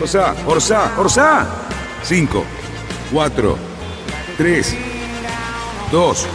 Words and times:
Orsa, 0.00 0.34
Orsa, 0.46 0.98
Orsa. 0.98 1.46
5, 2.02 2.44
4, 3.12 3.58
3, 4.38 4.78
2, 5.92 6.28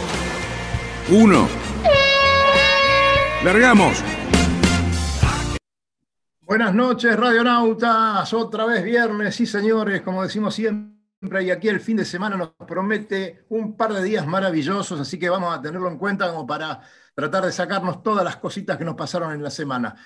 1. 1.10 1.48
Largamos. 3.44 4.04
Buenas 6.42 6.72
noches, 6.76 7.16
radionautas. 7.16 8.32
Otra 8.34 8.66
vez 8.66 8.84
viernes, 8.84 9.34
sí 9.34 9.46
señores, 9.46 10.02
como 10.02 10.22
decimos 10.22 10.54
siempre, 10.54 11.42
y 11.42 11.50
aquí 11.50 11.68
el 11.68 11.80
fin 11.80 11.96
de 11.96 12.04
semana 12.04 12.36
nos 12.36 12.50
promete 12.68 13.46
un 13.48 13.76
par 13.76 13.92
de 13.92 14.04
días 14.04 14.28
maravillosos, 14.28 15.00
así 15.00 15.18
que 15.18 15.28
vamos 15.28 15.52
a 15.52 15.60
tenerlo 15.60 15.88
en 15.88 15.98
cuenta 15.98 16.30
como 16.30 16.46
para 16.46 16.80
tratar 17.12 17.44
de 17.44 17.50
sacarnos 17.50 18.00
todas 18.00 18.24
las 18.24 18.36
cositas 18.36 18.78
que 18.78 18.84
nos 18.84 18.94
pasaron 18.94 19.32
en 19.32 19.42
la 19.42 19.50
semana. 19.50 19.96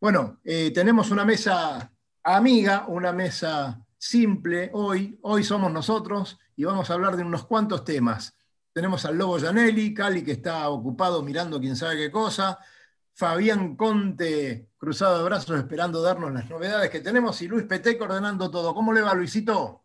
Bueno, 0.00 0.38
eh, 0.44 0.70
tenemos 0.72 1.10
una 1.10 1.24
mesa 1.24 1.90
amiga, 2.36 2.84
una 2.88 3.12
mesa 3.12 3.80
simple 3.96 4.70
hoy. 4.72 5.18
Hoy 5.22 5.44
somos 5.44 5.72
nosotros 5.72 6.38
y 6.56 6.64
vamos 6.64 6.90
a 6.90 6.94
hablar 6.94 7.16
de 7.16 7.22
unos 7.22 7.44
cuantos 7.44 7.84
temas. 7.84 8.36
Tenemos 8.72 9.04
al 9.04 9.16
Lobo 9.16 9.38
Janelli, 9.38 9.94
Cali 9.94 10.22
que 10.22 10.32
está 10.32 10.68
ocupado 10.68 11.22
mirando 11.22 11.58
quién 11.58 11.76
sabe 11.76 11.96
qué 11.96 12.10
cosa, 12.10 12.58
Fabián 13.14 13.76
Conte 13.76 14.68
cruzado 14.76 15.18
de 15.18 15.24
brazos 15.24 15.58
esperando 15.58 16.00
darnos 16.00 16.32
las 16.32 16.48
novedades 16.48 16.90
que 16.90 17.00
tenemos 17.00 17.42
y 17.42 17.48
Luis 17.48 17.64
Peteco 17.64 18.04
ordenando 18.04 18.50
todo. 18.50 18.74
¿Cómo 18.74 18.92
le 18.92 19.00
va, 19.00 19.14
Luisito? 19.14 19.82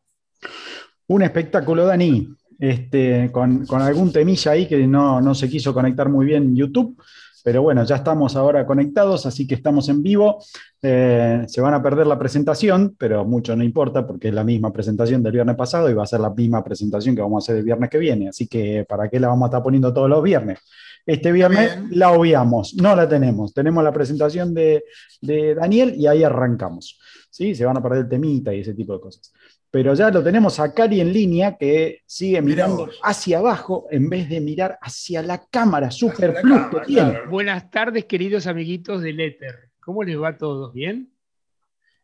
Un 1.08 1.23
espectáculo, 1.23 1.86
Dani, 1.86 2.30
este, 2.59 3.31
con, 3.31 3.66
algún 3.71 4.14
temilla 4.14 4.52
ahí 4.52 4.67
que 4.67 4.86
no, 4.86 5.19
no 5.19 5.33
se 5.33 5.49
quiso 5.49 5.73
conectar 5.73 6.09
muy 6.09 6.25
bien 6.25 6.55
YouTube, 6.55 7.02
pero 7.44 7.61
bueno, 7.61 7.83
ya 7.83 7.97
estamos 7.97 8.38
ahora 8.38 8.66
conectados, 8.66 9.25
así 9.25 9.45
que 9.45 9.55
estamos 9.55 9.89
en 9.89 10.02
vivo. 10.02 10.41
Eh, 10.81 11.44
se 11.47 11.59
van 11.59 11.73
a 11.73 11.83
perder 11.83 12.08
la 12.08 12.17
presentación, 12.17 12.95
pero 12.97 13.25
mucho 13.25 13.55
no 13.55 13.66
importa 13.66 14.08
porque 14.08 14.30
es 14.30 14.33
la 14.33 14.45
misma 14.45 14.72
presentación 14.72 15.22
del 15.22 15.33
viernes 15.33 15.58
pasado 15.58 15.89
y 15.89 15.94
va 15.94 16.03
a 16.03 16.08
ser 16.08 16.21
la 16.21 16.30
misma 16.30 16.64
presentación 16.64 17.16
que 17.16 17.21
vamos 17.21 17.44
a 17.44 17.45
hacer 17.45 17.58
el 17.58 17.66
viernes 17.66 17.89
que 17.89 17.97
viene. 17.97 18.30
Así 18.30 18.47
que, 18.47 18.86
¿para 18.88 19.09
qué 19.09 19.19
la 19.19 19.27
vamos 19.27 19.44
a 19.44 19.47
estar 19.47 19.64
poniendo 19.64 19.94
todos 19.94 20.09
los 20.09 20.23
viernes? 20.23 20.59
Este 21.05 21.33
viernes 21.33 21.80
la 21.89 22.14
obviamos, 22.14 22.75
no 22.75 22.95
la 22.95 23.09
tenemos. 23.09 23.53
Tenemos 23.53 23.83
la 23.83 23.91
presentación 23.91 24.53
de, 24.53 24.86
de 25.21 25.53
Daniel 25.53 25.95
y 25.97 26.08
ahí 26.08 26.23
arrancamos. 26.23 26.97
¿sí? 27.30 27.55
Se 27.55 27.66
van 27.66 27.75
a 27.75 27.83
perder 27.83 28.05
el 28.05 28.09
temita 28.09 28.53
y 28.53 28.61
ese 28.61 28.73
tipo 28.73 28.94
de 28.94 29.02
cosas 29.02 29.33
pero 29.73 29.95
ya 29.95 30.11
lo 30.11 30.23
tenemos 30.23 30.59
a 30.59 30.71
Cari 30.71 31.02
en 31.02 31.11
línea 31.11 31.57
que 31.57 32.03
sigue 32.05 32.39
mirando 32.43 32.91
hacia 33.02 33.39
abajo 33.39 33.88
en 33.89 34.07
vez 34.07 34.30
de 34.30 34.39
mirar 34.39 34.77
hacia 34.80 35.23
la 35.23 35.47
cámara 35.47 35.89
super 35.89 36.35
plus 36.43 36.67
que 36.67 36.80
tiene. 36.85 37.21
Buenas 37.25 37.71
tardes, 37.71 38.05
queridos 38.05 38.45
amiguitos 38.45 39.02
del 39.02 39.19
Éter. 39.19 39.71
¿Cómo 39.80 40.03
les 40.03 40.21
va 40.21 40.27
a 40.27 40.37
todos? 40.37 40.75
¿Bien? 40.75 41.11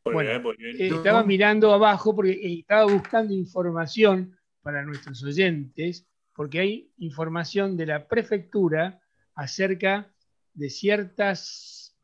bueno, 0.04 0.52
eh, 0.58 0.88
estaba 0.88 1.24
mirando 1.24 1.72
abajo 1.72 2.16
porque 2.16 2.32
eh, 2.32 2.62
estaba 2.62 2.92
buscando 2.92 3.36
información 3.36 4.36
para 4.64 4.84
nuestros 4.84 5.24
oyentes, 5.24 6.08
porque 6.34 6.62
hay 6.62 6.92
información 6.98 7.78
de 7.78 7.86
la 7.86 8.08
prefectura 8.08 9.00
acerca 9.36 10.12
de 10.56 10.72
ciertas, 10.72 11.96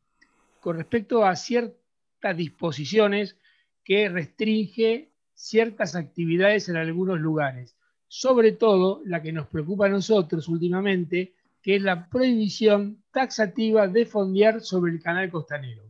con 0.60 0.76
respecto 0.76 1.24
a 1.24 1.34
ciertas 1.34 2.36
disposiciones 2.36 3.36
que 3.82 4.08
restringe 4.08 5.10
ciertas 5.36 5.94
actividades 5.94 6.68
en 6.68 6.76
algunos 6.76 7.20
lugares, 7.20 7.76
sobre 8.08 8.52
todo 8.52 9.02
la 9.04 9.22
que 9.22 9.32
nos 9.32 9.46
preocupa 9.46 9.86
a 9.86 9.90
nosotros 9.90 10.48
últimamente, 10.48 11.34
que 11.62 11.76
es 11.76 11.82
la 11.82 12.08
prohibición 12.08 13.04
taxativa 13.12 13.86
de 13.86 14.06
fondear 14.06 14.60
sobre 14.60 14.92
el 14.92 15.02
canal 15.02 15.30
costanero. 15.30 15.84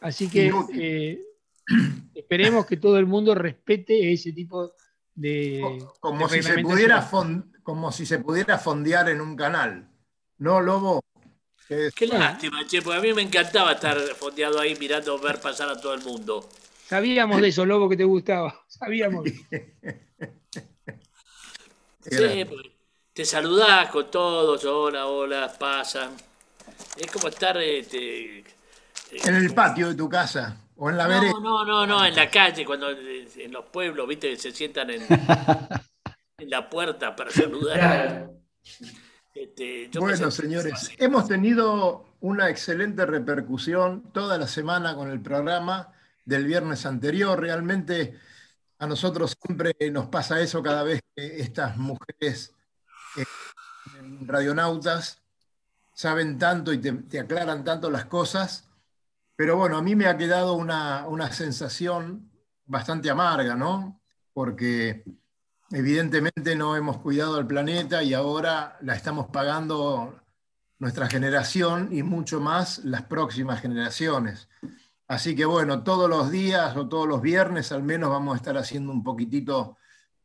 Así 0.00 0.30
que 0.30 0.50
eh, 0.74 1.20
esperemos 2.14 2.64
que 2.64 2.78
todo 2.78 2.98
el 2.98 3.06
mundo 3.06 3.34
respete 3.34 4.12
ese 4.12 4.32
tipo 4.32 4.72
de... 5.14 5.84
Como, 6.00 6.28
si, 6.28 6.42
se 6.42 6.58
pudiera 6.58 7.08
como 7.62 7.92
si 7.92 8.06
se 8.06 8.18
pudiera 8.20 8.56
fondear 8.56 9.10
en 9.10 9.20
un 9.20 9.36
canal. 9.36 9.90
¿No, 10.38 10.60
Lobo? 10.60 11.00
Qué 11.68 12.06
lástima, 12.06 12.66
che, 12.66 12.82
porque 12.82 12.98
a 12.98 13.02
mí 13.02 13.12
me 13.12 13.22
encantaba 13.22 13.72
estar 13.72 13.96
fondeado 14.16 14.58
ahí 14.58 14.74
mirando 14.80 15.16
ver 15.20 15.40
pasar 15.40 15.68
a 15.68 15.80
todo 15.80 15.94
el 15.94 16.02
mundo. 16.02 16.48
Sabíamos 16.90 17.40
de 17.40 17.46
eso, 17.46 17.64
Lobo, 17.64 17.88
que 17.88 17.96
te 17.96 18.02
gustaba. 18.02 18.52
Sabíamos. 18.66 19.24
Sí, 22.02 22.44
pues, 22.48 22.66
te 23.12 23.24
saludás 23.24 23.90
con 23.90 24.10
todos, 24.10 24.64
hola, 24.64 25.06
hola, 25.06 25.52
pasan. 25.56 26.10
Es 26.96 27.08
como 27.12 27.28
estar 27.28 27.56
este, 27.58 28.38
en 29.12 29.34
el 29.36 29.54
patio 29.54 29.86
de 29.90 29.94
tu 29.94 30.08
casa 30.08 30.56
o 30.74 30.90
en 30.90 30.96
la 30.96 31.06
vereda. 31.06 31.30
No, 31.40 31.64
no, 31.64 31.86
no, 31.86 32.04
en 32.04 32.16
la 32.16 32.28
calle, 32.28 32.64
cuando 32.64 32.90
en 32.90 33.52
los 33.52 33.66
pueblos, 33.66 34.08
viste, 34.08 34.34
se 34.34 34.50
sientan 34.50 34.90
en, 34.90 35.06
en 36.38 36.50
la 36.50 36.68
puerta 36.68 37.14
para 37.14 37.30
saludar. 37.30 38.32
Este, 39.32 39.90
bueno, 39.96 40.28
señores, 40.32 40.90
hemos 40.98 41.28
tenido 41.28 42.16
una 42.18 42.50
excelente 42.50 43.06
repercusión 43.06 44.10
toda 44.12 44.38
la 44.38 44.48
semana 44.48 44.96
con 44.96 45.08
el 45.08 45.20
programa 45.20 45.94
del 46.30 46.46
viernes 46.46 46.86
anterior. 46.86 47.38
Realmente 47.38 48.18
a 48.78 48.86
nosotros 48.86 49.36
siempre 49.42 49.74
nos 49.90 50.06
pasa 50.06 50.40
eso 50.40 50.62
cada 50.62 50.84
vez 50.84 51.00
que 51.14 51.40
estas 51.40 51.76
mujeres 51.76 52.54
eh, 53.16 53.24
radionautas 54.22 55.20
saben 55.92 56.38
tanto 56.38 56.72
y 56.72 56.78
te, 56.78 57.18
aclaran 57.18 57.64
tanto 57.64 57.90
las 57.90 58.06
cosas. 58.06 58.68
Pero 59.34 59.56
bueno, 59.56 59.76
a 59.76 59.82
mí 59.82 59.96
me 59.96 60.06
ha 60.06 60.16
quedado 60.16 60.54
una, 60.54 61.06
una 61.08 61.32
sensación 61.32 62.30
bastante 62.64 63.10
amarga, 63.10 63.56
¿no? 63.56 64.00
Porque 64.32 65.04
evidentemente 65.72 66.54
no 66.54 66.76
hemos 66.76 66.98
cuidado 66.98 67.36
al 67.36 67.46
planeta 67.46 68.04
y 68.04 68.14
ahora 68.14 68.78
la 68.82 68.94
estamos 68.94 69.26
pagando 69.28 70.20
nuestra 70.78 71.08
generación 71.08 71.88
y 71.90 72.02
mucho 72.04 72.40
más 72.40 72.84
las 72.84 73.02
próximas 73.02 73.60
generaciones. 73.60 74.48
Así 75.10 75.34
que 75.34 75.44
bueno, 75.44 75.82
todos 75.82 76.08
los 76.08 76.30
días 76.30 76.76
o 76.76 76.88
todos 76.88 77.08
los 77.08 77.20
viernes 77.20 77.72
al 77.72 77.82
menos 77.82 78.10
vamos 78.10 78.32
a 78.32 78.36
estar 78.36 78.56
haciendo 78.56 78.92
un 78.92 79.02
poquitito 79.02 79.76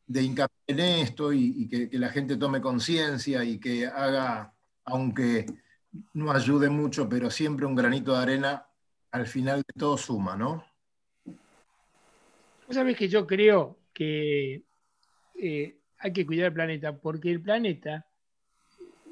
de 0.05 0.21
hincapié 0.21 0.59
en 0.67 0.79
esto 0.79 1.33
y, 1.33 1.67
que, 1.67 1.89
la 1.97 2.09
gente 2.09 2.37
tome 2.37 2.61
conciencia 2.61 3.43
y 3.43 3.59
que 3.59 3.87
haga, 3.87 4.53
aunque 4.83 5.47
no 6.13 6.31
ayude 6.31 6.69
mucho, 6.69 7.09
pero 7.09 7.31
siempre 7.31 7.65
un 7.65 7.73
granito 7.73 8.15
de 8.15 8.21
arena, 8.21 8.67
al 9.09 9.25
final 9.25 9.63
de 9.63 9.73
todo 9.75 9.97
suma, 9.97 10.35
¿no? 10.35 10.63
Vos 12.67 12.75
sabés 12.75 12.95
que 12.95 13.09
yo 13.09 13.25
creo 13.25 13.79
que 13.91 14.65
eh, 15.33 15.79
hay 15.97 16.13
que 16.13 16.27
cuidar 16.27 16.49
el 16.49 16.53
planeta, 16.53 16.95
porque 16.95 17.31
el 17.31 17.41
planeta, 17.41 18.05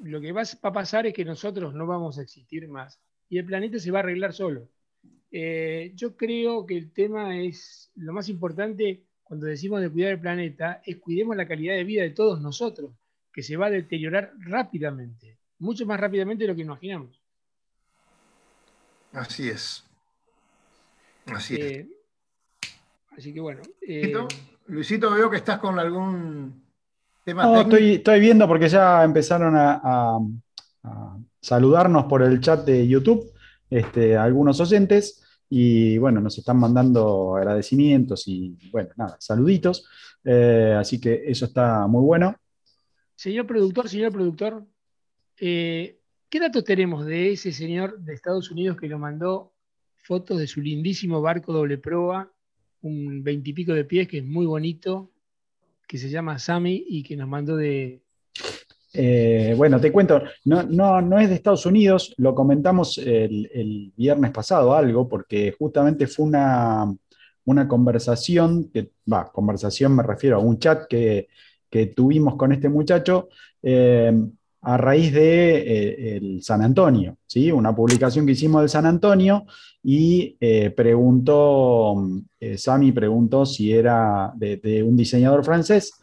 lo 0.03 0.21
que 0.21 0.33
va 0.33 0.43
a 0.43 0.71
pasar 0.71 1.07
es 1.07 1.15
que 1.15 1.25
nosotros 1.25 1.73
no 1.73 1.87
vamos 1.87 2.19
a 2.19 2.21
existir 2.21 2.67
más 2.67 3.01
y 3.27 3.39
el 3.39 3.45
planeta 3.45 3.79
se 3.79 3.89
va 3.89 3.97
a 3.97 4.03
arreglar 4.03 4.33
solo. 4.33 4.69
Eh, 5.35 5.93
yo 5.95 6.15
creo 6.15 6.63
que 6.63 6.77
el 6.77 6.91
tema 6.91 7.39
es, 7.39 7.89
lo 7.95 8.13
más 8.13 8.29
importante 8.29 9.01
cuando 9.23 9.47
decimos 9.47 9.81
de 9.81 9.89
cuidar 9.89 10.11
el 10.11 10.19
planeta, 10.19 10.83
es 10.85 10.97
cuidemos 10.97 11.35
la 11.35 11.47
calidad 11.47 11.73
de 11.73 11.83
vida 11.83 12.03
de 12.03 12.11
todos 12.11 12.39
nosotros, 12.39 12.91
que 13.33 13.41
se 13.41 13.57
va 13.57 13.65
a 13.65 13.71
deteriorar 13.71 14.31
rápidamente, 14.37 15.39
mucho 15.57 15.87
más 15.87 15.99
rápidamente 15.99 16.43
de 16.43 16.49
lo 16.49 16.55
que 16.55 16.61
imaginamos. 16.61 17.19
Así 19.11 19.49
es. 19.49 19.83
Así 21.25 21.55
es. 21.55 21.61
Eh, 21.61 21.89
así 23.17 23.33
que 23.33 23.39
bueno. 23.39 23.63
Eh, 23.81 24.13
Luisito, 24.67 25.09
veo 25.09 25.31
que 25.31 25.37
estás 25.37 25.57
con 25.57 25.79
algún 25.79 26.63
tema. 27.23 27.41
No, 27.43 27.61
estoy, 27.61 27.95
estoy, 27.95 28.19
viendo 28.19 28.47
porque 28.47 28.69
ya 28.69 29.03
empezaron 29.03 29.55
a, 29.57 30.19
saludarnos 31.41 32.05
por 32.05 32.21
el 32.21 32.39
chat 32.39 32.63
de 32.65 32.87
YouTube 32.87 33.33
este, 33.71 34.15
algunos 34.15 34.59
oyentes. 34.59 35.22
Y 35.55 35.99
bueno, 35.99 36.19
nos 36.19 36.35
están 36.35 36.57
mandando 36.57 37.35
agradecimientos 37.35 38.27
y 38.27 38.57
bueno, 38.71 38.89
nada, 38.97 39.17
saluditos. 39.19 39.87
Eh, 40.23 40.75
así 40.75 40.99
que 40.99 41.25
eso 41.27 41.45
está 41.45 41.85
muy 41.85 42.01
bueno. 42.01 42.35
Señor 43.13 43.45
productor, 43.45 43.87
señor 43.87 44.11
productor, 44.11 44.65
eh, 45.39 45.99
¿qué 46.27 46.39
datos 46.39 46.63
tenemos 46.63 47.05
de 47.05 47.33
ese 47.33 47.51
señor 47.51 47.99
de 47.99 48.15
Estados 48.15 48.49
Unidos 48.49 48.79
que 48.79 48.87
lo 48.87 48.97
mandó 48.97 49.53
fotos 49.97 50.39
de 50.39 50.47
su 50.47 50.59
lindísimo 50.59 51.21
barco 51.21 51.53
doble 51.53 51.77
proa, 51.77 52.33
un 52.81 53.23
veintipico 53.23 53.73
de 53.73 53.85
pies 53.85 54.07
que 54.07 54.17
es 54.17 54.25
muy 54.25 54.47
bonito, 54.47 55.11
que 55.87 55.99
se 55.99 56.09
llama 56.09 56.39
Sami 56.39 56.83
y 56.87 57.03
que 57.03 57.15
nos 57.15 57.27
mandó 57.29 57.55
de... 57.57 58.01
Eh, 58.95 59.55
bueno, 59.57 59.81
te 59.81 59.91
cuento, 59.91 60.21
no, 60.45 60.61
no, 61.01 61.19
es 61.19 61.27
de 61.27 61.35
Estados 61.35 61.65
Unidos, 61.65 62.13
lo 62.17 62.35
comentamos 62.35 62.99
el, 62.99 63.91
viernes 63.97 64.29
pasado 64.29 64.75
algo, 64.75 65.09
porque 65.09 65.55
justamente 65.57 66.05
fue 66.05 66.27
una, 66.27 66.95
una 67.45 67.67
conversación, 67.67 68.69
que, 68.71 68.91
conversación 69.31 69.95
me 69.95 70.03
refiero 70.03 70.37
a 70.37 70.39
un 70.39 70.59
chat 70.59 70.85
que, 70.87 71.27
tuvimos 71.95 72.35
con 72.35 72.51
este 72.51 72.69
muchacho, 72.69 73.29
eh, 73.63 74.13
a 74.61 74.77
raíz 74.77 75.11
de 75.11 75.57
eh, 75.57 76.17
el 76.17 76.43
San 76.43 76.61
Antonio, 76.61 77.17
¿sí? 77.25 77.51
una 77.51 77.75
publicación 77.75 78.27
que 78.27 78.33
hicimos 78.33 78.61
del 78.61 78.69
San 78.69 78.85
Antonio 78.85 79.45
y 79.81 80.37
preguntó, 80.75 81.95
Sami 82.57 82.91
preguntó 82.91 83.43
si 83.47 83.73
era 83.73 84.31
de, 84.35 84.83
un 84.83 84.95
diseñador 84.95 85.43
francés, 85.43 85.93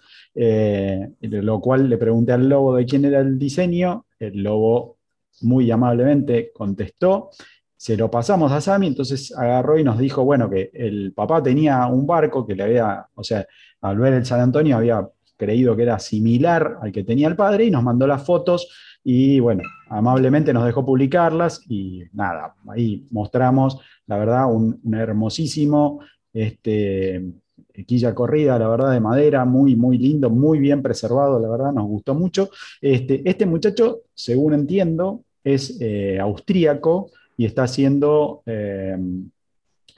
lo 0.41 1.61
cual 1.61 1.89
le 1.89 1.99
pregunté 1.99 2.33
al 2.33 2.49
lobo 2.49 2.77
de 2.77 2.87
quién 2.87 3.05
era 3.05 3.21
el 3.21 3.39
diseño, 3.39 4.07
el 4.19 4.43
lobo 4.43 4.99
muy 5.43 5.71
amablemente 5.71 6.51
contestó, 6.53 7.31
se 7.77 7.97
lo 7.97 8.11
pasamos 8.11 8.53
a 8.53 8.61
Sami, 8.61 8.89
entonces 8.89 9.35
agarró 9.35 9.79
y 9.79 9.85
nos 9.85 9.99
dijo, 9.99 10.23
bueno, 10.23 10.51
que 10.51 10.71
el 10.75 11.13
papá 11.15 11.43
tenía 11.43 11.87
un 11.87 12.07
barco 12.07 12.47
que 12.47 12.55
le 12.55 12.63
había, 12.65 13.07
o 13.15 13.25
sea, 13.25 13.47
al 13.81 13.99
ver 13.99 14.13
el 14.13 14.27
San 14.27 14.41
Antonio 14.41 14.77
había 14.77 15.09
creído 15.37 15.75
que 15.75 15.85
era 15.85 15.99
similar 15.99 16.77
al 16.83 16.93
que 16.93 17.05
tenía 17.05 17.27
el 17.27 17.37
padre 17.37 17.65
y 17.65 17.71
nos 17.71 17.83
mandó 17.83 18.07
las 18.07 18.23
fotos 18.23 18.69
y 19.03 19.41
bueno, 19.41 19.63
amablemente 19.89 20.53
nos 20.53 20.67
dejó 20.67 20.85
publicarlas 20.85 21.63
y 21.71 22.03
nada, 22.13 22.55
ahí 22.69 23.07
mostramos, 23.11 23.79
la 24.07 24.19
verdad, 24.19 24.53
un, 24.53 24.79
hermosísimo 24.95 26.01
este, 26.35 27.33
quilla 27.87 28.15
corrida, 28.15 28.59
la 28.59 28.69
verdad, 28.69 28.93
de 28.93 29.01
madera, 29.01 29.45
muy, 29.45 29.77
muy 29.77 29.99
lindo, 29.99 30.31
muy 30.31 30.59
bien 30.59 30.83
preservado, 30.83 31.39
la 31.41 31.49
verdad, 31.49 31.73
nos 31.73 31.87
gustó 31.87 32.15
mucho. 32.15 32.51
Este, 32.81 33.29
este 33.29 33.47
muchacho, 33.47 34.01
según 34.15 34.55
entiendo, 34.55 35.23
es 35.45 35.79
eh, 35.81 36.19
austríaco 36.21 37.11
y 37.37 37.47
está 37.47 37.65
haciendo 37.65 38.43
eh, 38.47 38.97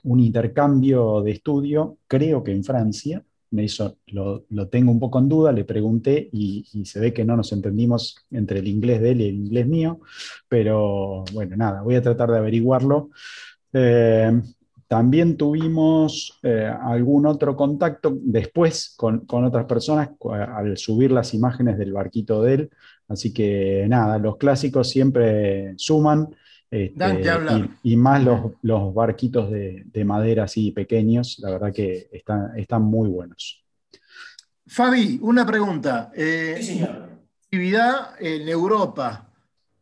un 0.05 0.21
intercambio 0.21 1.23
de 1.23 1.33
estudio, 1.33 1.97
creo 2.07 2.43
que 2.43 2.53
en 2.53 2.65
Francia, 2.65 3.23
me 3.53 3.65
hizo, 3.65 3.99
lo, 4.07 4.45
tengo 4.69 4.91
un 4.91 4.99
poco 4.99 5.19
en 5.19 5.29
duda, 5.29 5.53
le 5.53 5.65
pregunté 5.65 6.29
y, 6.33 6.65
se 6.85 7.01
ve 7.01 7.13
que 7.13 7.25
no 7.25 7.37
nos 7.37 7.53
entendimos 7.53 8.17
entre 8.31 8.61
el 8.61 8.69
inglés 8.69 9.01
de 9.01 9.11
él 9.11 9.21
y 9.21 9.29
el 9.29 9.35
inglés 9.35 9.67
mío, 9.69 10.01
pero 10.49 11.25
bueno, 11.33 11.57
nada, 11.57 11.83
voy 11.83 11.95
a 11.95 12.03
tratar 12.03 12.31
de 12.31 12.39
averiguarlo. 12.39 13.11
Eh, 13.73 14.41
también 14.93 15.39
tuvimos 15.39 16.39
eh, 16.43 16.71
algún 16.83 17.25
otro 17.25 17.57
contacto 17.57 18.15
después 18.15 18.93
con, 18.95 19.21
con, 19.25 19.43
otras 19.43 19.65
personas 19.65 20.11
al 20.31 20.77
subir 20.77 21.11
las 21.13 21.33
imágenes 21.33 21.79
del 21.79 21.95
barquito 21.95 22.43
de 22.43 22.53
él, 22.53 22.71
así 23.09 23.33
que 23.33 23.87
nada, 23.89 24.19
los 24.19 24.37
clásicos 24.37 24.91
siempre 24.91 25.73
suman. 25.79 26.29
Este, 26.71 27.25
y, 27.83 27.97
más 27.97 28.23
los, 28.23 28.95
barquitos 28.95 29.51
de, 29.51 30.05
madera 30.05 30.45
así 30.45 30.73
pequeños, 30.73 31.39
la 31.39 31.53
verdad 31.53 31.73
que 31.73 32.11
están, 32.13 32.59
están 32.59 32.83
muy 32.83 33.09
buenos. 33.09 33.65
Fabi, 34.67 35.19
una 35.23 35.47
pregunta. 35.47 36.13
Eh, 36.15 36.87
Actividad 37.45 38.21
en 38.21 38.47
Europa. 38.47 39.32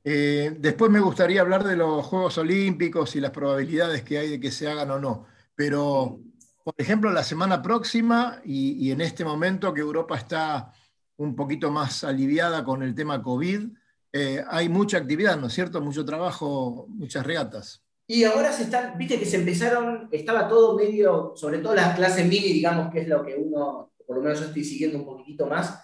Eh, 0.02 0.56
después 0.58 0.90
me 0.90 1.00
gustaría 1.00 1.42
hablar 1.42 1.64
de 1.64 1.76
los 1.76 2.04
Juegos 2.06 2.38
Olímpicos 2.38 3.16
y 3.16 3.20
las 3.20 3.30
probabilidades 3.30 4.02
que 4.02 4.18
hay 4.18 4.30
de 4.30 4.40
que 4.40 4.50
se 4.50 4.68
hagan 4.68 4.90
o 4.90 4.98
no. 4.98 5.26
Pero, 5.54 6.20
por 6.64 6.74
ejemplo, 6.78 7.10
la 7.10 7.22
semana 7.22 7.60
próxima 7.60 8.40
y, 8.44 8.90
en 8.90 9.00
este 9.00 9.24
momento 9.24 9.74
que 9.74 9.80
Europa 9.80 10.16
está 10.16 10.72
un 11.16 11.36
poquito 11.36 11.70
más 11.70 12.02
aliviada 12.02 12.64
con 12.64 12.82
el 12.82 12.94
tema 12.94 13.22
COVID, 13.22 13.68
eh, 14.12 14.42
hay 14.48 14.68
mucha 14.68 14.96
actividad, 14.96 15.38
¿no 15.38 15.48
es 15.48 15.52
cierto? 15.52 15.80
Mucho 15.80 16.04
trabajo, 16.04 16.86
muchas 16.88 17.24
regatas. 17.26 17.84
Y 18.06 18.24
ahora 18.24 18.52
se 18.52 18.64
están, 18.64 18.98
viste 18.98 19.20
que 19.20 19.26
se 19.26 19.36
empezaron, 19.36 20.08
estaba 20.10 20.48
todo 20.48 20.76
medio, 20.76 21.34
sobre 21.36 21.58
todo 21.58 21.76
las 21.76 21.94
clases 21.94 22.26
mini, 22.26 22.52
digamos 22.52 22.90
que 22.92 23.02
es 23.02 23.08
lo 23.08 23.24
que 23.24 23.36
uno, 23.36 23.92
por 24.04 24.16
lo 24.16 24.22
menos 24.22 24.40
yo 24.40 24.46
estoy 24.46 24.64
siguiendo 24.64 24.98
un 24.98 25.04
poquitito 25.04 25.46
más, 25.46 25.80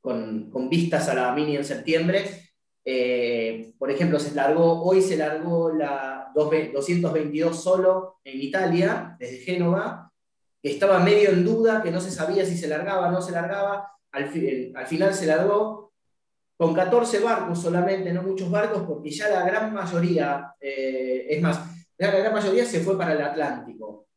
con, 0.00 0.50
con 0.50 0.68
vistas 0.68 1.08
a 1.08 1.14
la 1.14 1.32
mini 1.32 1.56
en 1.56 1.64
septiembre. 1.64 2.45
Eh, 2.88 3.74
por 3.78 3.90
ejemplo, 3.90 4.20
se 4.20 4.32
largó, 4.32 4.84
hoy 4.84 5.02
se 5.02 5.16
largó 5.16 5.72
la 5.72 6.30
222 6.32 7.60
solo 7.60 8.20
en 8.22 8.40
Italia, 8.40 9.16
desde 9.18 9.38
Génova, 9.38 10.12
que 10.62 10.70
estaba 10.70 11.00
medio 11.00 11.30
en 11.30 11.44
duda, 11.44 11.82
que 11.82 11.90
no 11.90 12.00
se 12.00 12.12
sabía 12.12 12.46
si 12.46 12.56
se 12.56 12.68
largaba 12.68 13.08
o 13.08 13.10
no 13.10 13.20
se 13.20 13.32
largaba. 13.32 13.90
Al, 14.12 14.30
al 14.76 14.86
final 14.86 15.14
se 15.14 15.26
largó, 15.26 15.92
con 16.56 16.74
14 16.74 17.18
barcos 17.18 17.60
solamente, 17.60 18.12
no 18.12 18.22
muchos 18.22 18.50
barcos, 18.50 18.84
porque 18.86 19.10
ya 19.10 19.28
la 19.30 19.44
gran 19.44 19.74
mayoría, 19.74 20.54
eh, 20.60 21.26
es 21.28 21.42
más, 21.42 21.60
la 21.98 22.10
gran 22.10 22.32
mayoría 22.32 22.64
se 22.64 22.80
fue 22.80 22.96
para 22.96 23.12
el 23.12 23.22
Atlántico. 23.22 24.08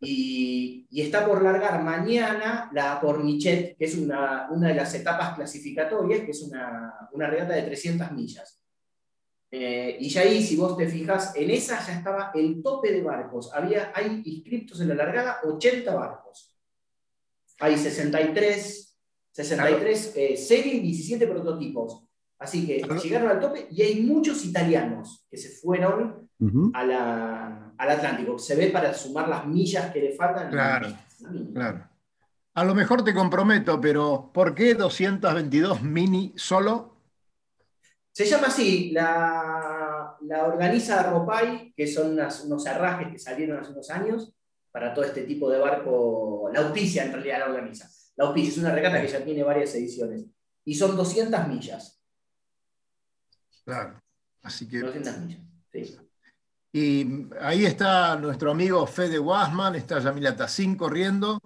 y, 0.00 0.86
está 0.90 1.26
por 1.26 1.42
largar 1.42 1.82
mañana 1.82 2.70
la 2.72 2.98
Pornichet, 3.00 3.76
que 3.76 3.84
es 3.84 3.96
una, 3.96 4.48
una 4.50 4.68
de 4.68 4.74
las 4.74 4.94
etapas 4.94 5.34
clasificatorias, 5.36 6.20
que 6.20 6.30
es 6.30 6.42
una, 6.42 6.94
una 7.12 7.26
regata 7.26 7.54
de 7.54 7.62
300 7.62 8.12
millas. 8.12 8.62
Eh, 9.50 9.98
y 10.00 10.08
ya 10.08 10.22
ahí, 10.22 10.42
si 10.42 10.56
vos 10.56 10.76
te 10.76 10.88
fijas, 10.88 11.36
en 11.36 11.50
esa 11.50 11.84
ya 11.86 11.98
estaba 11.98 12.32
el 12.34 12.62
tope 12.62 12.92
de 12.92 13.02
barcos. 13.02 13.52
Había, 13.52 13.92
hay 13.94 14.22
inscriptos 14.24 14.80
en 14.80 14.88
la 14.88 14.94
largada 14.94 15.40
80 15.44 15.94
barcos. 15.94 16.56
Hay 17.60 17.76
63 17.76 18.86
63 19.36 20.12
eh, 20.16 20.36
series 20.38 20.76
y 20.76 20.80
17 20.80 21.26
prototipos. 21.26 22.04
Así 22.38 22.66
que 22.66 22.82
llegaron 23.02 23.28
al 23.28 23.40
tope 23.40 23.68
y 23.70 23.82
hay 23.82 24.02
muchos 24.02 24.44
italianos 24.46 25.26
que 25.30 25.36
se 25.36 25.50
fueron 25.50 26.25
al 26.74 27.90
Atlántico. 27.90 28.38
Se 28.38 28.54
ve 28.54 28.68
para 28.68 28.92
sumar 28.94 29.28
las 29.28 29.46
millas 29.46 29.92
que 29.92 30.00
le 30.00 30.12
faltan. 30.12 30.50
Claro, 30.50 30.88
claro. 31.52 31.88
A 32.54 32.64
lo 32.64 32.74
mejor 32.74 33.04
te 33.04 33.14
comprometo, 33.14 33.80
pero 33.80 34.30
¿por 34.32 34.54
qué 34.54 34.74
222 34.74 35.82
mini 35.82 36.32
solo? 36.36 36.96
Se 38.12 38.24
llama 38.24 38.46
así, 38.46 38.92
la, 38.92 40.16
organiza 40.46 41.02
Ropay, 41.02 41.74
que 41.76 41.86
son 41.86 42.12
unos 42.12 42.66
herrajes 42.66 43.08
que 43.08 43.18
salieron 43.18 43.58
hace 43.58 43.72
unos 43.72 43.90
años 43.90 44.32
para 44.70 44.94
todo 44.94 45.04
este 45.04 45.22
tipo 45.22 45.50
de 45.50 45.58
barco. 45.58 46.50
La 46.52 46.60
auspicia 46.60 47.04
en 47.04 47.12
realidad 47.12 47.40
la 47.40 47.46
organiza. 47.46 47.90
La 48.16 48.24
Auspicia 48.24 48.50
es 48.50 48.58
una 48.58 48.72
regata 48.72 49.00
que 49.00 49.08
ya 49.08 49.22
tiene 49.22 49.42
varias 49.42 49.74
ediciones. 49.74 50.24
Y 50.64 50.74
son 50.74 50.96
200 50.96 51.48
millas. 51.48 52.02
Claro. 53.64 54.02
Así 54.42 54.66
que. 54.66 54.80
200 54.80 55.18
millas. 55.18 55.40
Sí. 55.70 55.98
Y 56.76 57.28
ahí 57.40 57.64
está 57.64 58.16
nuestro 58.16 58.50
amigo 58.50 58.86
Fede 58.86 59.18
Wasman, 59.18 59.76
está 59.76 59.98
Yamila 59.98 60.36
Tassin 60.36 60.76
corriendo. 60.76 61.40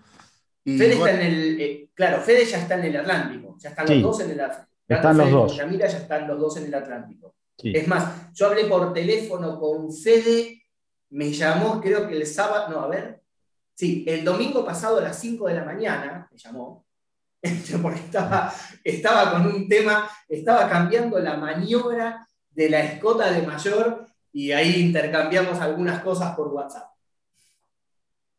Fede 0.65 0.95
está 0.95 1.11
en 1.13 1.21
el. 1.21 1.61
Eh, 1.61 1.91
claro, 1.95 2.21
Fede 2.21 2.45
ya 2.45 2.59
está 2.59 2.75
en 2.75 2.87
el 2.87 2.97
Atlántico. 2.97 3.57
Ya 3.61 3.69
están 3.69 3.87
los 3.89 4.03
dos 4.03 4.21
en 4.23 4.31
el 4.33 4.41
Atlántico. 4.41 4.73
Están 4.89 5.19
los 5.19 5.31
dos. 5.31 5.57
Yamila 5.57 5.87
ya 5.87 5.99
están 5.99 6.27
los 6.27 6.41
dos 6.41 6.57
en 6.57 6.65
el 6.65 6.75
Atlántico. 6.75 7.37
Es 7.63 7.87
más, 7.87 8.33
yo 8.35 8.47
hablé 8.49 8.65
por 8.65 8.93
teléfono 8.93 9.61
con 9.61 9.93
Fede, 9.93 10.65
me 11.11 11.33
llamó, 11.33 11.81
creo 11.81 12.09
que 12.09 12.17
el 12.17 12.27
sábado, 12.27 12.69
no, 12.69 12.81
a 12.81 12.89
ver, 12.89 13.21
Sí, 13.81 14.05
el 14.07 14.23
domingo 14.25 14.63
pasado 14.63 14.99
a 14.99 15.01
las 15.01 15.19
5 15.21 15.49
de 15.49 15.55
la 15.55 15.65
mañana 15.65 16.29
me 16.31 16.37
llamó, 16.37 16.85
porque 17.83 18.01
estaba, 18.01 18.53
estaba 18.85 19.33
con 19.33 19.47
un 19.47 19.69
tema, 19.69 20.07
estaba 20.29 20.69
cambiando 20.69 21.19
la 21.19 21.39
maniobra 21.39 22.29
de 22.51 22.69
la 22.69 22.81
escota 22.81 23.31
de 23.31 23.41
mayor 23.41 24.10
y 24.33 24.53
ahí 24.53 24.81
intercambiamos 24.81 25.59
algunas 25.61 26.03
cosas 26.03 26.35
por 26.37 26.49
WhatsApp. 26.49 26.91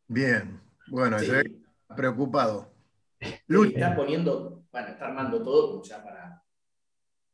Bien, 0.08 0.60
bueno, 0.88 1.16
estoy 1.16 1.62
preocupado. 1.96 2.72
Está 3.18 3.94
poniendo, 3.94 4.64
bueno, 4.70 4.88
está 4.88 5.06
armando 5.06 5.42
todo 5.42 5.82
ya 5.82 6.02
para 6.02 6.42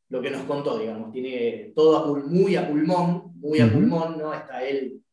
lo 0.09 0.21
que 0.21 0.31
nos 0.31 0.43
contó, 0.43 0.79
digamos. 0.79 1.11
Tiene 1.11 1.71
todo 1.75 2.15
muy 2.15 2.55
a 2.55 2.67
pulmón, 2.67 3.33
muy 3.35 3.59
a 3.59 3.71
pulmón, 3.71 4.17
¿no? 4.17 4.33
Está 4.33 4.63
él, 4.63 5.03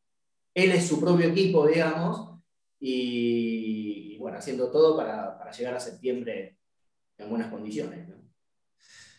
él 0.55 0.73
es 0.73 0.87
su 0.87 1.01
propio 1.01 1.29
equipo, 1.29 1.67
digamos, 1.67 2.41
y, 2.79 4.17
bueno, 4.19 4.39
haciendo 4.39 4.71
todo 4.71 4.97
para, 4.97 5.51
llegar 5.51 5.75
a 5.75 5.81
septiembre 5.81 6.59
en 7.19 7.31
buenas 7.31 7.51
condiciones. 7.51 8.09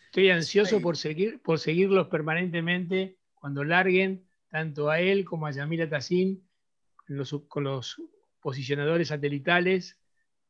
Estoy 0.05 0.29
ansioso 0.29 0.81
por, 0.81 0.97
seguir, 0.97 1.41
por 1.41 1.59
seguirlos 1.59 2.07
permanentemente 2.07 3.16
cuando 3.39 3.63
larguen 3.63 4.27
tanto 4.49 4.89
a 4.89 4.99
él 4.99 5.25
como 5.25 5.47
a 5.47 5.51
Yamila 5.51 5.89
Tassin 5.89 6.43
con 7.47 7.63
los 7.63 8.01
posicionadores 8.41 9.09
satelitales 9.09 9.97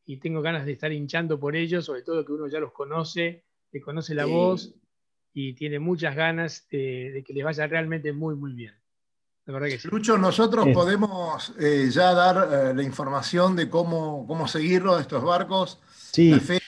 y 0.05 0.17
tengo 0.17 0.41
ganas 0.41 0.65
de 0.65 0.71
estar 0.71 0.91
hinchando 0.91 1.39
por 1.39 1.55
ellos, 1.55 1.85
sobre 1.85 2.01
todo 2.01 2.25
que 2.25 2.31
uno 2.31 2.47
ya 2.47 2.59
los 2.59 2.71
conoce, 2.71 3.43
le 3.71 3.81
conoce 3.81 4.15
la 4.15 4.25
voz 4.25 4.73
y 5.33 5.53
tiene 5.53 5.79
muchas 5.79 6.15
ganas 6.15 6.67
de, 6.69 7.11
de, 7.11 7.23
que 7.23 7.33
les 7.33 7.43
vaya 7.43 7.67
realmente 7.67 8.13
muy, 8.13 8.35
muy 8.35 8.53
bien. 8.53 8.73
Lucho, 9.89 10.17
nosotros 10.17 10.67
podemos 10.73 11.53
eh, 11.57 11.87
ya 11.89 12.13
dar 12.13 12.49
eh, 12.51 12.73
la 12.73 12.83
información 12.83 13.55
de 13.55 13.69
cómo, 13.69 14.27
cómo 14.27 14.45
seguirlo 14.45 14.95
de 14.95 15.03
estos 15.03 15.23
barcos. 15.23 15.79
Sí. 15.95 16.31
La 16.31 16.39
fe, 16.41 16.59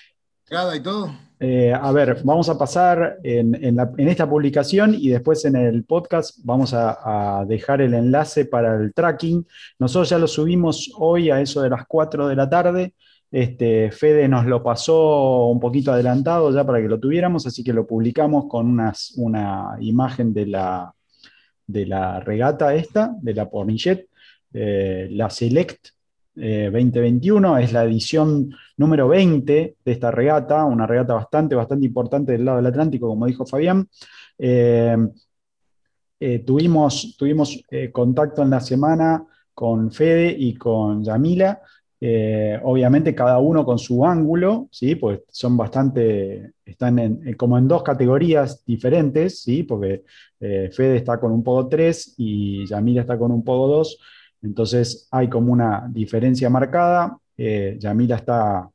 y 0.75 0.79
todo. 0.79 1.13
Eh, 1.41 1.73
a 1.73 1.91
ver, 1.93 2.19
vamos 2.25 2.49
a 2.49 2.57
pasar 2.57 3.17
en, 3.23 3.55
esta 3.97 4.29
publicación 4.29 4.93
y 4.93 5.07
después 5.07 5.45
en 5.45 5.55
el 5.55 5.85
podcast 5.85 6.37
vamos 6.43 6.73
a, 6.73 7.45
dejar 7.47 7.81
el 7.81 7.93
enlace 7.93 8.45
para 8.45 8.75
el 8.75 8.93
tracking. 8.93 9.47
Nosotros 9.79 10.09
ya 10.09 10.17
lo 10.17 10.27
subimos 10.27 10.91
hoy 10.97 11.29
a 11.29 11.39
eso 11.39 11.61
de 11.61 11.69
las 11.69 11.85
4 11.87 12.27
de 12.27 12.35
la 12.35 12.49
tarde. 12.49 12.93
Este, 13.31 13.91
Fede 13.91 14.27
nos 14.27 14.45
lo 14.47 14.61
pasó 14.61 15.45
un 15.45 15.59
poquito 15.59 15.93
adelantado 15.93 16.51
ya 16.51 16.65
para 16.65 16.81
que 16.81 16.89
lo 16.89 16.99
tuviéramos, 16.99 17.45
así 17.45 17.63
que 17.63 17.73
lo 17.73 17.87
publicamos 17.87 18.45
con 18.49 18.77
una 19.17 19.77
imagen 19.79 20.33
de 20.33 20.45
la, 20.47 20.93
regata 22.25 22.73
esta, 22.73 23.15
de 23.21 23.33
la 23.33 23.49
Pornichet, 23.49 24.09
eh, 24.51 25.07
la 25.11 25.29
Select 25.29 25.98
2021, 26.39 27.57
eh, 27.57 27.63
es 27.63 27.73
la 27.73 27.83
edición 27.83 28.51
número 28.77 29.07
20 29.07 29.75
de 29.83 29.91
esta 29.91 30.09
regata, 30.11 30.63
una 30.65 30.87
regata 30.87 31.13
bastante, 31.13 31.55
bastante 31.55 31.85
importante 31.85 32.31
del 32.31 32.45
lado 32.45 32.57
del 32.57 32.67
Atlántico, 32.67 33.07
como 33.07 33.25
dijo 33.25 33.45
Fabián. 33.45 33.87
Eh, 34.37 34.97
tuvimos 36.45 37.15
tuvimos 37.17 37.63
contacto 37.93 38.41
en 38.41 38.49
la 38.49 38.59
semana 38.59 39.23
con 39.53 39.91
Fede 39.91 40.35
y 40.37 40.53
con 40.55 41.01
Yamila, 41.01 41.61
obviamente 42.63 43.15
cada 43.15 43.39
uno 43.39 43.63
con 43.63 43.79
su 43.79 44.05
ángulo, 44.05 44.67
¿sí? 44.69 44.95
pues 44.95 45.21
son 45.29 45.55
bastante, 45.55 46.51
están 46.65 47.35
como 47.37 47.57
en 47.57 47.69
dos 47.69 47.83
categorías 47.83 48.65
diferentes, 48.65 49.41
¿sí? 49.41 49.63
porque 49.63 50.03
Fede 50.39 50.97
está 50.97 51.21
con 51.21 51.31
un 51.31 51.41
podo 51.41 51.69
3 51.69 52.15
y 52.17 52.65
Yamila 52.67 53.01
está 53.01 53.17
con 53.17 53.31
un 53.31 53.43
podo 53.43 53.77
2. 53.77 53.99
Entonces 54.41 55.07
hay 55.11 55.29
como 55.29 55.51
una 55.51 55.87
diferencia 55.89 56.49
marcada. 56.49 57.17
Eh, 57.37 57.77
Yamila 57.79 58.15
está 58.17 58.69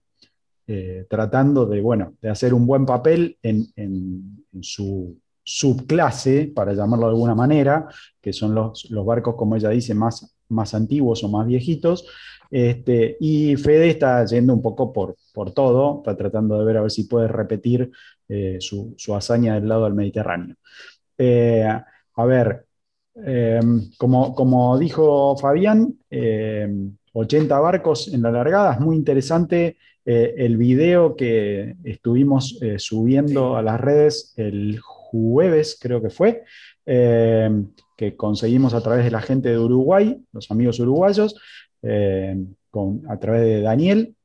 eh, 0.67 1.07
tratando 1.09 1.67
de, 1.67 1.81
bueno, 1.81 2.15
de 2.21 2.31
hacer 2.31 2.55
un 2.55 2.67
buen 2.67 2.87
papel 2.87 3.39
en, 3.43 3.67
su 4.61 5.19
subclase, 5.43 6.53
para 6.55 6.73
llamarlo 6.73 7.07
de 7.07 7.13
alguna 7.13 7.35
manera, 7.35 7.87
que 8.21 8.33
son 8.33 8.55
los, 8.55 8.89
barcos, 9.05 9.35
como 9.35 9.57
ella 9.57 9.69
dice, 9.71 9.95
más, 9.95 10.35
más 10.49 10.75
antiguos 10.75 11.23
o 11.25 11.29
más 11.29 11.47
viejitos. 11.47 12.07
Este, 12.51 13.17
y 13.21 13.57
Fede 13.57 13.91
está 13.91 14.25
yendo 14.27 14.55
un 14.55 14.63
poco 14.63 14.93
por, 14.93 15.17
por 15.33 15.53
todo, 15.53 15.99
está 15.99 16.17
tratando 16.17 16.59
de 16.59 16.65
ver 16.65 16.77
a 16.77 16.83
ver 16.83 16.91
si 16.91 17.05
puede 17.05 17.27
repetir 17.29 17.91
eh, 18.29 18.59
su, 18.61 18.95
su, 18.97 19.15
hazaña 19.15 19.55
del 19.55 19.69
lado 19.69 19.85
del 19.85 19.95
Mediterráneo. 19.95 20.57
a 21.19 22.25
ver, 22.25 22.67
Em, 23.17 23.91
como, 23.97 24.79
dijo 24.79 25.37
Fabián, 25.37 25.95
80 27.13 27.55
em, 27.55 27.63
barcos 27.63 28.13
en 28.13 28.23
la 28.23 28.33
largada, 28.33 28.75
es 28.75 28.81
muy 28.81 28.97
interesante 28.97 29.77
eh, 30.05 30.35
el 30.37 30.57
video 30.57 31.15
que 31.15 31.77
estuvimos 31.85 32.59
eh, 32.61 32.79
subiendo 32.79 33.57
a 33.57 33.63
las 33.63 33.81
redes 33.81 34.35
el 34.37 34.81
jueves, 34.81 35.79
creo 35.81 36.03
que 36.03 36.11
fue, 36.11 36.43
que 36.85 38.17
conseguimos 38.17 38.75
a 38.75 38.83
través 38.83 39.05
de 39.05 39.11
la 39.13 39.23
gente 39.23 39.49
de 39.49 39.59
Uruguay, 39.59 40.21
los 40.33 40.51
amigos 40.51 40.81
uruguayos, 40.81 41.37
a 41.83 43.17
través 43.21 43.43
de 43.43 43.61
Daniel, 43.61 44.17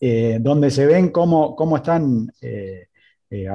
eh, 0.00 0.38
donde 0.40 0.70
se 0.70 0.84
ven 0.86 1.10
cómo, 1.10 1.54
cómo 1.54 1.76
están 1.76 2.32
eh, 3.30 3.46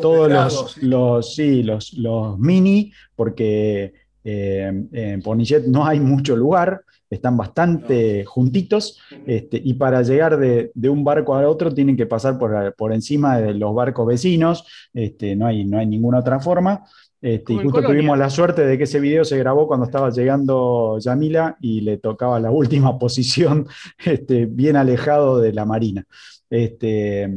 todos 0.00 0.30
los, 0.30 0.76
los, 0.82 1.34
sí, 1.34 1.62
los, 1.62 1.92
los, 1.94 2.38
mini, 2.38 2.92
porque 3.14 3.92
eh, 4.24 4.72
en 4.92 5.22
Ponichet 5.22 5.66
no 5.66 5.86
hay 5.86 6.00
mucho 6.00 6.34
lugar, 6.34 6.82
están 7.08 7.36
bastante 7.36 8.24
juntitos, 8.24 8.98
este, 9.26 9.60
y 9.62 9.74
para 9.74 10.02
llegar 10.02 10.38
de, 10.38 10.72
un 10.88 11.04
barco 11.04 11.36
al 11.36 11.44
otro 11.44 11.72
tienen 11.72 11.96
que 11.96 12.06
pasar 12.06 12.38
por, 12.38 12.74
por 12.74 12.92
encima 12.92 13.38
de 13.38 13.54
los 13.54 13.72
barcos 13.74 14.06
vecinos, 14.06 14.66
este, 14.92 15.36
no, 15.36 15.46
hay, 15.46 15.64
no 15.64 15.78
hay 15.78 15.86
ninguna 15.86 16.18
otra 16.18 16.40
forma. 16.40 16.84
Este, 17.20 17.52
y 17.52 17.58
justo 17.58 17.82
tuvimos 17.82 18.18
la 18.18 18.28
suerte 18.28 18.66
de 18.66 18.76
que 18.76 18.82
ese 18.82 18.98
video 18.98 19.24
se 19.24 19.38
grabó 19.38 19.68
cuando 19.68 19.86
estaba 19.86 20.10
llegando 20.10 20.98
Yamila 20.98 21.56
y 21.60 21.82
le 21.82 21.98
tocaba 21.98 22.40
la 22.40 22.50
última 22.50 22.98
posición, 22.98 23.68
este, 24.04 24.46
bien 24.46 24.74
alejado 24.74 25.38
de 25.38 25.52
la 25.52 25.64
marina. 25.64 26.04
Este, 26.50 27.30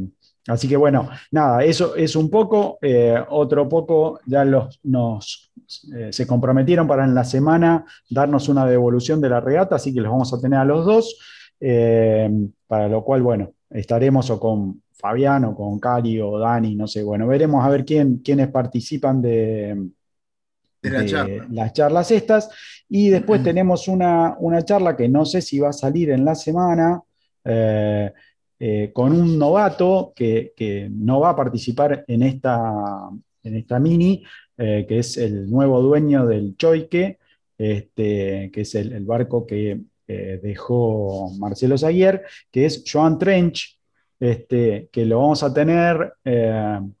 Así 0.46 0.68
que 0.68 0.76
bueno, 0.76 1.08
nada, 1.32 1.64
eso 1.64 1.96
es 1.96 2.14
un 2.14 2.30
poco, 2.30 2.78
eh, 2.80 3.16
otro 3.30 3.68
poco, 3.68 4.20
ya 4.26 4.44
los, 4.44 4.78
nos, 4.84 5.52
eh, 5.94 6.12
se 6.12 6.26
comprometieron 6.26 6.86
para 6.86 7.04
en 7.04 7.14
la 7.14 7.24
semana 7.24 7.84
darnos 8.08 8.48
una 8.48 8.64
devolución 8.66 9.20
de 9.20 9.28
la 9.28 9.40
regata, 9.40 9.76
así 9.76 9.92
que 9.92 10.00
los 10.00 10.12
vamos 10.12 10.32
a 10.32 10.40
tener 10.40 10.60
a 10.60 10.64
los 10.64 10.86
dos, 10.86 11.18
eh, 11.58 12.30
para 12.66 12.88
lo 12.88 13.02
cual, 13.02 13.22
bueno, 13.22 13.52
estaremos 13.70 14.30
o 14.30 14.38
con 14.38 14.82
Fabián 14.92 15.44
o 15.46 15.54
con 15.56 15.80
Cali 15.80 16.20
o 16.20 16.38
Dani, 16.38 16.76
no 16.76 16.86
sé, 16.86 17.02
bueno, 17.02 17.26
veremos 17.26 17.64
a 17.64 17.68
ver 17.68 17.84
quién, 17.84 18.18
quiénes 18.18 18.48
participan 18.48 19.20
de, 19.20 19.88
las 21.50 21.72
charlas 21.72 22.10
estas, 22.12 22.50
y 22.88 23.08
después 23.10 23.42
tenemos 23.42 23.88
una, 23.88 24.36
una, 24.38 24.64
charla 24.64 24.96
que 24.96 25.08
no 25.08 25.24
sé 25.24 25.42
si 25.42 25.58
va 25.58 25.70
a 25.70 25.72
salir 25.72 26.10
en 26.10 26.24
la 26.24 26.36
semana. 26.36 27.02
Eh, 27.44 28.12
con 28.92 29.12
un 29.12 29.38
novato 29.38 30.12
que, 30.16 30.52
no 30.90 31.20
va 31.20 31.30
a 31.30 31.36
participar 31.36 32.04
en 32.08 32.22
esta, 32.22 33.10
en 33.46 33.56
esta 33.56 33.78
mini, 33.78 34.24
eh, 34.58 34.86
que 34.88 34.98
es 34.98 35.16
el 35.16 35.50
nuevo 35.50 35.80
dueño 35.80 36.26
del 36.26 36.56
Choique, 36.56 37.18
este, 37.58 38.50
que 38.52 38.60
es 38.62 38.74
el, 38.74 39.04
barco 39.04 39.46
que 39.46 39.80
eh, 40.06 40.40
dejó 40.42 41.30
Marcelo 41.38 41.78
Zaguier, 41.78 42.22
que 42.50 42.66
es 42.66 42.84
Joan 42.90 43.18
Trench, 43.18 43.78
este, 44.18 44.88
que 44.90 45.04
lo 45.04 45.18
vamos 45.18 45.42
a 45.42 45.52
tener 45.52 46.14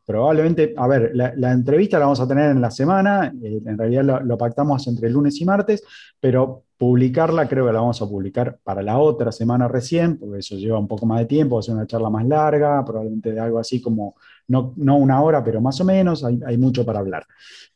probablemente, 0.04 0.74
a 0.76 0.86
ver, 0.86 1.12
la, 1.14 1.52
entrevista 1.52 1.98
la 1.98 2.04
vamos 2.04 2.20
a 2.20 2.28
tener 2.28 2.50
en 2.50 2.60
la 2.60 2.70
semana, 2.70 3.32
en 3.42 3.78
realidad 3.78 4.04
lo, 4.04 4.20
lo, 4.20 4.36
pactamos 4.36 4.86
entre 4.86 5.08
lunes 5.08 5.40
y 5.40 5.46
martes, 5.46 5.82
pero 6.20 6.65
Publicarla 6.78 7.48
creo 7.48 7.66
que 7.66 7.72
la 7.72 7.80
vamos 7.80 8.02
a 8.02 8.06
publicar 8.06 8.58
para 8.62 8.82
la 8.82 8.98
otra 8.98 9.32
semana 9.32 9.66
recién, 9.66 10.18
porque 10.18 10.40
eso 10.40 10.56
lleva 10.56 10.78
un 10.78 10.88
poco 10.88 11.06
más 11.06 11.20
de 11.20 11.26
tiempo, 11.26 11.56
va 11.56 11.60
a 11.60 11.62
ser 11.62 11.74
una 11.74 11.86
charla 11.86 12.10
más 12.10 12.26
larga, 12.26 12.84
probablemente 12.84 13.32
de 13.32 13.40
algo 13.40 13.58
así 13.58 13.80
como, 13.80 14.16
no, 14.48 14.74
no 14.76 14.96
una 14.96 15.22
hora, 15.22 15.42
pero 15.42 15.60
más 15.60 15.80
o 15.80 15.84
menos, 15.84 16.22
hay, 16.22 16.38
hay 16.46 16.58
mucho 16.58 16.84
para 16.84 16.98
hablar. 16.98 17.26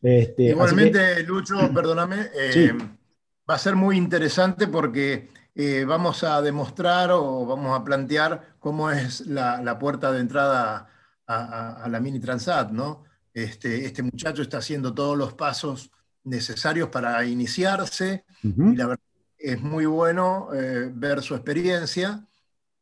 Este, 0.03 0.51
Igualmente, 0.51 1.23
Lucho, 1.23 1.57
perdóname, 1.75 2.29
eh, 2.35 2.73
va 3.49 3.55
a 3.55 3.59
ser 3.59 3.75
muy 3.75 3.97
interesante 3.97 4.67
porque 4.69 5.29
eh, 5.55 5.85
vamos 5.85 6.23
a 6.23 6.41
demostrar 6.43 7.11
o 7.13 7.45
vamos 7.45 7.79
a 7.79 7.85
plantear 7.85 8.55
cómo 8.59 8.91
es 8.91 9.27
la, 9.27 9.63
la 9.63 9.79
puerta 9.79 10.13
de 10.13 10.21
entrada 10.21 10.89
a, 11.27 11.83
a, 11.85 11.89
la 11.89 12.01
Mini 12.01 12.21
Transat, 12.21 12.71
¿no? 12.71 13.05
Este, 13.33 13.85
este 13.85 14.03
muchacho 14.03 14.43
está 14.43 14.59
haciendo 14.59 14.95
todos 14.95 15.17
los 15.17 15.35
pasos 15.35 15.91
necesarios 16.25 16.89
para 16.89 17.25
iniciarse. 17.25 18.25
Y 18.43 18.77
la 18.77 18.87
verdad 18.87 19.05
es 19.39 19.61
muy 19.61 19.87
bueno 19.87 20.49
eh, 20.53 20.91
ver 20.93 21.23
su 21.23 21.35
experiencia. 21.35 22.27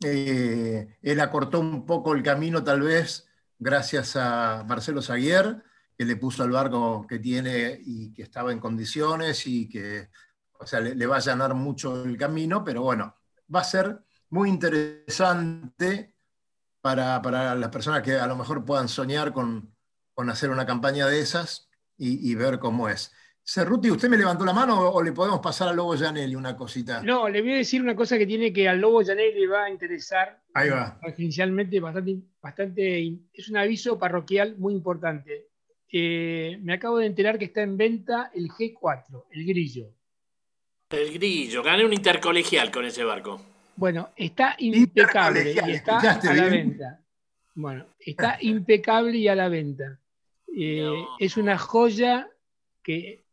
Eh, 0.04 0.96
él 1.02 1.20
acortó 1.20 1.60
un 1.60 1.86
poco 1.86 2.14
el 2.14 2.22
camino, 2.22 2.62
tal 2.62 2.82
vez, 2.82 3.26
gracias 3.58 4.16
a 4.16 4.64
Marcelo 4.66 5.02
Zaguier, 5.02 5.62
que 5.96 6.04
le 6.04 6.16
puso 6.16 6.44
el 6.44 6.50
barco 6.50 7.06
que 7.08 7.18
tiene 7.18 7.80
y 7.84 8.12
que 8.12 8.22
estaba 8.22 8.52
en 8.52 8.60
condiciones 8.60 9.46
y 9.46 9.68
que 9.68 10.08
o 10.60 10.66
sea, 10.66 10.80
le, 10.80 11.06
va 11.06 11.16
a 11.16 11.18
allanar 11.18 11.54
mucho 11.54 12.04
el 12.04 12.16
camino, 12.16 12.64
pero 12.64 12.82
bueno, 12.82 13.16
va 13.54 13.60
a 13.60 13.64
ser 13.64 14.00
muy 14.30 14.48
interesante 14.48 16.14
para, 16.80 17.54
las 17.54 17.70
personas 17.70 18.02
que 18.02 18.16
a 18.16 18.26
lo 18.26 18.36
mejor 18.36 18.64
puedan 18.64 18.88
soñar 18.88 19.32
con, 19.32 19.72
hacer 20.28 20.50
una 20.50 20.66
campaña 20.66 21.06
de 21.06 21.20
esas 21.20 21.68
y 21.96 22.34
ver 22.34 22.58
cómo 22.58 22.88
es. 22.88 23.12
Cerruti, 23.50 23.90
¿usted 23.90 24.10
me 24.10 24.18
levantó 24.18 24.44
la 24.44 24.52
mano 24.52 24.78
o 24.90 25.02
le 25.02 25.12
podemos 25.12 25.40
pasar 25.40 25.68
al 25.68 25.76
Lobo 25.76 25.96
Janelli 25.96 26.34
una 26.34 26.54
cosita? 26.54 27.02
No, 27.02 27.30
le 27.30 27.40
voy 27.40 27.52
a 27.52 27.56
decir 27.56 27.80
una 27.80 27.96
cosa 27.96 28.18
que 28.18 28.26
tiene 28.26 28.52
que 28.52 28.68
al 28.68 28.78
Lobo 28.78 29.02
Janelli 29.02 29.40
le 29.40 29.46
va 29.46 29.64
a 29.64 29.70
interesar. 29.70 30.42
Ahí 30.52 30.68
va. 30.68 31.00
Inicialmente 31.16 31.80
bastante, 31.80 32.18
bastante, 32.42 33.10
es 33.32 33.48
un 33.48 33.56
aviso 33.56 33.98
parroquial 33.98 34.56
muy 34.58 34.74
importante. 34.74 35.46
Eh, 35.90 36.58
me 36.60 36.74
acabo 36.74 36.98
de 36.98 37.06
enterar 37.06 37.38
que 37.38 37.46
está 37.46 37.62
en 37.62 37.78
venta 37.78 38.30
el 38.34 38.50
G4, 38.50 39.24
el 39.30 39.46
grillo. 39.46 39.94
El 40.90 41.14
grillo, 41.14 41.62
gané 41.62 41.86
un 41.86 41.94
intercolegial 41.94 42.70
con 42.70 42.84
ese 42.84 43.02
barco. 43.02 43.40
Bueno, 43.76 44.10
está 44.14 44.56
impecable 44.58 45.54
y 45.54 45.70
está 45.70 45.98
a 46.00 46.34
la 46.34 46.48
venta. 46.50 47.00
Bueno, 47.54 47.86
está 47.98 48.36
impecable 48.42 49.16
y 49.16 49.26
a 49.26 49.34
la 49.34 49.48
venta. 49.48 49.98
Eh, 50.54 50.92
es 51.18 51.38
una 51.38 51.56
joya 51.56 52.28
que 52.82 53.24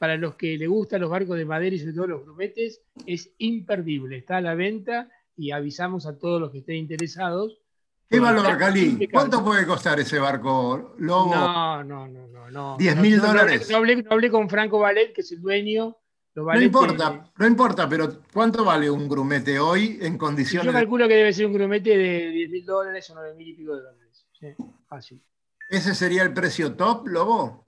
para 0.00 0.16
los 0.16 0.34
que 0.34 0.56
le 0.56 0.66
gustan 0.66 1.02
los 1.02 1.10
barcos 1.10 1.36
de 1.36 1.44
madera 1.44 1.76
y 1.76 1.78
sobre 1.78 1.92
todo 1.92 2.06
los 2.06 2.22
grumetes, 2.24 2.80
es 3.04 3.34
imperdible. 3.36 4.16
Está 4.16 4.38
a 4.38 4.40
la 4.40 4.54
venta 4.54 5.10
y 5.36 5.50
avisamos 5.50 6.06
a 6.06 6.18
todos 6.18 6.40
los 6.40 6.50
que 6.50 6.60
estén 6.60 6.76
interesados 6.76 7.60
¿Qué 8.08 8.18
valor, 8.18 8.56
Cali? 8.56 9.08
¿Cuánto 9.12 9.44
puede 9.44 9.64
costar 9.66 10.00
ese 10.00 10.18
barco, 10.18 10.94
Lobo? 10.98 11.32
No, 11.32 11.84
no, 11.84 12.08
no, 12.08 12.50
no. 12.50 12.78
¿10 12.78 12.96
mil 12.96 13.20
dólares? 13.20 13.70
No, 13.70 13.76
hablé, 13.76 14.30
con 14.30 14.48
Franco 14.48 14.80
Valet, 14.80 15.12
que 15.12 15.20
es 15.20 15.30
el 15.30 15.40
dueño. 15.42 15.96
no 16.34 16.60
importa, 16.60 17.30
no 17.36 17.46
importa, 17.46 17.88
pero 17.88 18.22
¿cuánto 18.32 18.64
vale 18.64 18.90
un 18.90 19.06
grumete 19.06 19.60
hoy 19.60 19.98
en 20.00 20.18
condiciones? 20.18 20.66
Yo 20.66 20.72
calculo 20.72 21.06
que 21.06 21.14
debe 21.14 21.32
ser 21.32 21.46
un 21.46 21.52
grumete 21.52 21.96
de 21.96 22.30
10 22.30 22.50
mil 22.50 22.64
dólares 22.64 23.08
o 23.10 23.14
9 23.14 23.34
mil 23.34 23.48
y 23.48 23.54
pico 23.54 23.76
de 23.76 23.82
dólares. 23.82 24.26
Sí, 24.32 24.46
fácil. 24.88 25.22
¿Ese 25.68 25.94
sería 25.94 26.22
el 26.24 26.32
precio 26.32 26.74
top, 26.74 27.06
Lobo? 27.06 27.64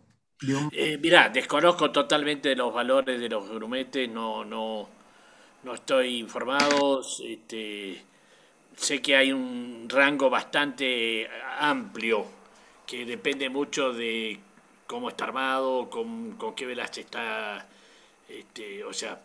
Eh, 0.72 0.98
mirá, 0.98 1.28
desconozco 1.28 1.90
totalmente 1.90 2.54
los 2.56 2.72
valores 2.72 3.20
de 3.20 3.28
los 3.28 3.48
grumetes, 3.48 4.08
no, 4.08 4.44
no, 4.44 4.88
no 5.62 5.74
estoy 5.74 6.18
informado. 6.18 7.02
Este, 7.24 8.02
sé 8.76 9.00
que 9.00 9.16
hay 9.16 9.32
un 9.32 9.86
rango 9.88 10.28
bastante 10.30 11.28
amplio 11.58 12.26
que 12.86 13.04
depende 13.04 13.48
mucho 13.48 13.92
de 13.92 14.38
cómo 14.86 15.08
está 15.08 15.24
armado, 15.24 15.88
con, 15.88 16.36
qué 16.54 16.66
velas 16.66 16.96
está, 16.98 17.66
este, 18.28 18.84
o 18.84 18.92
sea, 18.92 19.20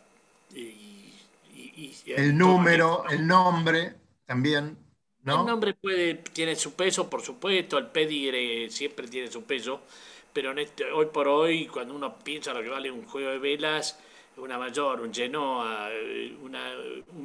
el 0.55 2.37
número, 2.37 3.03
el 3.09 3.27
nombre 3.27 3.95
también. 4.25 4.77
¿No? 5.23 5.41
El 5.41 5.47
nombre 5.47 5.73
puede, 5.73 6.15
tiene 6.15 6.55
su 6.55 6.73
peso, 6.73 7.09
por 7.09 7.21
supuesto, 7.21 7.77
el 7.77 7.87
pedigre 7.87 8.69
siempre 8.69 9.07
tiene 9.09 9.29
su 9.29 9.43
peso, 9.43 9.81
pero 10.37 10.51
en 10.51 10.59
este, 10.59 10.91
hoy 10.91 11.07
por 11.07 11.27
hoy, 11.27 11.65
cuando 11.65 11.95
uno 11.95 12.19
piensa 12.19 12.53
lo 12.53 12.61
que 12.61 12.69
vale 12.69 12.91
un 12.91 13.07
juego 13.07 13.31
de 13.31 13.39
velas, 13.39 13.97
una 14.35 14.59
mayor, 14.59 15.01
un 15.01 15.11
Genoa, 15.11 15.89
una, 16.43 16.73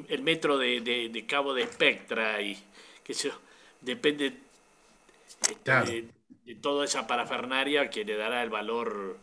el 0.08 0.22
metro 0.22 0.56
de, 0.56 1.26
Cabo 1.28 1.52
de 1.52 1.66
Spectra, 1.66 2.40
y 2.40 2.58
que 3.04 3.12
se, 3.12 3.30
depende 3.82 4.32
este, 5.46 6.08
de, 6.46 6.54
toda 6.54 6.86
esa 6.86 7.06
parafernaria 7.06 7.90
que 7.90 8.02
le 8.02 8.16
dará 8.16 8.42
el 8.42 8.48
valor 8.48 9.18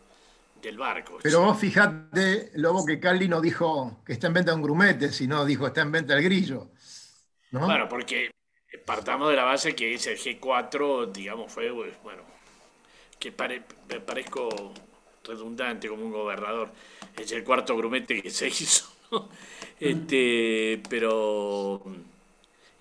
del 0.62 0.78
barco. 0.78 1.18
Pero 1.20 1.42
vos 1.42 1.58
fijate, 1.58 2.52
Lobo, 2.54 2.86
que 2.86 3.00
Cali 3.00 3.26
no 3.26 3.40
dijo 3.40 4.04
que 4.06 4.12
está 4.12 4.28
en 4.28 4.34
venta 4.34 4.54
un 4.54 4.62
grumete, 4.62 5.10
sino 5.10 5.44
dijo 5.44 5.66
está 5.66 5.80
en 5.80 5.90
venta 5.90 6.14
el 6.14 6.22
grillo. 6.22 6.70
¿no? 7.50 7.66
Bueno, 7.66 7.88
porque 7.88 8.30
partamos 8.86 9.30
de 9.30 9.34
la 9.34 9.42
base 9.42 9.74
que 9.74 9.94
ese 9.94 10.16
G4, 10.16 11.10
digamos, 11.10 11.52
fue, 11.52 11.72
bueno, 11.72 12.22
que 13.20 13.32
me 13.88 14.00
parezco 14.00 14.72
redundante 15.24 15.88
como 15.88 16.04
un 16.04 16.10
gobernador. 16.10 16.72
Es 17.16 17.30
el 17.30 17.44
cuarto 17.44 17.76
grumete 17.76 18.20
que 18.20 18.30
se 18.30 18.48
hizo. 18.48 18.92
este, 19.78 20.82
pero 20.88 21.82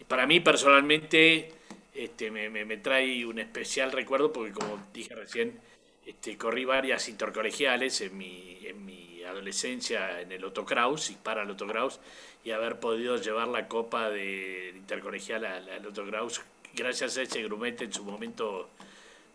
para 0.08 0.26
mí 0.26 0.40
personalmente 0.40 1.52
este, 1.94 2.32
me, 2.32 2.50
me, 2.50 2.78
trae 2.78 3.26
un 3.26 3.40
especial 3.40 3.92
recuerdo 3.92 4.32
porque 4.32 4.52
como 4.52 4.82
dije 4.94 5.14
recién, 5.16 5.60
este, 6.06 6.38
corrí 6.38 6.66
varias 6.66 7.10
intercolegiales 7.10 8.02
en 8.02 8.18
mi, 8.18 8.60
en 8.64 8.86
mi 8.86 9.24
adolescencia 9.24 10.22
en 10.22 10.32
el 10.32 10.44
Otto 10.44 10.66
Kraus 10.66 11.10
y 11.12 11.16
para 11.16 11.44
el 11.44 11.50
Otto 11.52 11.68
Kraus 11.68 12.00
y 12.44 12.52
haber 12.52 12.80
podido 12.80 13.18
llevar 13.18 13.48
la 13.48 13.68
copa 13.68 14.10
de 14.10 14.74
intercolegial 14.76 15.46
al, 15.46 15.86
Otto 15.86 16.06
Kraus 16.06 16.42
gracias 16.74 17.18
a 17.18 17.22
ese 17.24 17.44
grumete 17.44 17.86
en 17.86 17.94
su 17.94 18.04
momento 18.04 18.70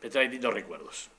me 0.04 0.10
trae 0.10 0.28
lindos 0.28 0.52
recuerdos. 0.52 1.10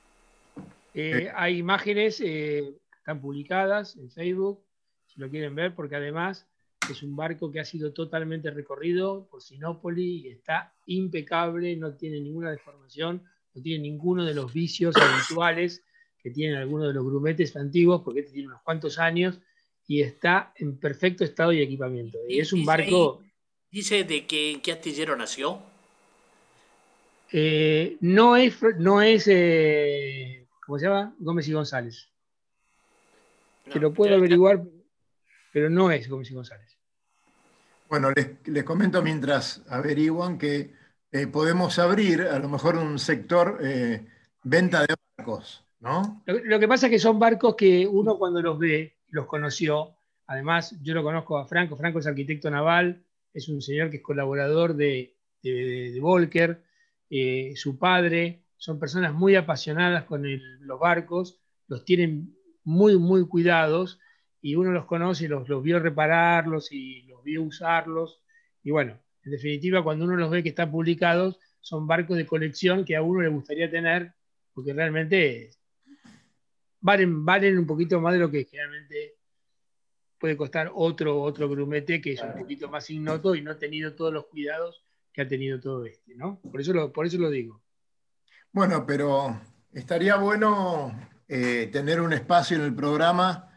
Eh, 0.93 1.31
hay 1.33 1.57
imágenes, 1.57 2.21
eh, 2.21 2.71
están 2.99 3.19
publicadas 3.19 3.97
en 3.97 4.11
Facebook, 4.11 4.63
si 5.07 5.19
lo 5.19 5.27
quieren 5.27 5.55
ver, 5.55 5.73
porque 5.73 5.95
además 5.95 6.47
es 6.87 7.01
un 7.01 7.15
barco 7.15 7.51
que 7.51 7.59
ha 7.59 7.65
sido 7.65 7.93
totalmente 7.93 8.51
recorrido 8.51 9.27
por 9.27 9.41
Sinópoli 9.41 10.27
y 10.27 10.27
está 10.27 10.71
impecable, 10.85 11.75
no 11.75 11.95
tiene 11.95 12.19
ninguna 12.19 12.51
deformación, 12.51 13.23
no 13.55 13.61
tiene 13.63 13.81
ninguno 13.81 14.23
de 14.23 14.35
los 14.35 14.53
vicios 14.53 14.95
habituales 14.95 15.81
que 16.21 16.29
tienen 16.29 16.57
algunos 16.57 16.89
de 16.89 16.93
los 16.93 17.05
grumetes 17.05 17.55
antiguos, 17.55 18.03
porque 18.03 18.19
este 18.19 18.33
tiene 18.33 18.49
unos 18.49 18.61
cuantos 18.61 18.99
años 18.99 19.39
y 19.87 20.01
está 20.01 20.53
en 20.57 20.77
perfecto 20.77 21.23
estado 21.23 21.51
y 21.53 21.61
equipamiento. 21.61 22.19
Y 22.29 22.39
es 22.39 22.53
un 22.53 22.63
barco... 22.63 23.23
¿Dice 23.71 24.03
de 24.03 24.27
qué, 24.27 24.59
qué 24.61 24.71
astillero 24.73 25.15
nació? 25.15 25.74
Eh, 27.37 27.97
no 27.99 28.37
es, 28.37 28.55
no 28.77 29.01
es 29.01 29.25
¿cómo 30.65 30.79
se 30.79 30.85
llama? 30.85 31.13
Gómez 31.19 31.45
y 31.49 31.51
González. 31.51 32.09
que 33.69 33.77
lo 33.77 33.93
puedo 33.93 34.15
averiguar, 34.15 34.63
pero 35.51 35.69
no 35.69 35.91
es 35.91 36.07
Gómez 36.07 36.31
y 36.31 36.33
González. 36.33 36.77
Bueno, 37.89 38.09
les, 38.45 38.63
comento 38.63 39.01
mientras 39.01 39.61
averiguan 39.67 40.37
que 40.37 40.75
eh, 41.11 41.27
podemos 41.27 41.77
abrir 41.77 42.21
a 42.21 42.39
lo 42.39 42.47
mejor 42.47 42.77
un 42.77 42.97
sector 42.97 43.59
eh, 43.61 44.07
venta 44.41 44.85
de 44.85 44.95
barcos, 45.17 45.67
¿no? 45.81 46.23
Lo, 46.27 46.57
que 46.57 46.69
pasa 46.69 46.85
es 46.87 46.91
que 46.91 46.99
son 46.99 47.19
barcos 47.19 47.55
que 47.57 47.85
uno 47.85 48.17
cuando 48.17 48.41
los 48.41 48.57
ve, 48.57 48.95
los 49.09 49.25
conoció. 49.25 49.97
Además, 50.27 50.73
yo 50.81 50.93
lo 50.93 51.03
conozco 51.03 51.37
a 51.37 51.45
Franco. 51.45 51.75
Franco 51.75 51.99
es 51.99 52.07
arquitecto 52.07 52.49
naval, 52.49 53.03
es 53.33 53.49
un 53.49 53.61
señor 53.61 53.89
que 53.89 53.97
es 53.97 54.03
colaborador 54.03 54.73
de, 54.73 55.17
de, 55.43 55.99
Volker. 55.99 56.63
Eh, 57.17 57.55
su 57.55 57.79
padre 57.79 58.43
son 58.57 58.77
personas 58.77 59.13
muy 59.13 59.35
apasionadas 59.35 60.03
con 60.03 60.25
los 60.59 60.79
barcos, 60.81 61.39
los 61.65 61.85
tienen 61.85 62.35
muy, 62.65 62.97
muy 62.97 63.25
cuidados 63.25 64.01
y 64.41 64.55
uno 64.55 64.71
los 64.71 64.83
conoce 64.83 65.23
y 65.23 65.27
los, 65.29 65.47
vio 65.63 65.79
repararlos 65.79 66.73
y 66.73 67.03
los 67.03 67.23
vio 67.23 67.43
usarlos. 67.43 68.21
Y 68.63 68.71
bueno, 68.71 68.99
en 69.23 69.31
definitiva, 69.31 69.81
cuando 69.81 70.03
uno 70.03 70.17
los 70.17 70.29
ve 70.29 70.43
que 70.43 70.49
están 70.49 70.69
publicados, 70.69 71.39
son 71.61 71.87
barcos 71.87 72.17
de 72.17 72.25
colección 72.25 72.83
que 72.83 72.97
a 72.97 73.01
uno 73.01 73.21
le 73.21 73.29
gustaría 73.29 73.71
tener 73.71 74.13
porque 74.53 74.73
realmente 74.73 75.51
valen, 76.81 77.23
valen 77.23 77.57
un 77.57 77.65
poquito 77.65 78.01
más 78.01 78.11
de 78.11 78.19
lo 78.19 78.29
que 78.29 78.43
generalmente 78.43 79.15
puede 80.19 80.35
costar 80.35 80.69
otro, 80.75 81.21
otro 81.21 81.47
grumete 81.47 82.01
que 82.01 82.11
es 82.11 82.21
un 82.21 82.33
poquito 82.33 82.67
más 82.67 82.89
ignoto 82.89 83.35
y 83.35 83.41
no 83.41 83.51
ha 83.51 83.57
tenido 83.57 83.95
todos 83.95 84.11
los 84.11 84.25
cuidados 84.25 84.84
que 85.15 85.21
ha 85.21 85.27
tenido 85.27 85.61
todo 85.61 85.85
este, 85.85 86.13
¿no? 86.15 86.41
Por 86.41 86.59
eso 86.59 86.91
por 86.91 87.05
eso 87.05 87.17
lo 87.17 87.29
digo. 87.29 87.61
Bueno, 88.51 88.85
pero 88.85 89.39
estaría 89.71 90.17
bueno 90.17 90.93
eh, 91.27 91.69
tener 91.71 92.01
un 92.01 92.11
espacio 92.11 92.57
en 92.57 92.63
el 92.63 92.75
programa 92.75 93.49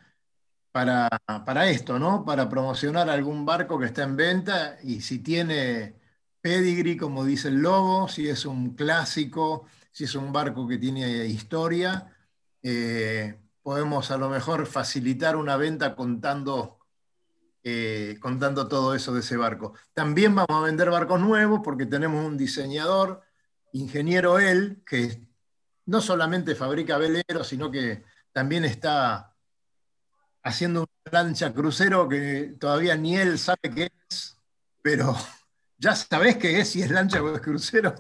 para, 0.71 1.68
esto, 1.68 1.99
¿no? 1.99 2.25
Para 2.25 2.49
promocionar 2.49 3.11
algún 3.11 3.44
barco 3.44 3.81
que 3.81 3.87
está 3.87 4.05
en 4.05 4.16
venta 4.16 4.79
y 4.85 5.01
si 5.01 5.18
tiene 5.18 5.97
pedigree, 6.40 6.97
como 6.97 7.25
dice 7.25 7.49
el 7.49 7.57
logo, 7.57 8.07
si 8.07 8.29
es 8.29 8.47
un 8.47 8.77
clásico, 8.77 9.66
si 9.90 10.05
es 10.05 10.14
un 10.14 10.33
barco 10.33 10.68
que 10.68 10.79
tiene 10.79 11.27
historia, 11.27 12.16
eh, 12.62 13.40
podemos 13.62 14.12
a 14.12 14.18
lo 14.18 14.29
mejor 14.29 14.66
facilitar 14.66 15.35
una 15.35 15.57
venta 15.57 15.97
contando, 15.97 16.78
eh, 17.71 18.19
contando 18.19 18.67
todo 18.67 18.95
eso 18.95 19.13
de 19.13 19.21
ese 19.21 19.37
barco. 19.37 19.75
También 19.93 20.35
vamos 20.35 20.63
a 20.63 20.65
vender 20.65 20.89
barcos 20.89 21.21
nuevos 21.21 21.61
porque 21.63 21.85
tenemos 21.85 22.25
un 22.25 22.39
diseñador 22.39 23.21
ingeniero 23.73 24.39
él, 24.39 24.83
que 24.87 25.29
no 25.85 26.01
solamente 26.01 26.55
fabrica 26.55 26.97
veleros, 26.97 27.47
sino 27.47 27.71
que 27.71 28.05
también 28.33 28.65
está 28.65 29.35
haciendo 30.43 30.87
una 31.05 31.13
lancha 31.13 31.53
crucero 31.53 32.09
que 32.09 32.55
todavía 32.59 32.97
ni 32.97 33.19
él 33.19 33.39
sabe 33.39 33.61
qué 33.75 33.91
es, 34.09 34.39
pero 34.81 35.15
ya 35.77 35.95
sabés 35.95 36.39
qué 36.39 36.61
es, 36.61 36.71
si 36.71 36.81
es 36.81 36.91
lancha 36.91 37.23
o 37.23 37.35
es 37.35 37.43
crucero. 37.43 37.95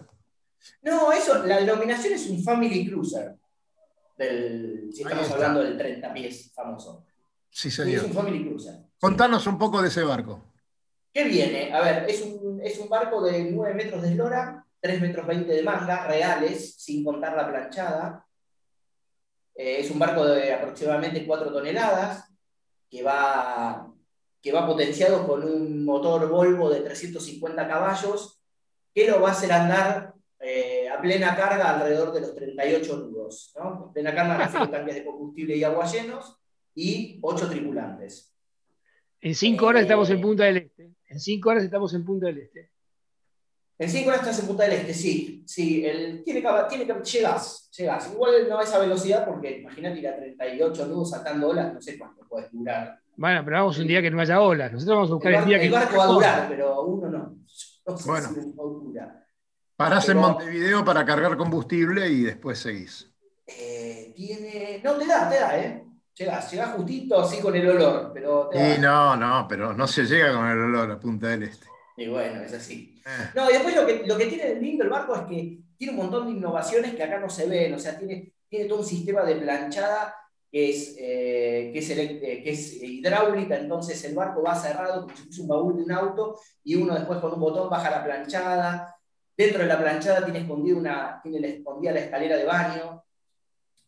No, 0.80 1.12
eso, 1.12 1.44
la 1.44 1.58
denominación 1.58 2.14
es 2.14 2.26
un 2.26 2.42
Family 2.42 2.88
Cruiser, 2.88 3.36
si 4.16 5.02
estamos 5.02 5.30
hablando 5.30 5.60
del 5.62 5.76
30 5.76 6.14
pies 6.14 6.52
famoso. 6.54 7.04
Sí, 7.50 7.70
señor. 7.70 7.96
Es 7.96 8.04
un 8.04 8.14
Family 8.14 8.46
Cruiser. 8.46 8.87
Contanos 9.00 9.46
un 9.46 9.58
poco 9.58 9.80
de 9.80 9.88
ese 9.88 10.02
barco. 10.02 10.42
¿Qué 11.12 11.24
viene? 11.24 11.72
A 11.72 11.80
ver, 11.80 12.10
es 12.10 12.20
un, 12.22 12.60
es 12.62 12.78
un 12.78 12.88
barco 12.88 13.22
de 13.22 13.44
9 13.44 13.74
metros 13.74 14.02
de 14.02 14.10
eslora, 14.10 14.66
3 14.80 15.00
metros 15.00 15.26
20 15.26 15.52
de 15.52 15.62
manga, 15.62 16.06
reales, 16.06 16.74
sin 16.74 17.04
contar 17.04 17.36
la 17.36 17.48
planchada. 17.48 18.26
Eh, 19.54 19.80
es 19.80 19.90
un 19.90 20.00
barco 20.00 20.24
de 20.24 20.52
aproximadamente 20.52 21.24
4 21.26 21.52
toneladas, 21.52 22.28
que 22.90 23.02
va, 23.04 23.92
que 24.42 24.52
va 24.52 24.66
potenciado 24.66 25.26
con 25.26 25.44
un 25.44 25.84
motor 25.84 26.28
Volvo 26.28 26.68
de 26.68 26.80
350 26.80 27.68
caballos, 27.68 28.42
que 28.92 29.08
lo 29.08 29.20
va 29.20 29.28
a 29.28 29.32
hacer 29.32 29.52
andar 29.52 30.14
eh, 30.40 30.88
a 30.88 31.00
plena 31.00 31.36
carga 31.36 31.70
alrededor 31.70 32.12
de 32.12 32.20
los 32.20 32.34
38 32.34 32.96
nudos. 32.96 33.54
¿no? 33.56 33.92
plena 33.92 34.12
carga 34.12 34.50
con 34.50 34.70
tanques 34.72 34.96
de 34.96 35.04
combustible 35.04 35.56
y 35.56 35.62
agua 35.62 35.86
llenos 35.86 36.36
y 36.74 37.20
8 37.22 37.48
tripulantes. 37.48 38.34
En 39.20 39.34
5 39.34 39.66
horas 39.66 39.82
estamos 39.82 40.10
en 40.10 40.18
eh, 40.18 40.22
Punta 40.22 40.44
del 40.44 40.56
Este. 40.58 40.94
En 41.08 41.20
5 41.20 41.48
horas 41.48 41.64
estamos 41.64 41.94
en 41.94 42.04
Punta 42.04 42.26
del 42.26 42.38
Este. 42.38 42.70
En 43.78 43.88
5 43.88 44.08
horas 44.08 44.20
estás 44.20 44.40
en 44.40 44.46
Punta 44.46 44.64
del 44.64 44.72
Este, 44.72 44.94
sí. 44.94 45.44
sí 45.46 45.84
el, 45.84 46.22
tiene, 46.24 46.42
tiene 46.68 46.86
que, 46.86 46.94
llegas, 47.04 47.70
llegas. 47.76 48.12
Igual 48.12 48.48
no 48.48 48.58
a 48.58 48.64
esa 48.64 48.78
velocidad 48.78 49.24
porque 49.24 49.58
imagínate 49.58 49.98
ir 50.00 50.08
a 50.08 50.16
38 50.16 50.86
nudos 50.86 51.10
saltando 51.10 51.48
olas, 51.48 51.74
no 51.74 51.80
sé 51.80 51.98
cuánto 51.98 52.26
puedes 52.28 52.50
durar. 52.52 53.00
Bueno, 53.16 53.44
pero 53.44 53.56
vamos 53.56 53.78
un 53.78 53.86
día 53.86 54.02
que 54.02 54.10
no 54.10 54.20
haya 54.20 54.40
olas. 54.40 54.72
Nosotros 54.72 54.96
vamos 54.96 55.10
a 55.10 55.14
buscar 55.14 55.32
el, 55.34 55.44
día 55.44 55.58
que. 55.58 55.66
El 55.66 55.72
barco 55.72 55.96
va 55.96 56.04
a 56.04 56.06
durar, 56.06 56.48
pero 56.48 56.82
uno 56.82 57.08
no. 57.08 57.18
no 57.86 57.98
sé 57.98 58.08
bueno. 58.08 58.28
Si 58.28 58.98
Parás 59.76 60.08
en 60.08 60.18
Montevideo 60.18 60.84
para 60.84 61.04
cargar 61.04 61.36
combustible 61.36 62.08
y 62.08 62.22
después 62.22 62.58
seguís. 62.58 63.12
Eh, 63.46 64.12
tiene. 64.16 64.80
No, 64.82 64.94
te 64.94 65.06
da, 65.06 65.28
te 65.28 65.36
da, 65.36 65.58
¿eh? 65.58 65.87
Llegás, 66.18 66.50
llegás 66.50 66.74
justito 66.74 67.20
así 67.20 67.40
con 67.40 67.54
el 67.54 67.68
olor, 67.68 68.10
pero. 68.12 68.48
Te 68.48 68.78
no, 68.78 69.16
no, 69.16 69.46
pero 69.48 69.72
no 69.72 69.86
se 69.86 70.04
llega 70.04 70.32
con 70.32 70.48
el 70.48 70.58
olor 70.58 70.90
a 70.90 70.98
Punta 70.98 71.28
del 71.28 71.44
Este. 71.44 71.66
Y 71.96 72.08
bueno, 72.08 72.42
es 72.42 72.52
así. 72.52 73.00
Eh. 73.06 73.30
No, 73.34 73.48
y 73.48 73.52
después 73.52 73.76
lo 73.76 73.86
que, 73.86 74.02
lo 74.04 74.16
que 74.16 74.26
tiene 74.26 74.54
lindo 74.56 74.84
el 74.84 74.90
barco 74.90 75.14
es 75.14 75.22
que 75.22 75.58
tiene 75.76 75.92
un 75.92 75.98
montón 75.98 76.26
de 76.26 76.32
innovaciones 76.32 76.94
que 76.94 77.02
acá 77.02 77.20
no 77.20 77.30
se 77.30 77.46
ven. 77.46 77.72
O 77.74 77.78
sea, 77.78 77.96
tiene, 77.96 78.32
tiene 78.48 78.66
todo 78.66 78.80
un 78.80 78.84
sistema 78.84 79.22
de 79.22 79.36
planchada 79.36 80.14
que 80.50 80.70
es, 80.70 80.96
eh, 80.98 81.70
que, 81.72 81.78
es 81.78 81.90
eh, 81.90 82.40
que 82.42 82.50
es 82.50 82.82
hidráulica, 82.82 83.56
entonces 83.56 84.02
el 84.04 84.14
barco 84.14 84.42
va 84.42 84.54
cerrado 84.54 85.02
como 85.02 85.14
si 85.14 85.24
fuese 85.24 85.42
un 85.42 85.48
baúl 85.48 85.76
de 85.76 85.82
un 85.82 85.92
auto 85.92 86.40
y 86.64 86.74
uno 86.74 86.94
después 86.94 87.18
con 87.20 87.34
un 87.34 87.40
botón 87.40 87.68
baja 87.68 87.90
la 87.90 88.04
planchada. 88.04 88.96
Dentro 89.36 89.60
de 89.60 89.68
la 89.68 89.78
planchada 89.78 90.24
tiene, 90.24 90.40
escondido 90.40 90.78
una, 90.78 91.20
tiene 91.22 91.46
escondida 91.48 91.92
la 91.92 92.00
escalera 92.00 92.36
de 92.36 92.44
baño. 92.44 92.97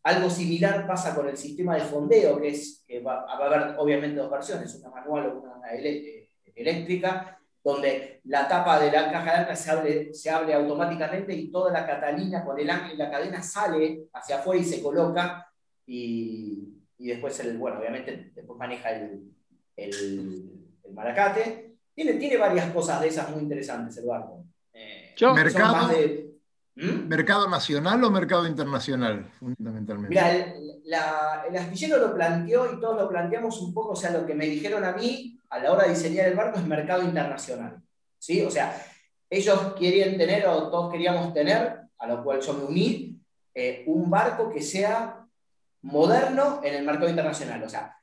Algo 0.03 0.31
similar 0.31 0.87
pasa 0.87 1.15
con 1.15 1.29
el 1.29 1.37
sistema 1.37 1.75
de 1.75 1.83
fondeo, 1.83 2.41
que 2.41 2.49
es 2.49 2.85
que 2.87 3.01
va, 3.01 3.25
va 3.25 3.33
a 3.33 3.47
haber 3.47 3.79
obviamente 3.79 4.21
dos 4.21 4.31
versiones, 4.31 4.75
una 4.77 4.91
manual 4.91 5.27
o 5.27 5.41
una 5.41 5.71
eléctrica 6.55 7.39
donde 7.63 8.21
la 8.25 8.49
tapa 8.49 8.81
de 8.81 8.91
la 8.91 9.11
caja 9.11 9.33
de 9.33 9.39
ancla 9.39 9.57
se 9.57 9.71
abre, 9.71 10.15
se 10.15 10.31
abre 10.31 10.55
automáticamente 10.55 11.35
y 11.35 11.51
toda 11.51 11.71
la 11.71 11.87
catalina 11.87 12.45
con 12.45 12.59
el 12.59 12.71
ancla 12.71 12.95
y 12.95 12.97
la 12.97 13.11
cadena 13.11 13.43
sale 13.43 14.09
hacia 14.15 14.39
afuera 14.39 14.63
y 14.63 14.65
se 14.65 14.83
coloca 14.83 15.47
y, 15.87 16.69
y 16.99 17.09
después, 17.09 17.39
el, 17.41 17.59
bueno, 17.59 17.79
obviamente 17.79 18.31
después 18.35 18.59
maneja 18.59 18.91
el, 18.93 19.31
el, 19.77 20.51
el, 20.85 20.95
maracate. 20.95 21.77
Tiene, 21.95 22.15
tiene 22.15 22.37
varias 22.37 22.71
cosas 22.73 23.01
de 23.01 23.09
esas 23.09 23.31
muy 23.31 23.43
interesantes 23.43 23.97
el 23.99 24.07
barco. 24.07 24.45
Eh, 24.73 25.15
mercado, 25.35 25.91
¿Mm? 26.81 27.09
¿Mercado 27.09 27.49
nacional 27.49 28.03
o 28.03 28.11
mercado 28.11 28.47
internacional, 28.47 29.31
fundamentalmente? 29.39 30.09
Mira, 30.09 30.33
el, 30.33 30.81
el 31.49 31.57
astillero 31.57 31.99
lo 31.99 32.15
planteó 32.15 32.73
y 32.73 32.81
todos 32.81 32.97
lo 32.97 33.09
planteamos 33.09 33.61
un 33.61 33.75
poco, 33.75 33.91
o 33.91 33.97
sea, 33.97 34.11
lo 34.11 34.25
que 34.25 34.35
me 34.35 34.47
dijeron 34.47 34.85
a 34.85 34.93
mí 34.93 35.39
a 35.51 35.59
la 35.59 35.73
hora 35.73 35.85
de 35.85 35.91
diseñar 35.91 36.29
el 36.29 36.37
barco 36.37 36.59
es 36.59 36.67
mercado 36.67 37.03
internacional. 37.03 37.83
¿sí? 38.19 38.43
O 38.43 38.51
sea, 38.51 38.81
ellos 39.29 39.75
querían 39.79 40.17
tener, 40.17 40.47
o 40.47 40.71
todos 40.71 40.93
queríamos 40.93 41.35
tener, 41.35 41.81
a 41.99 42.07
lo 42.07 42.23
cual 42.23 42.41
yo 42.41 42.55
me 42.55 42.65
uní, 42.65 43.21
eh, 43.55 43.85
un 43.87 44.09
barco 44.09 44.49
que 44.49 44.63
sea 44.63 45.27
moderno 45.83 46.61
en 46.63 46.75
el 46.75 46.85
mercado 46.85 47.09
internacional. 47.09 47.63
O 47.65 47.69
sea, 47.69 47.97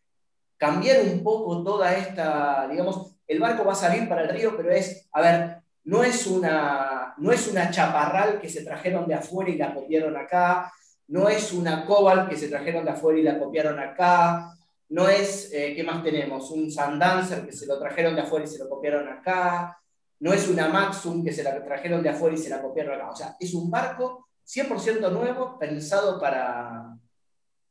cambiar 0.58 1.02
un 1.04 1.24
poco 1.24 1.64
toda 1.64 1.96
esta, 1.96 2.68
digamos, 2.70 3.16
el 3.26 3.40
barco 3.40 3.64
va 3.64 3.74
a 3.74 3.76
salir 3.76 4.08
para 4.10 4.24
el 4.24 4.30
río, 4.30 4.56
pero 4.58 4.72
es, 4.72 5.08
a 5.12 5.22
ver, 5.22 5.58
no 5.88 6.04
es 6.04 6.28
una, 6.28 7.14
no 7.18 7.32
es 7.32 7.48
una 7.48 7.72
chaparral 7.72 8.42
que 8.42 8.50
se 8.50 8.66
trajeron 8.66 9.08
de 9.08 9.14
afuera 9.14 9.50
y 9.50 9.58
la 9.58 9.74
copiaron 9.74 10.18
acá, 10.18 10.70
no 11.08 11.30
es 11.30 11.54
una 11.54 11.86
cobalt 11.86 12.30
que 12.30 12.36
se 12.36 12.50
trajeron 12.50 12.84
de 12.84 12.92
afuera 12.92 13.20
y 13.20 13.24
la 13.24 13.40
copiaron 13.40 13.80
acá, 13.80 14.54
no 14.90 15.08
es, 15.08 15.50
eh, 15.54 15.74
¿qué 15.74 15.84
más 15.86 16.04
tenemos? 16.04 16.52
Un 16.52 16.70
Sandancer 16.70 17.46
que 17.46 17.54
se 17.54 17.66
lo 17.66 17.80
trajeron 17.80 18.16
de 18.16 18.22
afuera 18.22 18.44
y 18.44 18.50
se 18.50 18.60
lo 18.60 18.68
copiaron 18.68 19.08
acá, 19.08 19.80
no 20.20 20.34
es 20.34 20.50
una 20.50 20.68
Maxum 20.68 21.24
que 21.24 21.32
se 21.32 21.42
la 21.42 21.64
trajeron 21.64 22.04
de 22.04 22.10
afuera 22.10 22.36
y 22.36 22.40
se 22.40 22.50
la 22.50 22.62
copiaron 22.62 22.96
acá, 22.96 23.10
o 23.10 23.16
sea, 23.16 23.38
es 23.40 23.54
un 23.54 23.72
barco 23.72 24.28
100% 24.46 25.10
nuevo, 25.10 25.58
pensado 25.58 26.20
para, 26.20 26.98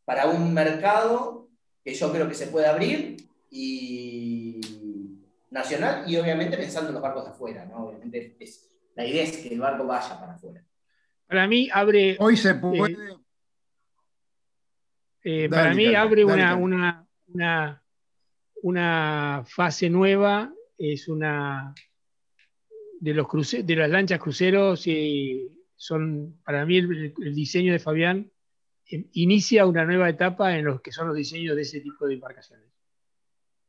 para 0.06 0.26
un 0.28 0.54
mercado 0.54 1.48
que 1.84 1.92
yo 1.92 2.10
creo 2.10 2.26
que 2.26 2.34
se 2.34 2.46
puede 2.46 2.66
abrir 2.66 3.28
y 3.50 4.58
nacional 5.56 6.04
y 6.06 6.16
obviamente 6.16 6.56
pensando 6.56 6.88
en 6.88 6.94
los 6.94 7.02
barcos 7.02 7.24
de 7.24 7.30
afuera, 7.30 7.64
¿no? 7.64 7.86
Obviamente 7.86 8.36
la 8.94 9.06
idea 9.06 9.22
es 9.24 9.36
que 9.38 9.48
el 9.48 9.60
barco 9.60 9.86
vaya 9.86 10.18
para 10.20 10.34
afuera. 10.34 10.64
Para 11.26 11.46
mí 11.46 11.68
abre... 11.72 12.16
Hoy 12.18 12.36
se 12.36 12.54
puede... 12.54 12.92
Eh, 15.22 15.44
eh, 15.44 15.48
para 15.48 15.74
mí 15.74 15.94
abre 15.94 16.24
una, 16.24 16.54
una, 17.26 17.82
una 18.62 19.44
fase 19.46 19.90
nueva, 19.90 20.52
es 20.78 21.08
una 21.08 21.74
de 23.00 23.14
los 23.14 23.26
cruce, 23.26 23.62
de 23.62 23.76
las 23.76 23.90
lanchas 23.90 24.20
cruceros 24.20 24.86
y 24.86 25.50
son 25.74 26.40
para 26.44 26.64
mí 26.64 26.78
el, 26.78 27.34
diseño 27.34 27.72
de 27.72 27.78
Fabián 27.78 28.30
eh, 28.90 29.06
inicia 29.12 29.66
una 29.66 29.84
nueva 29.84 30.08
etapa 30.08 30.56
en 30.56 30.64
los 30.64 30.80
que 30.80 30.92
son 30.92 31.08
los 31.08 31.16
diseños 31.16 31.56
de 31.56 31.62
ese 31.62 31.80
tipo 31.80 32.06
de 32.06 32.14
embarcaciones. 32.14 32.75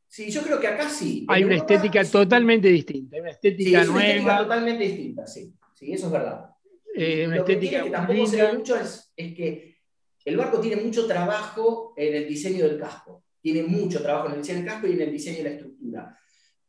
Sí, 0.08 0.32
yo 0.32 0.42
creo 0.42 0.60
que 0.60 0.68
acá 0.68 0.90
sí. 0.90 1.26
Hay 1.28 1.44
una 1.44 1.56
estética 1.56 2.04
totalmente 2.06 2.68
distinta, 2.70 3.18
una 3.18 3.30
estética 3.32 3.84
sí, 3.84 3.90
nueva. 3.90 4.00
Una 4.00 4.08
estética 4.08 4.38
totalmente 4.38 4.84
distinta, 4.84 5.28
sí. 5.28 5.54
Sí, 5.74 5.94
eso 5.94 6.08
es 6.08 6.12
verdad. 6.12 6.50
Eh, 6.96 7.28
una 7.28 7.38
estética 7.38 7.84
que, 7.84 7.90
tampoco 7.92 8.26
se 8.26 8.42
ve 8.42 8.54
mucho 8.54 8.76
es, 8.76 9.14
es 9.16 9.36
que 9.36 9.78
el 10.26 10.38
barco 10.38 10.60
tiene 10.60 10.82
mucho 10.82 11.06
trabajo 11.06 11.94
en 11.96 12.16
el 12.16 12.28
diseño 12.28 12.68
del 12.68 12.80
casco 12.80 13.24
tiene 13.48 13.64
mucho 13.64 14.02
trabajo 14.02 14.28
en 14.28 14.34
el 14.34 14.42
diseño 14.42 14.60
del 14.60 14.68
casco 14.68 14.88
y 14.88 14.92
en 14.92 15.02
el 15.02 15.12
diseño 15.12 15.38
de 15.38 15.44
la 15.44 15.50
estructura. 15.52 16.20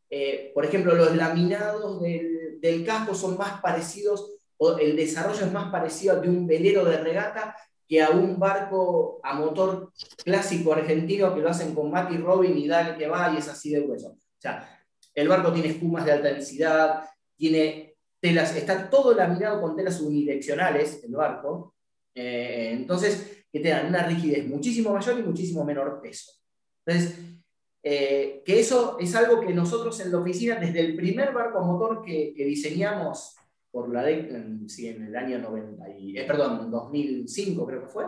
Eh, 0.09 0.53
por 0.55 0.65
ejemplo, 0.65 0.95
los 0.95 1.17
laminados 1.17 2.01
del, 2.01 2.61
del, 2.61 2.85
casco 2.85 3.17
son 3.17 3.37
más 3.37 3.61
parecidos, 3.61 4.37
o 4.59 4.79
el 4.79 4.95
desarrollo 4.95 5.45
es 5.45 5.53
más 5.53 5.73
parecido 5.73 6.15
a 6.15 6.21
de 6.21 6.29
un 6.29 6.47
velero 6.47 6.85
de 6.85 6.99
regata 6.99 7.57
que 7.89 8.03
a 8.03 8.11
un 8.11 8.39
barco 8.39 9.19
a 9.23 9.35
motor 9.35 9.93
clásico 10.23 10.75
argentino 10.75 11.35
que 11.35 11.41
lo 11.41 11.49
hacen 11.49 11.75
con 11.75 11.91
Mati 11.91 12.19
Robin 12.19 12.57
y 12.57 12.69
dale 12.69 12.97
que 12.99 13.09
va 13.09 13.33
y 13.33 13.39
es 13.39 13.49
así 13.49 13.71
de 13.71 13.81
hueso. 13.81 14.09
O 14.09 14.41
sea, 14.41 14.79
el 15.15 15.27
barco 15.27 15.53
tiene 15.53 15.71
espumas 15.71 16.05
de 16.05 16.13
alta 16.13 16.29
densidad, 16.29 17.05
tiene 17.35 17.97
telas, 18.21 18.55
está 18.55 18.91
todo 18.91 19.15
laminado 19.15 19.61
con 19.63 19.75
telas 19.75 20.01
unidireccionales, 20.01 21.03
el 21.05 21.13
barco, 21.13 21.75
eh, 22.15 22.71
entonces 22.73 23.45
que 23.51 23.61
te 23.61 23.71
dan 23.71 23.87
una 23.87 24.03
rigidez 24.03 24.47
muchísimo 24.47 24.93
mayor 24.93 25.19
y 25.19 25.23
muchísimo 25.23 25.65
menor 25.65 26.01
peso. 26.03 26.33
Entonces, 26.85 27.19
eh, 27.83 28.43
que 28.45 28.61
eso 28.61 28.99
es 28.99 29.15
algo 29.15 29.41
que 29.41 29.55
nosotros 29.55 29.99
en 30.01 30.13
la 30.13 30.19
oficina, 30.19 30.57
desde 30.57 30.81
el 30.81 30.97
primer 30.97 31.33
barco 31.33 31.59
a 31.59 31.63
motor 31.63 32.03
que, 32.03 32.35
diseñamos 32.37 33.37
por 33.71 33.93
la 33.93 34.09
en, 34.11 34.67
en 34.67 35.03
el 35.07 35.17
año 35.17 35.39
90 35.39 35.89
y, 35.99 36.19
eh, 36.19 36.25
perdón, 36.25 36.71
2005 36.71 37.67
creo 37.67 37.83
que 37.83 37.89
fue, 37.89 38.05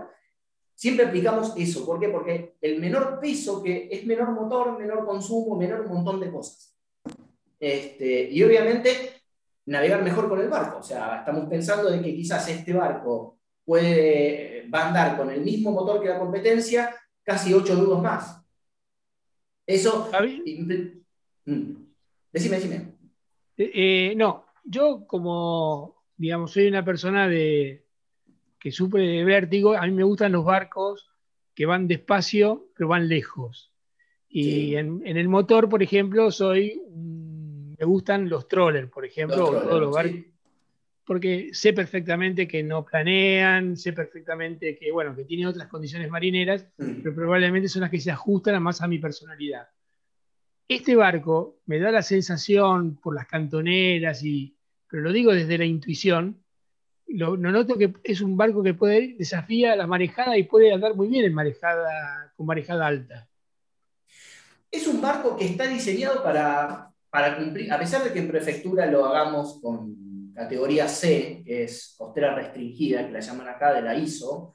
siempre 0.75 1.07
aplicamos 1.07 1.53
eso. 1.57 1.85
¿Por 1.85 2.01
qué? 2.01 2.09
Porque 2.09 2.57
el 2.61 2.81
menor 2.81 3.20
peso, 3.20 3.62
que 3.62 3.88
es 3.90 4.07
menor 4.07 4.31
motor, 4.31 4.79
menor 4.79 5.05
consumo, 5.05 5.57
menor 5.57 5.83
un 5.83 5.92
montón 5.92 6.20
de 6.20 6.31
cosas. 6.31 6.75
Este, 7.59 8.31
y 8.31 8.42
obviamente 8.42 9.20
navegar 9.66 10.03
mejor 10.03 10.29
con 10.29 10.40
el 10.40 10.49
barco. 10.49 10.79
O 10.79 10.83
sea, 10.83 11.18
estamos 11.18 11.49
pensando 11.49 11.90
de 11.90 12.01
que 12.01 12.14
quizás 12.14 12.49
este 12.49 12.73
barco 12.73 13.38
puede, 13.64 14.68
va 14.73 14.85
a 14.85 14.88
andar 14.88 15.16
con 15.16 15.31
el 15.31 15.42
mismo 15.42 15.70
motor 15.73 16.01
que 16.01 16.09
la 16.09 16.18
competencia, 16.18 16.94
casi 17.23 17.53
8 17.53 17.75
nudos 17.75 18.03
más. 18.03 18.42
Eso. 19.66 20.11
Mm. 21.44 21.75
Decime, 22.33 22.57
decime. 22.57 22.94
Eh, 23.57 23.70
eh, 23.75 24.14
no, 24.16 24.46
yo 24.64 25.07
como, 25.07 26.03
digamos, 26.16 26.53
soy 26.53 26.68
una 26.68 26.85
persona 26.85 27.29
de, 27.29 27.85
que 28.59 28.73
sufre 28.73 29.07
de 29.07 29.25
vértigo, 29.25 29.75
a 29.75 29.87
mí 29.87 29.92
me 29.92 30.05
gustan 30.05 30.33
los 30.33 30.44
barcos 30.44 31.11
que 31.55 31.66
van 31.66 31.88
despacio, 31.88 32.68
pero 32.77 32.88
van 32.88 33.09
lejos. 33.09 33.73
Y 34.29 34.77
en, 34.77 35.03
el 35.05 35.29
motor, 35.29 35.68
por 35.68 35.83
ejemplo, 35.83 36.31
soy, 36.31 36.81
me 36.88 37.85
gustan 37.85 38.29
los 38.29 38.46
trollers, 38.46 38.88
por 38.88 39.05
ejemplo, 39.05 39.37
todos 39.37 39.81
los 39.81 39.94
barcos 39.94 40.31
porque 41.11 41.51
sé 41.53 41.73
perfectamente 41.73 42.46
que 42.46 42.62
no 42.62 42.85
planean, 42.85 43.77
sé 43.77 43.92
perfectamente 43.92 44.79
que, 44.79 44.92
bueno, 44.92 45.16
que 45.16 45.25
tienen 45.25 45.49
otras 45.49 45.66
condiciones 45.66 46.09
marineras, 46.09 46.64
mm. 46.79 47.03
pero 47.03 47.16
probablemente 47.16 47.68
son 47.68 47.83
las 47.83 47.90
que 47.90 47.99
se 47.99 48.12
ajustan 48.12 48.62
más 48.62 48.81
a 48.81 48.87
mi 48.87 49.01
personalidad. 49.01 49.66
Este 50.70 50.94
barco 50.94 51.59
me 51.66 51.80
da 51.80 51.90
la 51.90 52.00
sensación 52.00 52.94
por 52.94 53.12
las 53.12 53.26
cantoneras, 53.26 54.22
y, 54.22 54.56
pero 54.88 55.02
lo 55.02 55.11
digo 55.11 55.35
desde 55.35 55.59
la 55.59 55.64
intuición, 55.64 56.44
lo, 57.09 57.37
noto 57.37 57.76
que 57.76 57.92
es 58.04 58.20
un 58.20 58.37
barco 58.37 58.62
que 58.62 58.74
puede 58.74 59.16
desafía 59.18 59.74
la 59.74 59.88
marejada 59.88 60.38
y 60.38 60.44
puede 60.44 60.72
andar 60.72 60.94
muy 60.94 61.09
bien 61.09 61.24
en 61.24 61.35
marejada, 61.35 62.33
con 62.37 62.46
marejada 62.46 62.87
alta. 62.87 63.28
Es 64.70 64.87
un 64.87 65.00
barco 65.00 65.37
que 65.37 65.46
está 65.46 65.66
diseñado 65.66 66.22
para, 66.22 66.92
para 67.11 67.37
cumplir, 67.37 67.72
a 67.72 67.76
pesar 67.80 68.04
de 68.04 68.12
que 68.12 68.20
en 68.20 68.28
prefectura 68.28 68.87
lo 68.87 69.04
hagamos 69.06 69.61
con 69.61 70.33
categoría 70.33 70.87
C, 70.87 71.42
que 71.44 71.64
es 71.64 71.96
costera 71.98 72.33
restringida, 72.33 73.04
que 73.04 73.12
la 73.12 73.18
llaman 73.18 73.48
acá 73.48 73.74
de 73.74 73.83
la 73.83 73.96
ISO, 73.96 74.54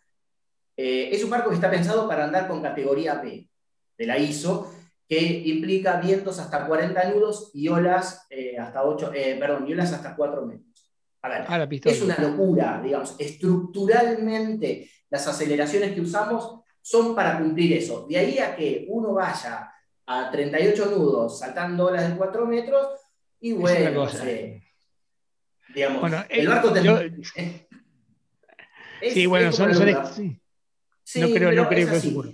eh, 0.77 1.09
es 1.11 1.21
un 1.25 1.29
barco 1.29 1.49
que 1.49 1.55
está 1.55 1.69
pensado 1.69 2.07
para 2.07 2.23
andar 2.23 2.47
con 2.47 2.61
categoría 2.61 3.15
B 3.15 3.49
de 3.97 4.07
la 4.07 4.17
ISO, 4.17 4.74
que 5.07 5.19
implica 5.19 5.99
vientos 5.99 6.39
hasta 6.39 6.65
40 6.65 7.09
nudos 7.11 7.51
y 7.53 7.67
olas, 7.67 8.25
eh, 8.29 8.57
hasta, 8.57 8.83
8, 8.83 9.11
eh, 9.13 9.37
perdón, 9.39 9.67
y 9.67 9.73
olas 9.73 9.93
hasta 9.93 10.15
4 10.15 10.45
metros. 10.45 10.91
A 11.21 11.29
ver, 11.29 11.45
ah, 11.47 11.67
es 11.69 12.01
una 12.01 12.17
locura, 12.17 12.81
digamos, 12.83 13.15
estructuralmente 13.17 14.89
las 15.09 15.27
aceleraciones 15.27 15.93
que 15.93 16.01
usamos 16.01 16.61
son 16.81 17.15
para 17.15 17.39
cumplir 17.39 17.73
eso. 17.73 18.05
De 18.07 18.17
ahí 18.17 18.37
a 18.37 18.55
que 18.55 18.85
uno 18.89 19.13
vaya 19.13 19.71
a 20.05 20.31
38 20.31 20.85
nudos 20.87 21.39
saltando 21.39 21.87
olas 21.87 22.09
de 22.09 22.15
4 22.15 22.45
metros, 22.45 22.87
y 23.39 23.53
bueno, 23.53 24.07
Digamos, 25.73 26.11
el 26.29 26.47
barco 26.47 26.73
sí, 29.01 29.25
bueno, 29.25 29.51
son, 29.51 29.73
son 29.73 29.85
no 29.85 31.27
creo, 31.33 31.51
no 31.51 31.67
creo 31.67 31.89
que 31.89 31.99
seguro. 31.99 32.31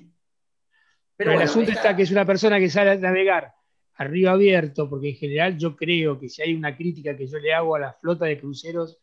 Pero, 1.24 1.34
el 1.34 1.42
asunto 1.44 1.72
está 1.72 1.96
que 1.96 2.02
es 2.02 2.12
una 2.12 2.26
persona 2.26 2.58
que 2.60 2.70
sale 2.70 2.92
a 2.92 2.96
navegar 2.96 3.54
a 3.94 4.04
río 4.06 4.32
abierto, 4.32 4.90
porque 4.90 5.10
en 5.10 5.16
general 5.16 5.58
yo 5.58 5.76
creo 5.76 6.20
que 6.20 6.30
si 6.30 6.42
hay 6.42 6.56
una 6.56 6.76
crítica 6.76 7.16
que 7.16 7.28
yo 7.28 7.38
le 7.38 7.54
hago 7.54 7.76
a 7.76 7.80
la 7.80 7.94
flota 7.94 8.26
de 8.26 8.40
cruceros 8.40 8.98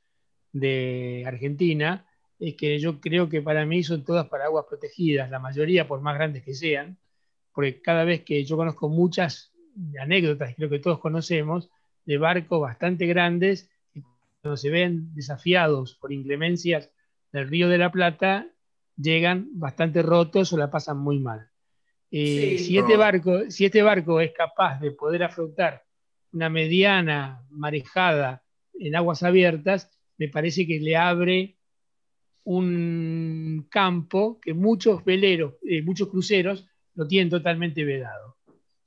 de 0.53 1.23
Argentina, 1.25 2.05
es 2.41 2.57
que 2.57 2.79
yo 2.81 3.01
creo 3.01 3.29
que 3.29 3.41
para 3.41 3.65
mí 3.65 3.85
son 3.85 4.05
todas 4.05 4.27
para 4.27 4.47
aguas 4.47 4.65
protegidas, 4.69 5.31
la 5.31 5.39
mayoría 5.39 5.87
por 5.87 6.01
más 6.01 6.17
grandes 6.17 6.43
que 6.43 6.55
sean, 6.55 6.99
porque 7.53 7.81
cada 7.81 8.03
vez 8.03 8.25
que 8.25 8.45
yo 8.45 8.57
conozco 8.57 8.89
muchas 8.89 9.53
anécdotas, 10.01 10.55
creo 10.57 10.69
que 10.69 10.81
todos 10.81 10.99
conocemos, 10.99 11.71
de 12.05 12.19
barcos 12.19 12.61
bastante 12.61 13.07
grandes, 13.07 13.71
cuando 14.41 14.57
se 14.57 14.71
ven 14.71 15.15
desafiados 15.15 15.95
por 15.95 16.13
inclemencias 16.13 16.91
del 17.33 17.49
Río 17.49 17.69
de 17.69 17.79
la 17.79 17.93
Plata, 17.93 18.49
llegan 18.97 19.49
bastante 19.53 20.03
rotos 20.03 20.53
o 20.53 20.57
la 20.57 20.71
pasan 20.71 20.99
muy 20.99 21.21
mal. 21.21 21.51
Eh, 22.11 22.59
si, 22.59 22.79
este 22.79 22.97
barco, 22.97 23.51
si 23.51 23.67
este 23.67 23.83
barco 23.83 24.21
es 24.21 24.33
capaz 24.33 24.81
de 24.81 24.93
poder 24.93 25.23
afrontar 25.25 25.85
una 26.33 26.49
mediana 26.49 27.45
marejada 27.51 28.43
en 28.79 28.97
aguas 28.97 29.23
abiertas, 29.23 29.91
me 30.17 30.29
parece 30.29 30.67
que 30.67 30.81
le 30.81 30.97
abre 30.97 31.57
un 32.45 33.67
campo 33.71 34.41
que 34.41 34.55
muchos 34.55 35.05
veleros, 35.05 35.55
eh, 35.63 35.83
muchos 35.83 36.09
cruceros 36.09 36.67
lo 36.95 37.07
tienen 37.07 37.29
totalmente 37.29 37.85
vedado. 37.85 38.37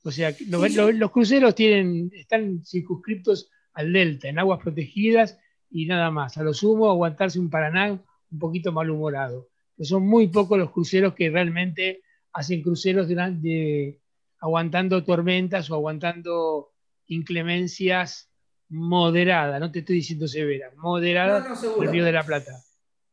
O 0.04 0.12
sea, 0.12 0.36
los 0.48 1.12
cruceros 1.12 1.54
tienen, 1.54 2.12
están 2.14 2.66
circunscriptos 2.66 3.52
al 3.74 3.94
delta, 3.94 4.28
en 4.30 4.40
aguas 4.40 4.60
protegidas 4.62 5.38
y 5.70 5.86
nada 5.86 6.10
más. 6.10 6.38
A 6.38 6.44
lo 6.44 6.54
sumo, 6.54 6.90
aguantarse 6.90 7.40
un 7.40 7.50
Paraná 7.50 7.92
un 7.92 8.40
poquito 8.40 8.72
malhumorado. 8.72 9.50
Pero 9.76 9.88
son 9.88 10.08
muy 10.08 10.28
pocos 10.28 10.58
los 10.58 10.72
cruceros 10.72 11.14
que 11.14 11.30
realmente 11.30 12.02
hacen 12.34 12.62
cruceros 12.62 13.08
de, 13.08 14.00
aguantando 14.40 15.04
tormentas 15.04 15.70
o 15.70 15.76
aguantando 15.76 16.72
inclemencias 17.08 18.30
moderadas, 18.70 19.60
no 19.60 19.72
te 19.72 19.80
estoy 19.80 19.98
diciendo 19.98 20.28
severas, 20.28 20.76
moderadas 20.78 21.64
no, 21.64 21.84
el 21.84 21.90
Río 21.90 22.06
de 22.06 22.12
la 22.12 22.24
Plata. 22.24 22.54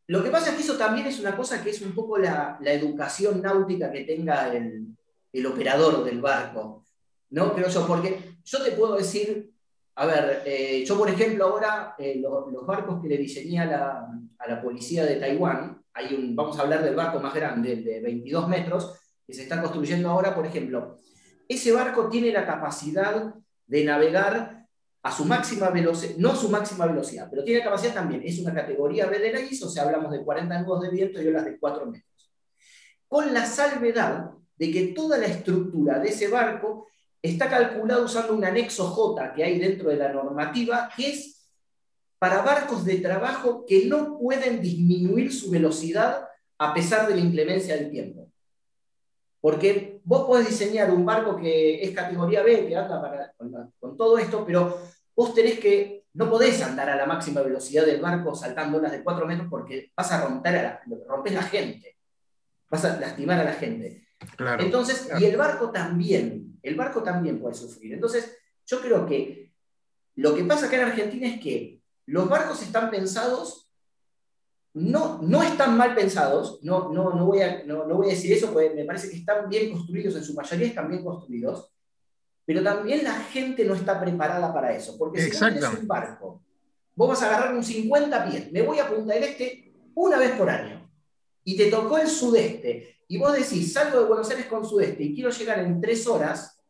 Lo 0.07 0.23
que 0.23 0.31
pasa 0.31 0.51
es 0.51 0.57
que 0.57 0.63
eso 0.63 0.79
también 0.79 1.07
es 1.07 1.21
una 1.21 1.37
cosa 1.37 1.63
que 1.63 1.71
es 1.71 1.83
un 1.83 1.93
poco 1.93 2.17
la, 2.17 2.59
educación 2.63 3.43
náutica 3.43 3.93
que 3.93 4.05
tenga 4.05 4.53
el, 4.55 4.97
operador 5.47 6.05
del 6.05 6.21
barco, 6.21 6.85
¿no? 7.31 7.55
Creo 7.55 7.69
yo, 7.69 7.87
porque 7.87 8.39
yo 8.43 8.63
te 8.63 8.73
puedo 8.73 8.97
decir, 8.97 9.53
a 9.97 10.07
ver, 10.07 10.43
eh, 10.47 10.85
yo 10.87 10.97
por 10.97 11.11
ejemplo 11.11 11.45
ahora, 11.45 11.95
eh, 11.99 12.21
los 12.21 12.67
barcos 12.67 13.03
que 13.03 13.09
le 13.09 13.19
diseñé 13.19 13.61
a 13.61 13.67
la, 14.47 14.63
policía 14.63 15.05
de 15.05 15.17
Taiwán, 15.17 15.83
hay 15.93 16.15
un, 16.15 16.35
vamos 16.35 16.59
a 16.59 16.63
hablar 16.63 16.83
del 16.83 16.95
barco 16.95 17.21
más 17.21 17.35
grande, 17.35 17.73
el 17.73 17.85
de 17.85 18.01
22 18.01 18.49
metros, 18.49 18.99
que 19.29 19.35
se 19.35 19.43
está 19.43 19.61
construyendo 19.61 20.09
ahora, 20.09 20.35
por 20.35 20.47
ejemplo, 20.47 20.97
ese 21.47 21.71
barco 21.71 22.09
tiene 22.09 22.33
la 22.33 22.47
capacidad 22.47 23.35
de 23.67 23.85
navegar 23.85 24.67
a 25.03 25.13
su 25.13 25.27
máxima 25.27 25.69
velocidad, 25.69 26.17
no 26.17 26.31
a 26.31 26.37
su 26.37 26.49
máxima 26.49 26.87
velocidad, 26.87 27.29
pero 27.31 27.45
tiene 27.45 27.63
capacidad 27.63 27.93
también, 27.93 28.23
es 28.25 28.39
una 28.39 28.55
categoría 28.55 29.05
B 29.05 29.19
de 29.19 29.33
la 29.35 29.41
ISO, 29.41 29.67
o 29.67 29.71
sea, 29.71 29.83
hablamos 29.83 30.13
de 30.13 30.25
40 30.25 30.63
nudos 30.63 30.81
de 30.81 30.91
viento 30.91 31.21
y 31.21 31.27
olas 31.29 31.45
de 31.45 31.59
4 31.59 31.85
metros. 31.85 32.33
Con 33.07 33.35
la 33.35 33.45
salvedad 33.45 34.31
de 34.57 34.71
que 34.71 34.87
toda 34.89 35.19
la 35.19 35.27
estructura 35.27 35.99
de 35.99 36.09
ese 36.09 36.29
barco 36.29 36.89
está 37.21 37.51
calculada 37.51 38.03
usando 38.03 38.35
un 38.35 38.47
anexo 38.47 38.87
J 38.89 39.35
que 39.35 39.45
hay 39.45 39.59
dentro 39.59 39.91
de 39.91 39.97
la 39.97 40.11
normativa, 40.11 40.91
que 40.97 41.11
es 41.11 41.53
para 42.19 42.41
barcos 42.41 42.87
de 42.87 42.97
trabajo 42.97 43.67
que 43.67 43.85
no 43.85 44.19
pueden 44.19 44.63
disminuir 44.63 45.31
su 45.35 45.51
velocidad 45.51 46.27
a 46.57 46.73
pesar 46.73 47.07
de 47.07 47.15
la 47.15 47.21
inclemencia 47.21 47.77
del 47.77 47.91
tiempo. 47.91 48.28
Porque 49.41 50.01
vos 50.05 50.27
podés 50.27 50.49
diseñar 50.49 50.91
un 50.91 51.05
barco 51.05 51.37
que 51.37 51.83
es 51.83 51.95
categoría 51.95 52.43
B, 52.43 52.67
que 52.67 52.77
anda 52.77 53.33
con, 53.79 53.97
todo 53.97 54.19
esto, 54.19 54.45
pero 54.45 54.81
vos 55.15 55.35
tenés 55.35 55.61
que, 55.61 56.07
no 56.15 56.29
podés 56.29 56.61
andar 56.63 56.91
a 56.91 56.97
la 56.97 57.07
máxima 57.07 57.43
velocidad 57.43 57.87
del 57.87 58.01
barco 58.01 58.35
saltando 58.35 58.81
las 58.81 58.93
de 58.93 59.03
4 59.03 59.27
metros 59.27 59.49
porque 59.49 59.93
vas 59.97 60.11
a 60.11 60.25
romper 60.25 60.57
a 60.57 60.63
la, 60.63 60.83
rompes 61.07 61.35
la 61.35 61.43
gente, 61.43 61.97
vas 62.69 62.85
a 62.85 62.99
lastimar 62.99 63.39
a 63.41 63.45
la 63.45 63.53
gente. 63.53 64.09
Entonces, 64.59 65.09
y 65.21 65.25
el 65.25 65.37
barco 65.37 65.71
también, 65.71 66.59
el 66.63 66.75
barco 66.75 67.03
también 67.03 67.41
puede 67.41 67.55
sufrir. 67.55 67.95
Entonces, 67.95 68.37
yo 68.67 68.81
creo 68.81 69.07
que 69.07 69.53
lo 70.17 70.35
que 70.35 70.45
pasa 70.45 70.67
acá 70.67 70.77
en 70.77 70.89
Argentina 70.89 71.29
es 71.29 71.41
que 71.41 71.81
los 72.07 72.29
barcos 72.29 72.61
están 72.63 72.91
pensados 72.91 73.68
no, 74.75 75.21
no 75.23 75.43
están 75.43 75.77
mal 75.77 75.95
pensados, 75.95 76.61
no, 76.63 76.93
no, 76.93 77.13
no, 77.15 77.27
voy 77.27 77.43
a, 77.43 77.65
no, 77.65 77.85
voy 77.87 78.09
a 78.09 78.11
decir 78.11 78.33
eso, 78.33 78.53
porque 78.53 78.71
me 78.71 78.85
parece 78.85 79.11
que 79.11 79.17
están 79.17 79.49
bien 79.49 79.73
construidos, 79.73 80.17
en 80.17 80.25
su 80.25 80.35
mayoría 80.35 80.69
están 80.69 80.89
bien 80.89 81.03
construidos, 81.03 81.73
pero 82.45 82.63
también 82.63 83.05
la 83.05 83.15
gente 83.15 83.65
no 83.65 83.75
está 83.75 84.01
preparada 84.01 84.53
para 84.53 84.75
eso, 84.75 84.97
porque 84.99 85.23
si 85.23 85.39
tienes 85.39 85.65
un 85.65 85.87
barco, 85.87 86.43
vos 86.95 87.09
vas 87.09 87.23
a 87.23 87.27
agarrar 87.27 87.55
un 87.55 87.65
50 87.65 88.31
pies, 88.31 88.53
me 88.53 88.63
voy 88.63 88.79
a 88.79 88.89
Punta 88.89 89.15
del 89.15 89.25
Este 89.25 89.73
una 89.95 90.19
vez 90.19 90.33
por 90.33 90.49
año, 90.49 90.89
y 91.45 91.57
te 91.57 91.71
tocó 91.71 91.99
el 91.99 92.09
sudeste, 92.09 92.99
y 93.09 93.19
vos 93.19 93.33
decís, 93.33 93.73
salgo 93.73 94.01
de 94.01 94.07
Buenos 94.07 94.31
Aires 94.31 94.47
con 94.47 94.65
sudeste 94.65 95.03
y 95.03 95.15
quiero 95.15 95.31
llegar 95.31 95.61
en 95.61 95.81
tres 95.81 96.07
horas 96.07 96.61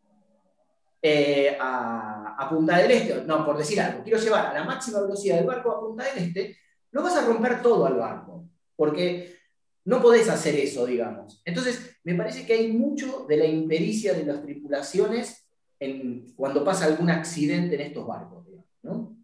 eh, 1.03 1.57
a, 1.61 2.37
a 2.39 2.49
Punta 2.49 2.79
del 2.79 2.91
Este, 2.93 3.23
no, 3.25 3.45
por 3.45 3.59
decir 3.59 3.81
algo, 3.81 4.05
quiero 4.05 4.19
llevar 4.19 4.47
a 4.47 4.55
la 4.55 4.65
máxima 4.65 5.01
velocidad 5.01 5.37
del 5.37 5.47
barco 5.47 5.73
a 5.73 5.81
Punta 5.81 6.05
del 6.05 6.25
Este, 6.25 6.57
no 6.93 7.03
vas 7.03 7.17
a 7.17 7.27
romper 7.27 7.63
todo 7.63 7.87
al 7.87 7.97
barco, 7.97 8.49
porque 8.77 9.37
no 9.85 10.03
podés 10.03 10.29
hacer 10.29 10.55
eso, 10.55 10.87
digamos. 10.87 11.41
Entonces, 11.45 11.97
me 12.05 12.15
parece 12.15 12.45
que 12.45 12.55
hay 12.55 12.73
mucho 12.73 13.27
de 13.29 13.37
la 13.37 13.47
impericia 13.47 14.13
de 14.13 14.25
las 14.25 14.43
tripulaciones 14.43 15.49
en, 15.81 16.35
cuando 16.35 16.65
pasa 16.65 16.87
algún 16.87 17.11
accidente 17.11 17.75
en 17.75 17.81
estos 17.81 18.07
barcos. 18.07 18.47
¿no? 18.83 19.17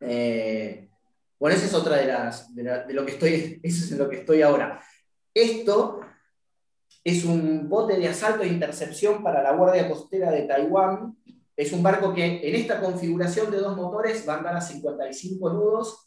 Eh, 0.00 0.88
bueno, 1.38 1.56
esa 1.56 1.66
es 1.66 1.74
otra 1.74 1.96
de 1.96 2.06
las 2.06 2.54
de, 2.54 2.94
lo 2.94 3.04
que 3.04 3.12
estoy, 3.12 3.60
eso 3.62 3.84
es 3.84 3.92
en 3.92 3.98
lo 3.98 4.08
que 4.08 4.20
estoy 4.20 4.42
ahora. 4.42 4.82
Esto 5.34 6.00
es 7.02 7.24
un 7.24 7.68
bote 7.68 7.98
de 7.98 8.08
asalto 8.08 8.42
e 8.42 8.48
intercepción 8.48 9.22
para 9.22 9.42
la 9.42 9.52
Guardia 9.52 9.88
Costera 9.88 10.30
de 10.30 10.42
Taiwán. 10.42 11.16
Es 11.56 11.72
un 11.72 11.82
barco 11.82 12.14
que 12.14 12.48
en 12.48 12.54
esta 12.54 12.80
configuración 12.80 13.50
de 13.50 13.58
dos 13.58 13.76
motores 13.76 14.26
va 14.26 14.34
a 14.34 14.38
andar 14.38 14.56
a 14.56 14.60
55 14.60 15.52
nudos 15.52 16.03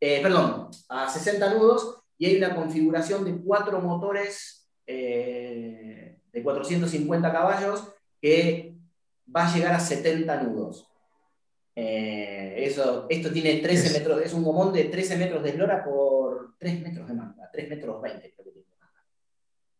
eh, 0.00 0.20
perdón, 0.22 0.68
a 0.88 1.08
60 1.10 1.54
nudos 1.54 2.00
y 2.16 2.24
hay 2.26 2.36
una 2.38 2.54
configuración 2.54 3.22
de 3.24 3.36
cuatro 3.36 3.80
motores 3.80 4.66
eh, 4.86 6.16
de 6.32 6.42
450 6.42 7.30
caballos 7.30 7.92
que 8.20 8.74
va 9.34 9.46
a 9.46 9.54
llegar 9.54 9.74
a 9.74 9.80
70 9.80 10.42
nudos. 10.42 10.86
Eh, 11.76 12.54
eso, 12.56 13.06
esto 13.10 13.30
tiene 13.30 13.56
13 13.56 13.98
metros, 13.98 14.22
es 14.22 14.32
un 14.32 14.42
gomón 14.42 14.72
de 14.72 14.84
13 14.84 15.16
metros 15.18 15.42
de 15.42 15.50
eslora 15.50 15.84
por 15.84 16.54
3 16.58 16.80
metros 16.82 17.06
de 17.06 17.14
manga, 17.14 17.48
3 17.52 17.68
metros 17.68 18.02
20 18.02 18.34
creo 18.34 18.44
que 18.44 18.50
tiene 18.50 18.66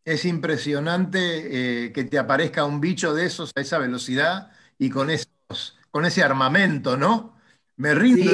Es 0.05 0.25
impresionante 0.25 1.93
que 1.93 2.05
te 2.05 2.19
aparezca 2.19 2.65
un 2.65 2.81
bicho 2.81 3.15
de 3.15 3.27
esos 3.27 3.53
a 3.57 3.61
esa 3.61 3.79
velocidad 3.79 4.51
y 4.79 4.91
con, 4.91 5.11
esos, 5.11 5.79
con 5.91 6.05
ese 6.05 6.23
armamento, 6.23 6.97
¿no? 6.97 7.37
Me 7.77 7.95
rindo. 7.95 8.31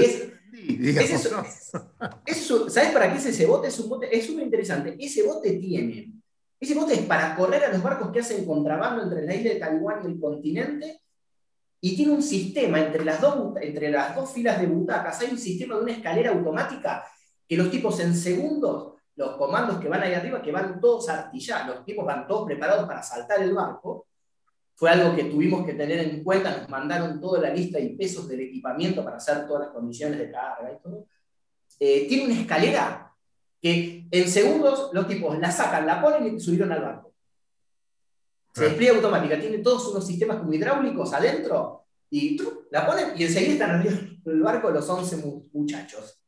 ¿Sabes 2.69 2.93
para 2.93 3.13
qué 3.13 3.19
es 3.19 3.27
ese 3.27 3.47
bote? 3.47 3.69
Es 3.69 3.79
un 3.79 3.89
bote, 3.89 4.17
es 4.17 4.27
súper 4.27 4.45
interesante. 4.45 4.97
Ese 4.99 5.23
bote 5.23 5.53
tiene, 5.55 6.13
ese 6.59 6.75
bote 6.75 6.95
es 6.95 7.03
para 7.03 7.37
correr 7.37 7.65
a 7.65 7.73
los 7.73 7.83
barcos 7.83 8.11
que 8.11 8.21
hacen 8.21 8.45
contrabando 8.45 9.03
entre 9.03 9.25
la 9.25 9.35
isla 9.35 9.55
de 9.55 9.61
Taiwán 9.61 10.01
y 10.05 10.13
el 10.13 10.21
continente, 10.21 11.01
y 11.81 11.95
tiene 11.95 12.13
un 12.13 12.23
sistema 12.23 12.81
entre 12.81 13.05
las 13.05 13.21
dos, 13.21 13.55
entre 13.61 13.91
las 13.91 14.17
dos 14.17 14.33
filas 14.33 14.61
de 14.61 14.67
butacas, 14.67 15.21
hay 15.21 15.31
un 15.31 15.39
sistema 15.39 15.77
de 15.77 15.83
una 15.83 15.93
escalera 15.93 16.31
automática 16.31 17.05
que 17.47 17.57
los 17.57 17.71
tipos 17.71 18.01
en 18.01 18.15
segundos, 18.15 18.95
los 19.15 19.37
comandos 19.37 19.79
que 19.79 19.89
van 19.89 20.03
ahí 20.03 20.15
arriba, 20.15 20.43
que 20.43 20.53
van 20.53 20.81
todos 20.81 21.09
artillados, 21.09 21.77
los 21.77 21.85
tipos 21.85 22.05
van 22.05 22.27
todos 22.27 22.47
preparados 22.47 22.87
para 22.87 23.03
saltar 23.03 23.43
el 23.43 23.55
barco, 23.55 24.06
fue 24.77 24.91
algo 24.91 25.17
que 25.17 25.25
tuvimos 25.25 25.65
que 25.65 25.73
tener 25.73 25.99
en 26.01 26.23
cuenta, 26.23 26.55
nos 26.59 26.69
mandaron 26.69 27.19
toda 27.19 27.41
la 27.41 27.51
lista 27.51 27.81
y 27.81 27.97
pesos 27.97 28.29
del 28.29 28.41
equipamiento 28.41 29.03
para 29.03 29.17
hacer 29.17 29.47
todas 29.47 29.63
las 29.63 29.75
condiciones 29.75 30.19
de 30.19 30.31
carga 30.31 30.71
y 30.71 30.83
todo. 30.83 31.07
Eh, 31.81 32.07
tiene 32.07 32.27
una 32.27 32.41
escalera 32.43 33.15
que 33.61 34.07
en 34.11 34.29
segundos 34.29 34.91
los 34.93 35.09
tipos 35.09 35.39
la 35.39 35.51
sacan, 35.51 35.87
la 35.87 36.03
ponen 36.03 36.37
y 36.37 36.39
subieron 36.39 36.73
al 36.73 36.83
barco. 36.83 37.15
Se 38.53 38.65
despliega 38.65 38.97
automática, 38.97 39.41
tiene 39.41 39.59
todos 39.59 39.89
unos 39.89 40.07
sistemas 40.07 40.37
como 40.37 40.53
hidráulicos 40.53 41.13
adentro 41.15 41.87
y 42.11 42.39
la 42.71 42.87
ponen 42.87 43.13
y 43.17 43.25
enseguida 43.25 43.53
están 43.53 43.71
arriba 43.71 43.97
del 44.25 44.41
barco 44.43 44.71
los 44.71 44.89
11 44.89 45.49
muchachos. 45.55 46.21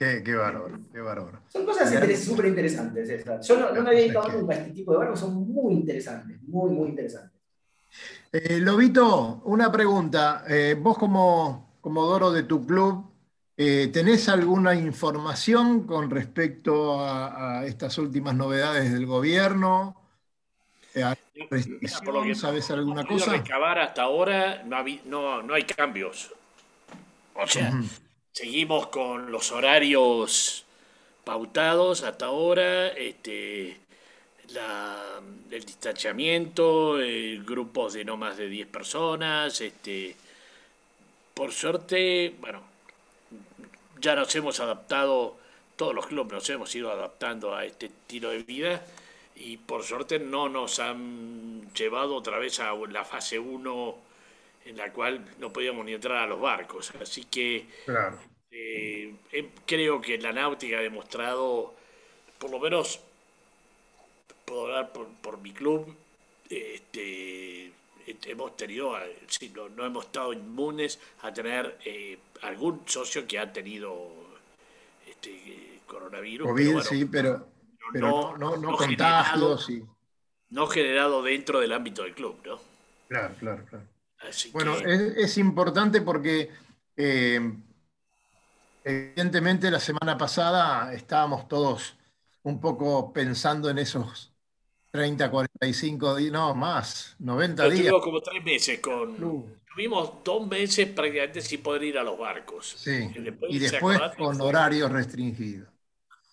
Qué, 0.00 0.22
qué 0.24 0.34
bárbaro, 0.34 0.80
qué 0.90 0.98
bárbaro. 0.98 1.42
Son 1.48 1.66
cosas 1.66 1.92
súper 2.18 2.46
interesantes 2.46 3.06
estas. 3.10 3.46
Yo 3.46 3.60
no, 3.60 3.82
me 3.82 3.90
había 3.90 4.00
dedicado 4.00 4.32
nunca 4.32 4.54
a 4.54 4.56
este 4.56 4.70
tipo 4.70 4.92
de 4.92 4.98
barcos, 4.98 5.20
son 5.20 5.46
muy 5.46 5.74
interesantes, 5.74 6.40
muy, 6.44 6.70
muy 6.70 6.88
interesantes. 6.88 7.38
Eh, 8.32 8.60
Lobito, 8.60 9.42
una 9.44 9.70
pregunta. 9.70 10.44
Eh, 10.48 10.74
vos 10.80 10.96
como, 10.96 11.76
como 11.82 12.06
Doro 12.06 12.32
de 12.32 12.44
tu 12.44 12.66
club, 12.66 13.10
Eh, 13.62 13.88
¿Tenés 13.92 14.26
alguna 14.30 14.74
información 14.74 15.86
con 15.86 16.08
respecto 16.08 17.04
a, 17.04 17.66
estas 17.66 17.98
últimas 17.98 18.34
novedades 18.34 18.90
del 18.90 19.04
gobierno? 19.04 20.00
Eh, 20.94 21.04
¿Sabes 22.34 22.70
alguna 22.70 23.04
cosa? 23.04 23.32
recabar 23.32 23.78
hasta 23.78 24.04
ahora 24.04 24.62
no, 24.64 25.42
no, 25.42 25.52
hay 25.52 25.64
cambios. 25.64 26.32
O 27.34 27.46
sea, 27.46 27.78
seguimos 28.32 28.88
con 28.88 29.30
los 29.32 29.52
horarios 29.52 30.64
pautados 31.24 32.02
hasta 32.02 32.26
ahora. 32.26 32.88
Este, 32.88 33.76
el 35.50 35.64
distanciamiento, 35.64 36.96
grupos 37.44 37.94
de 37.94 38.04
no 38.04 38.16
más 38.16 38.36
de 38.36 38.48
10 38.48 38.68
personas. 38.68 39.60
Este, 39.60 40.16
por 41.34 41.52
suerte, 41.52 42.34
bueno, 42.40 42.62
ya 44.00 44.14
nos 44.14 44.34
hemos 44.34 44.60
adaptado, 44.60 45.36
todos 45.76 45.94
los 45.94 46.06
clubes 46.06 46.32
nos 46.32 46.50
hemos 46.50 46.74
ido 46.74 46.90
adaptando 46.90 47.54
a 47.54 47.64
este 47.64 47.86
estilo 47.86 48.30
de 48.30 48.42
vida 48.42 48.84
y 49.36 49.56
por 49.56 49.84
suerte 49.84 50.18
no 50.18 50.48
nos 50.48 50.78
han 50.80 51.72
llevado 51.72 52.16
otra 52.16 52.38
vez 52.38 52.60
a 52.60 52.74
la 52.74 53.04
fase 53.04 53.38
1 53.38 54.09
en 54.64 54.76
la 54.76 54.92
cual 54.92 55.24
no 55.38 55.52
podíamos 55.52 55.84
ni 55.84 55.92
entrar 55.92 56.18
a 56.18 56.26
los 56.26 56.40
barcos. 56.40 56.92
Así 57.00 57.24
que 57.24 57.66
eh, 58.50 59.14
em, 59.32 59.48
creo 59.66 60.00
que 60.00 60.18
la 60.18 60.32
náutica 60.32 60.78
ha 60.78 60.82
demostrado, 60.82 61.74
por 62.38 62.50
lo 62.50 62.58
menos 62.58 63.00
puedo 64.44 64.66
hablar 64.66 64.92
por, 64.92 65.38
mi 65.38 65.52
club, 65.52 65.94
este, 66.48 67.72
hemos 68.26 68.56
tenido, 68.56 68.96
no, 69.76 69.86
hemos 69.86 70.06
estado 70.06 70.32
inmunes 70.32 70.98
a 71.22 71.32
tener 71.32 71.78
eh, 71.84 72.18
algún 72.42 72.82
socio 72.86 73.26
que 73.26 73.38
ha 73.38 73.52
tenido 73.52 74.10
este, 75.06 75.80
coronavirus. 75.86 76.48
COVID, 76.48 76.80
sí, 76.80 77.04
pero, 77.04 77.46
no, 77.94 78.36
no, 78.36 78.76
contagios. 78.76 79.70
No 80.50 80.66
generado 80.66 81.22
dentro 81.22 81.60
del 81.60 81.72
ámbito 81.72 82.02
del 82.02 82.14
club, 82.14 82.40
¿no? 82.44 82.60
Claro, 83.08 83.34
claro, 83.38 83.64
claro. 83.66 83.84
Bueno, 84.52 84.76
es, 84.78 85.38
importante 85.38 86.02
porque 86.02 86.50
eh, 86.96 87.40
evidentemente 88.84 89.70
la 89.70 89.80
semana 89.80 90.16
pasada 90.18 90.92
estábamos 90.92 91.48
todos 91.48 91.96
un 92.42 92.60
poco 92.60 93.12
pensando 93.12 93.70
en 93.70 93.78
esos 93.78 94.32
30, 94.90 95.30
45 95.30 96.16
días, 96.16 96.32
no, 96.32 96.54
más, 96.54 97.16
90 97.18 97.64
días. 97.64 97.78
Tuvimos 97.78 98.02
como 98.02 98.20
tres 98.20 98.44
meses 98.44 98.80
con... 98.80 99.60
Tuvimos 99.72 100.24
dos 100.24 100.48
meses 100.48 100.88
prácticamente 100.88 101.40
sin 101.40 101.62
poder 101.62 101.84
ir 101.84 101.98
a 101.98 102.02
los 102.02 102.18
barcos. 102.18 102.74
Sí, 102.76 103.08
y 103.48 103.58
después, 103.58 104.00
con 104.18 104.40
horarios 104.40 104.90
restringidos. 104.90 105.68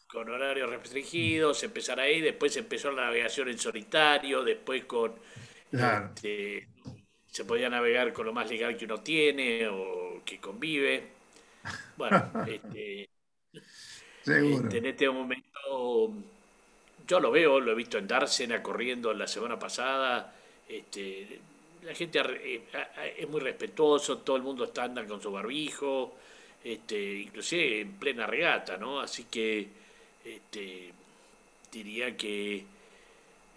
Con 0.07 0.27
horarios 0.29 0.69
restringidos, 0.69 1.61
empezar 1.63 1.99
ahí, 1.99 2.19
después 2.19 2.57
empezó 2.57 2.91
la 2.91 3.05
navegación 3.05 3.49
en 3.49 3.59
solitario, 3.59 4.43
después 4.43 4.85
con... 4.85 5.13
Este, 5.71 6.67
se 7.37 7.45
podía 7.45 7.69
navegar 7.69 8.13
con 8.13 8.25
lo 8.25 8.33
más 8.33 8.49
legal 8.49 8.75
que 8.75 8.85
uno 8.85 9.01
tiene 9.01 9.67
o 9.67 10.23
que 10.25 10.39
convive. 10.39 11.03
Bueno, 11.95 12.31
este, 12.47 13.07
este 14.25 14.77
en 14.77 14.85
este 14.87 15.07
momento 15.07 16.13
yo 17.07 17.19
lo 17.19 17.29
veo, 17.29 17.59
lo 17.59 17.73
he 17.73 17.75
visto 17.75 17.99
en 17.99 18.07
Dársena 18.07 18.63
corriendo 18.63 19.13
la 19.13 19.27
semana 19.27 19.59
pasada. 19.59 20.33
Este, 20.67 21.39
la 21.83 21.93
gente 21.93 22.19
eh, 22.25 22.63
es 23.15 23.29
muy 23.29 23.41
respetuoso, 23.41 24.17
todo 24.17 24.35
el 24.35 24.41
mundo 24.41 24.63
está 24.63 24.85
andando 24.85 25.13
con 25.13 25.21
su 25.21 25.31
barbijo, 25.31 26.15
este, 26.63 27.19
inclusive 27.19 27.81
en 27.81 27.99
plena 27.99 28.25
regata, 28.25 28.77
¿no? 28.77 28.99
Así 28.99 29.25
que 29.25 29.67
este, 30.25 30.91
diría 31.71 32.17
que 32.17 32.65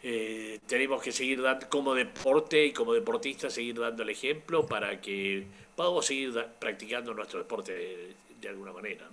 eh, 0.02 0.60
tenemos 0.66 1.02
que 1.02 1.12
seguir 1.12 1.42
dando, 1.42 1.68
como 1.68 1.94
deporte 1.94 2.66
y 2.66 2.72
como 2.72 2.94
deportista, 2.94 3.50
seguir 3.50 3.78
dando 3.78 4.02
el 4.02 4.10
ejemplo 4.10 4.66
para 4.66 5.00
que 5.00 5.46
podamos 5.76 6.06
seguir 6.06 6.32
practicando 6.58 7.14
nuestro 7.14 7.38
deporte 7.38 8.14
de, 8.40 8.48
alguna 8.48 8.72
manera. 8.72 9.08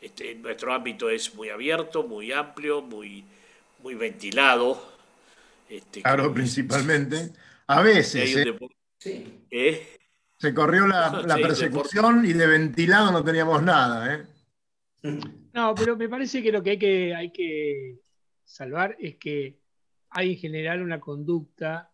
Este, 0.00 0.34
nuestro 0.34 0.72
ámbito 0.72 1.10
es 1.10 1.34
muy 1.34 1.50
abierto, 1.50 2.02
muy 2.02 2.32
amplio, 2.32 2.82
muy 2.82 3.24
muy 3.82 3.94
ventilado. 3.94 4.80
Este, 5.68 6.02
claro, 6.02 6.32
principalmente. 6.32 7.30
A 7.66 7.82
veces. 7.82 8.36
¿eh? 8.36 9.38
¿Eh? 9.50 9.98
Se 10.36 10.54
corrió 10.54 10.86
la, 10.86 11.22
persecución 11.42 12.24
y 12.24 12.32
de 12.32 12.46
ventilado 12.46 13.12
no 13.12 13.22
teníamos 13.22 13.62
nada. 13.62 14.14
¿eh? 14.14 14.26
No, 15.52 15.74
pero 15.74 15.96
me 15.96 16.08
parece 16.08 16.44
que 16.44 16.52
lo 16.52 16.62
que 16.62 16.70
hay, 16.70 16.78
que 16.78 17.12
hay 17.12 17.32
que 17.32 17.98
salvar 18.44 18.96
es 19.00 19.16
que 19.16 19.58
hay 20.10 20.32
en 20.32 20.38
general 20.38 20.82
una 20.82 21.00
conducta, 21.00 21.90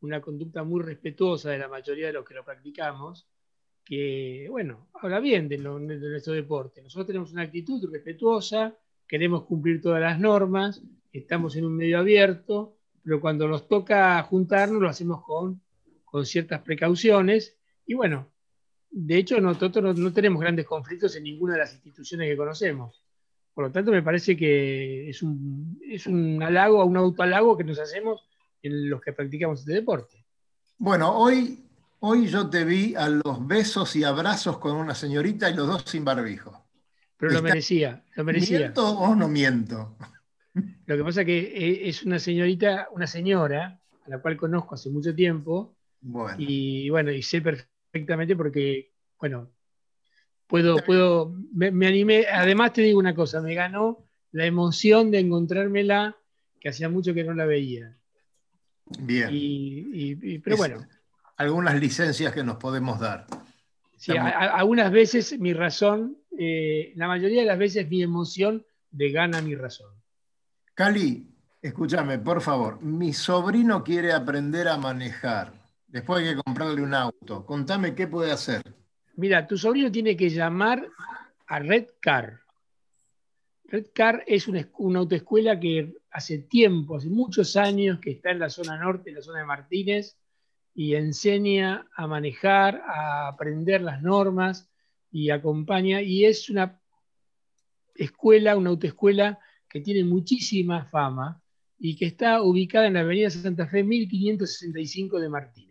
una 0.00 0.20
conducta 0.20 0.62
muy 0.62 0.82
respetuosa 0.82 1.50
de 1.50 1.58
la 1.58 1.68
mayoría 1.68 2.06
de 2.06 2.12
los 2.12 2.24
que 2.24 2.34
lo 2.34 2.44
practicamos, 2.44 3.28
que, 3.84 4.46
bueno, 4.50 4.88
habla 4.94 5.20
bien 5.20 5.48
de, 5.48 5.58
de 5.58 6.10
nuestro 6.10 6.32
deporte. 6.32 6.82
Nosotros 6.82 7.06
tenemos 7.06 7.32
una 7.32 7.42
actitud 7.42 7.88
respetuosa, 7.90 8.76
queremos 9.06 9.44
cumplir 9.44 9.80
todas 9.80 10.00
las 10.00 10.18
normas, 10.18 10.82
estamos 11.12 11.56
en 11.56 11.64
un 11.64 11.76
medio 11.76 11.98
abierto, 11.98 12.76
pero 13.02 13.20
cuando 13.20 13.46
nos 13.46 13.68
toca 13.68 14.20
juntarnos 14.24 14.82
lo 14.82 14.88
hacemos 14.88 15.22
con, 15.22 15.62
con 16.04 16.26
ciertas 16.26 16.62
precauciones. 16.62 17.56
Y 17.86 17.94
bueno, 17.94 18.32
de 18.90 19.16
hecho 19.16 19.40
nosotros 19.40 19.96
no, 19.96 20.12
tenemos 20.12 20.40
grandes 20.40 20.66
conflictos 20.66 21.14
en 21.14 21.22
ninguna 21.22 21.52
de 21.52 21.60
las 21.60 21.74
instituciones 21.74 22.28
que 22.28 22.36
conocemos. 22.36 23.05
Por 23.56 23.64
lo 23.64 23.72
tanto, 23.72 23.90
me 23.90 24.02
parece 24.02 24.36
que 24.36 25.08
es 25.08 25.22
un, 25.22 25.80
es 25.80 26.06
un 26.06 26.42
halago, 26.42 26.84
un 26.84 26.98
autohalago 26.98 27.56
que 27.56 27.64
nos 27.64 27.78
hacemos 27.78 28.28
en 28.60 28.90
los 28.90 29.00
que 29.00 29.14
practicamos 29.14 29.60
este 29.60 29.72
deporte. 29.72 30.26
Bueno, 30.76 31.16
hoy, 31.16 31.64
hoy 32.00 32.26
yo 32.26 32.50
te 32.50 32.66
vi 32.66 32.94
a 32.94 33.08
los 33.08 33.46
besos 33.46 33.96
y 33.96 34.04
abrazos 34.04 34.58
con 34.58 34.76
una 34.76 34.94
señorita 34.94 35.48
y 35.48 35.54
los 35.54 35.68
dos 35.68 35.84
sin 35.86 36.04
barbijo. 36.04 36.66
Pero 37.16 37.32
lo 37.32 37.42
merecía, 37.42 38.04
lo 38.14 38.24
merecía. 38.24 38.58
¿Miento 38.58 38.90
o 38.90 39.14
no 39.14 39.26
miento? 39.26 39.96
Lo 40.84 40.98
que 40.98 41.02
pasa 41.02 41.22
es 41.22 41.26
que 41.26 41.38
eh, 41.38 41.88
es 41.88 42.04
una 42.04 42.18
señorita, 42.18 42.88
una 42.92 43.06
señora, 43.06 43.80
a 44.04 44.10
la 44.10 44.18
cual 44.18 44.36
conozco 44.36 44.74
hace 44.74 44.90
mucho 44.90 45.14
tiempo. 45.14 45.78
Y 46.36 46.90
bueno, 46.90 47.10
y 47.10 47.22
sé 47.22 47.40
perfectamente 47.40 48.36
porque, 48.36 48.92
bueno, 49.18 49.50
puedo, 50.46 50.76
puedo, 50.78 51.34
me, 51.52 51.86
animé, 51.86 52.26
además 52.26 52.72
te 52.72 52.82
digo 52.82 52.98
una 52.98 53.14
cosa, 53.14 53.40
me 53.40 53.54
ganó 53.54 54.04
la 54.32 54.46
emoción 54.46 55.10
de 55.10 55.20
encontrármela, 55.20 56.16
que 56.60 56.68
hacía 56.68 56.88
mucho 56.88 57.14
que 57.14 57.24
no 57.24 57.34
la 57.34 57.46
veía. 57.46 57.96
Bien. 59.00 59.30
Y, 59.32 60.38
pero 60.38 60.56
bueno. 60.56 60.86
Algunas 61.38 61.78
licencias 61.78 62.32
que 62.32 62.42
nos 62.42 62.56
podemos 62.56 62.98
dar. 62.98 63.26
Sí, 63.98 64.12
algunas 64.16 64.90
veces 64.90 65.38
mi 65.38 65.52
razón, 65.52 66.16
eh, 66.38 66.92
la 66.96 67.08
mayoría 67.08 67.40
de 67.42 67.46
las 67.46 67.58
veces 67.58 67.88
mi 67.90 68.02
emoción 68.02 68.64
de 68.90 69.10
gana 69.10 69.42
mi 69.42 69.54
razón. 69.54 69.90
Cali, 70.74 71.30
escúchame, 71.60 72.18
por 72.18 72.40
favor. 72.40 72.80
Mi 72.82 73.12
sobrino 73.12 73.84
quiere 73.84 74.12
aprender 74.12 74.68
a 74.68 74.78
manejar. 74.78 75.52
Después 75.86 76.20
hay 76.20 76.34
que 76.34 76.42
comprarle 76.42 76.82
un 76.82 76.94
auto. 76.94 77.44
Contame 77.44 77.94
qué 77.94 78.06
puede 78.06 78.32
hacer. 78.32 78.62
Mira, 79.16 79.46
tu 79.46 79.56
sobrino 79.56 79.90
tiene 79.90 80.16
que 80.16 80.28
llamar 80.28 80.86
a 81.46 81.58
Red 81.58 81.86
Car. 82.00 82.40
Red 83.64 83.86
Car 83.94 84.22
es 84.26 84.46
una, 84.46 84.68
autoescuela 84.98 85.58
que 85.58 85.94
hace 86.10 86.38
tiempo, 86.38 86.96
hace 86.96 87.08
muchos 87.08 87.56
años, 87.56 87.98
que 87.98 88.10
está 88.10 88.30
en 88.30 88.38
la 88.38 88.50
zona 88.50 88.76
norte, 88.76 89.08
en 89.08 89.16
la 89.16 89.22
zona 89.22 89.40
de 89.40 89.46
Martínez, 89.46 90.18
y 90.74 90.94
enseña 90.94 91.88
a 91.96 92.06
manejar, 92.06 92.82
a 92.86 93.28
aprender 93.28 93.80
las 93.80 94.02
normas 94.02 94.70
y 95.10 95.30
acompaña. 95.30 96.02
Y 96.02 96.26
es 96.26 96.50
una 96.50 96.78
escuela, 97.94 98.56
una 98.56 98.70
autoescuela 98.70 99.38
que 99.68 99.80
tiene 99.80 100.04
muchísima 100.04 100.84
fama 100.84 101.42
y 101.78 101.96
que 101.96 102.04
está 102.04 102.42
ubicada 102.42 102.86
en 102.86 102.94
la 102.94 103.00
Avenida 103.00 103.30
Santa 103.30 103.66
Fe 103.66 103.82
1565 103.82 105.18
de 105.18 105.28
Martínez. 105.30 105.65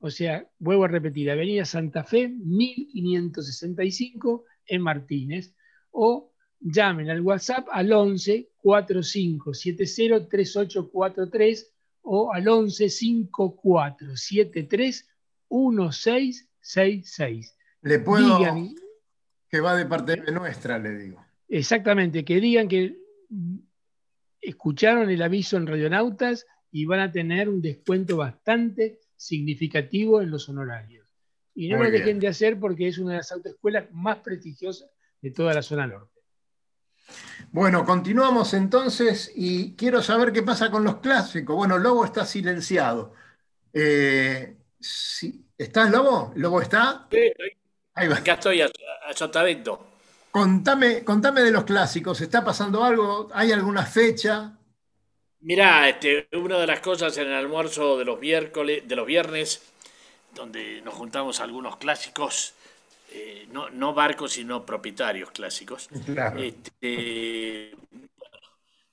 O 0.00 0.10
sea, 0.10 0.48
vuelvo 0.58 0.84
a 0.84 0.88
repetir, 0.88 1.30
Avenida 1.30 1.64
Santa 1.64 2.04
Fe 2.04 2.28
1565 2.28 4.44
en 4.66 4.82
Martínez 4.82 5.54
o 5.90 6.34
llamen 6.60 7.08
al 7.10 7.20
WhatsApp 7.20 7.66
al 7.70 7.92
11 7.92 8.50
4570 8.56 10.28
3843 10.28 11.72
o 12.02 12.32
al 12.32 12.46
11 12.46 12.88
5473 12.88 15.08
1666. 15.50 17.56
Le 17.82 17.98
puedo 18.00 18.38
que 19.50 19.60
va 19.60 19.74
de 19.74 19.86
parte 19.86 20.16
de 20.16 20.32
nuestra, 20.32 20.78
le 20.78 20.96
digo. 20.96 21.24
Exactamente, 21.48 22.24
que 22.24 22.40
digan 22.40 22.68
que 22.68 22.96
escucharon 24.40 25.10
el 25.10 25.22
aviso 25.22 25.56
en 25.56 25.66
Radionautas 25.66 26.46
y 26.70 26.84
van 26.84 27.00
a 27.00 27.10
tener 27.10 27.48
un 27.48 27.60
descuento 27.62 28.18
bastante 28.18 29.00
significativo 29.18 30.22
en 30.22 30.30
los 30.30 30.48
honorarios. 30.48 31.06
y 31.54 31.68
no 31.68 31.82
lo 31.82 31.90
dejen 31.90 32.20
de 32.20 32.28
hacer 32.28 32.58
porque 32.58 32.86
es 32.86 32.98
una 32.98 33.12
de 33.12 33.16
las 33.18 33.32
autoescuelas 33.32 33.90
más 33.90 34.18
prestigiosas 34.18 34.88
de 35.20 35.32
toda 35.32 35.52
la 35.52 35.62
zona 35.62 35.88
norte. 35.88 36.20
Bueno, 37.50 37.84
continuamos 37.84 38.54
entonces 38.54 39.32
y 39.34 39.74
quiero 39.74 40.02
saber 40.02 40.32
qué 40.32 40.42
pasa 40.42 40.70
con 40.70 40.84
los 40.84 40.98
clásicos. 40.98 41.56
Bueno, 41.56 41.78
Lobo 41.78 42.04
está 42.04 42.24
silenciado. 42.24 43.14
Eh, 43.72 44.56
¿Estás, 45.56 45.90
Lobo? 45.90 46.32
¿Lobo 46.36 46.60
está? 46.60 47.08
Sí, 47.10 47.32
Ahí 47.94 48.06
va. 48.06 48.16
Acá 48.16 48.34
estoy 48.34 48.60
a, 48.60 48.70
Contame, 50.30 51.02
contame 51.02 51.40
de 51.40 51.50
los 51.50 51.64
clásicos. 51.64 52.20
¿Está 52.20 52.44
pasando 52.44 52.84
algo? 52.84 53.28
¿Hay 53.32 53.50
alguna 53.50 53.84
fecha? 53.84 54.57
Mirá, 55.40 55.88
este, 55.88 56.28
una 56.32 56.58
de 56.58 56.66
las 56.66 56.80
cosas 56.80 57.16
en 57.18 57.28
el 57.28 57.34
almuerzo 57.34 57.96
de 57.96 58.04
los, 58.04 58.18
miércoles, 58.18 58.86
de 58.86 58.96
los 58.96 59.06
viernes, 59.06 59.62
donde 60.34 60.80
nos 60.82 60.94
juntamos 60.94 61.38
algunos 61.40 61.76
clásicos, 61.76 62.54
eh, 63.12 63.46
no, 63.50 63.94
barcos, 63.94 64.32
sino 64.32 64.66
propietarios 64.66 65.30
clásicos. 65.30 65.88
Este, 66.38 67.72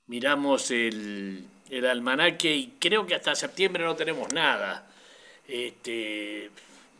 miramos 0.06 0.70
el, 0.70 1.48
almanaque 1.90 2.54
y 2.54 2.74
creo 2.78 3.06
que 3.06 3.16
hasta 3.16 3.34
septiembre 3.34 3.84
no 3.84 3.96
tenemos 3.96 4.32
nada. 4.32 4.88
Este, 5.48 6.50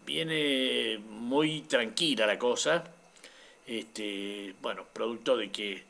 viene 0.05 0.99
muy 0.99 1.63
tranquila 1.63 2.27
la 2.27 2.39
cosa. 2.39 2.83
Este, 3.65 4.55
bueno, 4.61 4.85
producto 4.93 5.37
de 5.37 5.51
que 5.51 5.85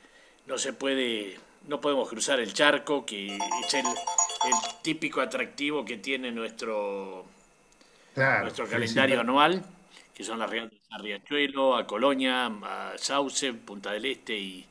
no 0.47 0.59
se 0.59 0.75
puede 0.75 1.46
no 1.69 1.81
podemos 1.81 2.09
cruzar 2.09 2.41
el 2.41 2.53
charco, 2.53 3.05
que 3.05 3.37
es 3.37 3.75
el, 3.75 3.85
típico 4.83 5.21
atractivo 5.21 5.85
que 5.85 5.97
tiene 5.97 6.31
nuestro, 6.31 7.25
nuestro 8.15 8.69
calendario 8.69 9.21
anual, 9.21 9.65
que 10.15 10.23
son 10.23 10.39
las 10.39 10.49
regatas 10.49 10.79
a 10.91 10.99
Riachuelo, 10.99 11.75
a 11.75 11.87
Colonia, 11.87 12.47
a 12.47 12.93
Sauce, 12.97 13.53
Punta 13.55 13.91
del 13.91 14.05
Este 14.05 14.39
y 14.39 14.65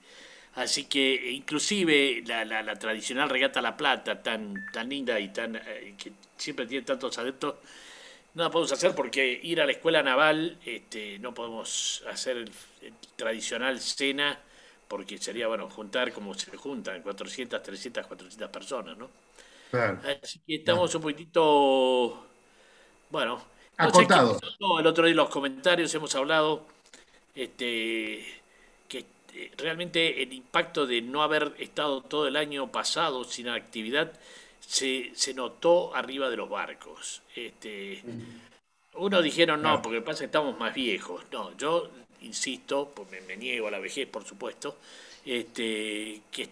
así 0.56 0.86
que 0.86 1.32
inclusive 1.32 2.24
la, 2.26 2.46
la, 2.46 2.76
tradicional 2.76 3.30
regata 3.30 3.62
La 3.62 3.76
Plata, 3.76 4.24
tan, 4.24 4.66
tan 4.72 4.88
linda 4.88 5.20
y 5.20 5.28
tan 5.30 5.58
eh, 5.58 5.96
que 6.02 6.14
siempre 6.38 6.66
tiene 6.66 6.86
tantos 6.86 7.18
adeptos, 7.18 7.56
no 8.36 8.44
la 8.44 8.50
podemos 8.50 8.72
hacer 8.72 8.96
porque 8.96 9.40
ir 9.44 9.60
a 9.60 9.66
la 9.66 9.74
escuela 9.74 10.02
naval 10.02 10.58
este, 10.66 11.20
no 11.20 11.34
podemos 11.34 12.04
hacer 12.10 12.38
el 12.38 12.52
tradicional 13.18 13.82
cena 13.82 14.40
porque 14.88 15.18
sería, 15.18 15.48
bueno, 15.48 15.70
juntar 15.70 16.12
como 16.14 16.34
se 16.34 16.56
juntan, 16.56 17.02
400, 17.02 17.62
300, 17.62 18.08
400 18.08 18.50
personas, 18.50 18.98
¿no? 18.98 19.10
Así 20.22 20.40
que 20.46 20.56
estamos 20.56 20.94
un 20.96 21.02
poquitito, 21.02 22.26
bueno, 23.10 23.42
acotado. 23.78 24.40
el 24.80 24.88
otro 24.88 25.06
día 25.06 25.12
en 25.12 25.18
los 25.18 25.30
comentarios 25.30 25.94
hemos 25.96 26.16
hablado 26.16 26.66
este, 27.34 28.26
que 28.88 29.06
eh, 29.34 29.52
realmente 29.58 30.24
el 30.24 30.32
impacto 30.32 30.86
de 30.86 31.02
no 31.02 31.24
haber 31.24 31.54
estado 31.60 32.02
todo 32.02 32.28
el 32.28 32.38
año 32.38 32.72
pasado 32.72 33.26
sin 33.26 33.50
actividad 33.50 34.14
se, 34.62 35.12
se 35.14 35.34
notó 35.34 35.94
arriba 35.94 36.30
de 36.30 36.38
los 36.38 36.50
barcos. 36.50 37.22
Este, 37.36 38.02
uno 38.94 39.22
dijeron 39.22 39.62
no, 39.62 39.82
porque 39.82 40.02
pasa 40.02 40.20
que 40.20 40.26
estamos 40.26 40.58
más 40.58 40.74
viejos. 40.74 41.24
No, 41.32 41.56
yo 41.58 41.90
insisto, 42.26 42.92
pues 42.96 43.08
me, 43.28 43.38
niego 43.38 43.68
a 43.68 43.72
la 43.72 43.80
vejez, 43.80 44.08
por 44.08 44.26
supuesto, 44.26 44.78
este, 45.26 46.22
que 46.32 46.50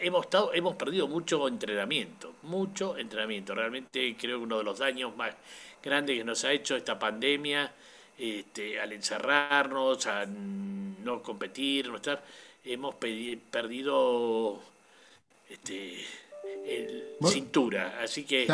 hemos, 0.00 0.24
estado, 0.24 0.52
hemos 0.54 0.76
perdido 0.76 1.08
mucho 1.08 1.46
entrenamiento, 1.48 2.34
mucho 2.42 2.96
entrenamiento. 2.96 3.54
Realmente 3.54 4.16
creo 4.18 4.38
que 4.38 4.44
uno 4.44 4.58
de 4.58 4.64
los 4.64 4.78
daños 4.78 5.16
más 5.16 5.34
grandes 5.82 6.18
que 6.18 6.24
nos 6.24 6.44
ha 6.44 6.52
hecho 6.52 6.76
esta 6.76 6.98
pandemia, 6.98 7.72
este, 8.18 8.80
al 8.80 8.92
encerrarnos, 8.92 10.06
a 10.06 10.26
no 10.26 11.22
competir, 11.22 11.88
no 11.88 11.96
estar, 11.96 12.22
hemos 12.64 12.94
perdido 12.96 14.60
este, 15.48 16.04
cintura. 17.28 18.00
Así 18.02 18.24
que, 18.24 18.46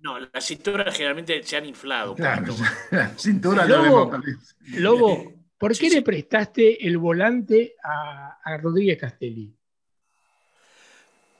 no, 0.00 0.18
las 0.18 0.44
cinturas 0.44 0.94
generalmente 0.94 1.42
se 1.42 1.56
han 1.56 1.66
inflado. 1.66 2.16
cintura 3.16 3.64
Lobo, 3.66 4.18
Lobo, 4.68 5.32
¿Por 5.60 5.76
qué 5.76 5.90
le 5.90 6.00
prestaste 6.00 6.86
el 6.86 6.96
volante 6.96 7.74
a, 7.84 8.56
Rodríguez 8.62 8.96
Castelli? 8.96 9.54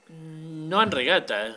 No 0.09 0.83
en 0.83 0.91
regata. 0.91 1.47
¿eh? 1.47 1.55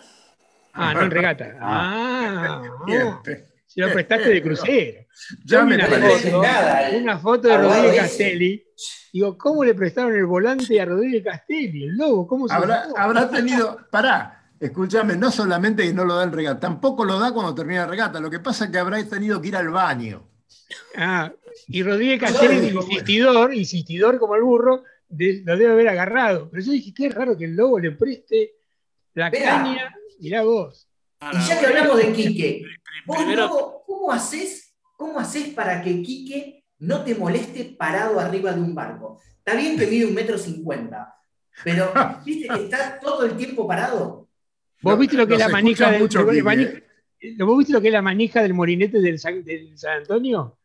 Ah, 0.72 0.94
no 0.94 1.02
en 1.02 1.10
regata. 1.10 1.56
Ah, 1.60 2.62
ah 2.88 3.22
si 3.66 3.80
lo 3.80 3.92
prestaste 3.92 4.30
de 4.30 4.42
crucero. 4.42 5.00
Ya 5.44 5.62
me 5.62 5.76
una 5.76 5.86
foto, 5.86 6.44
eh. 6.44 6.98
una 7.02 7.18
foto 7.18 7.48
de 7.48 7.58
Rodríguez 7.58 7.96
Castelli. 8.00 8.64
Digo, 9.12 9.36
¿cómo 9.36 9.62
le 9.62 9.74
prestaron 9.74 10.14
el 10.14 10.24
volante 10.24 10.80
a 10.80 10.86
Rodríguez 10.86 11.22
Castelli? 11.22 11.84
El 11.84 11.96
lobo, 11.98 12.26
¿cómo 12.26 12.48
se 12.48 12.54
habrá, 12.54 12.86
habrá 12.96 13.28
tenido. 13.28 13.78
Pará, 13.90 14.52
escúchame, 14.58 15.16
no 15.16 15.30
solamente 15.30 15.84
que 15.84 15.92
no 15.92 16.06
lo 16.06 16.16
da 16.16 16.24
en 16.24 16.32
regata, 16.32 16.60
tampoco 16.60 17.04
lo 17.04 17.18
da 17.18 17.30
cuando 17.30 17.54
termina 17.54 17.82
la 17.82 17.88
regata. 17.88 18.20
Lo 18.20 18.30
que 18.30 18.40
pasa 18.40 18.64
es 18.64 18.70
que 18.70 18.78
habrá 18.78 19.04
tenido 19.04 19.40
que 19.42 19.48
ir 19.48 19.56
al 19.56 19.68
baño. 19.68 20.33
Ah, 20.96 21.32
y 21.68 21.82
Rodríguez 21.82 22.20
Castelli, 22.20 22.68
insistidor, 22.68 23.54
insistidor 23.54 24.18
como 24.18 24.34
el 24.34 24.42
burro, 24.42 24.84
lo 25.08 25.56
debe 25.56 25.72
haber 25.72 25.88
agarrado. 25.88 26.50
Pero 26.50 26.62
yo 26.62 26.72
dije, 26.72 26.92
qué 26.94 27.08
raro 27.08 27.36
que 27.36 27.44
el 27.44 27.56
lobo 27.56 27.78
le 27.78 27.92
preste 27.92 28.54
la 29.14 29.30
caña. 29.30 29.94
Mirá 30.20 30.42
vos. 30.42 30.88
Y 31.32 31.48
ya 31.48 31.60
que 31.60 31.66
hablamos 31.66 31.96
de 31.96 32.12
Quique, 32.12 32.64
vos, 33.06 33.26
lobo, 33.26 33.82
¿cómo 33.86 34.12
haces, 34.12 34.74
¿cómo 34.96 35.18
haces 35.18 35.48
para 35.54 35.82
que 35.82 36.02
Quique 36.02 36.64
no 36.78 37.02
te 37.02 37.14
moleste 37.14 37.64
parado 37.78 38.20
arriba 38.20 38.52
de 38.52 38.60
un 38.60 38.74
barco? 38.74 39.20
Está 39.38 39.54
bien 39.54 39.78
que 39.78 39.86
mide 39.86 40.06
un 40.06 40.14
metro 40.14 40.36
cincuenta, 40.36 41.14
pero 41.62 41.92
¿viste 42.24 42.48
que 42.48 42.64
está 42.64 42.98
todo 43.00 43.24
el 43.24 43.36
tiempo 43.36 43.66
parado? 43.66 44.28
¿Vos 44.82 44.98
viste 44.98 45.16
lo 45.16 45.26
que 45.26 45.34
es 45.34 45.40
la 45.40 45.48
manija 45.48 45.90
del, 45.90 46.08
¿Vos 47.38 47.58
viste 47.58 47.72
lo 47.72 47.80
que 47.80 47.88
es 47.88 47.92
la 47.92 48.02
manija 48.02 48.42
del 48.42 48.54
morinete 48.54 49.00
del 49.00 49.18
del 49.44 49.78
San 49.78 49.98
Antonio? 49.98 50.58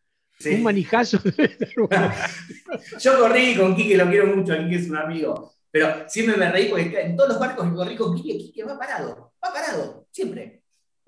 Un 0.46 0.64
manijazo. 0.64 1.20
Yo 3.00 3.20
corrí 3.20 3.56
con 3.56 3.76
Quique, 3.76 3.98
lo 3.98 4.10
quiero 4.10 4.28
mucho, 4.28 4.58
Quique 4.58 4.76
es 4.76 4.90
un 4.90 4.98
amigo. 4.98 5.54
Pero 5.72 6.10
siempre 6.10 6.38
me 6.38 6.52
reí 6.52 6.68
porque 6.70 7.02
en 7.02 7.16
todos 7.16 7.30
los 7.30 7.40
barcos 7.40 7.68
que 7.68 7.76
corrí 7.76 7.96
con 7.96 8.16
Quique, 8.16 8.38
Quique 8.38 8.64
va 8.64 8.78
parado, 8.78 9.34
va 9.44 9.54
parado, 9.54 10.08
siempre. 10.12 10.64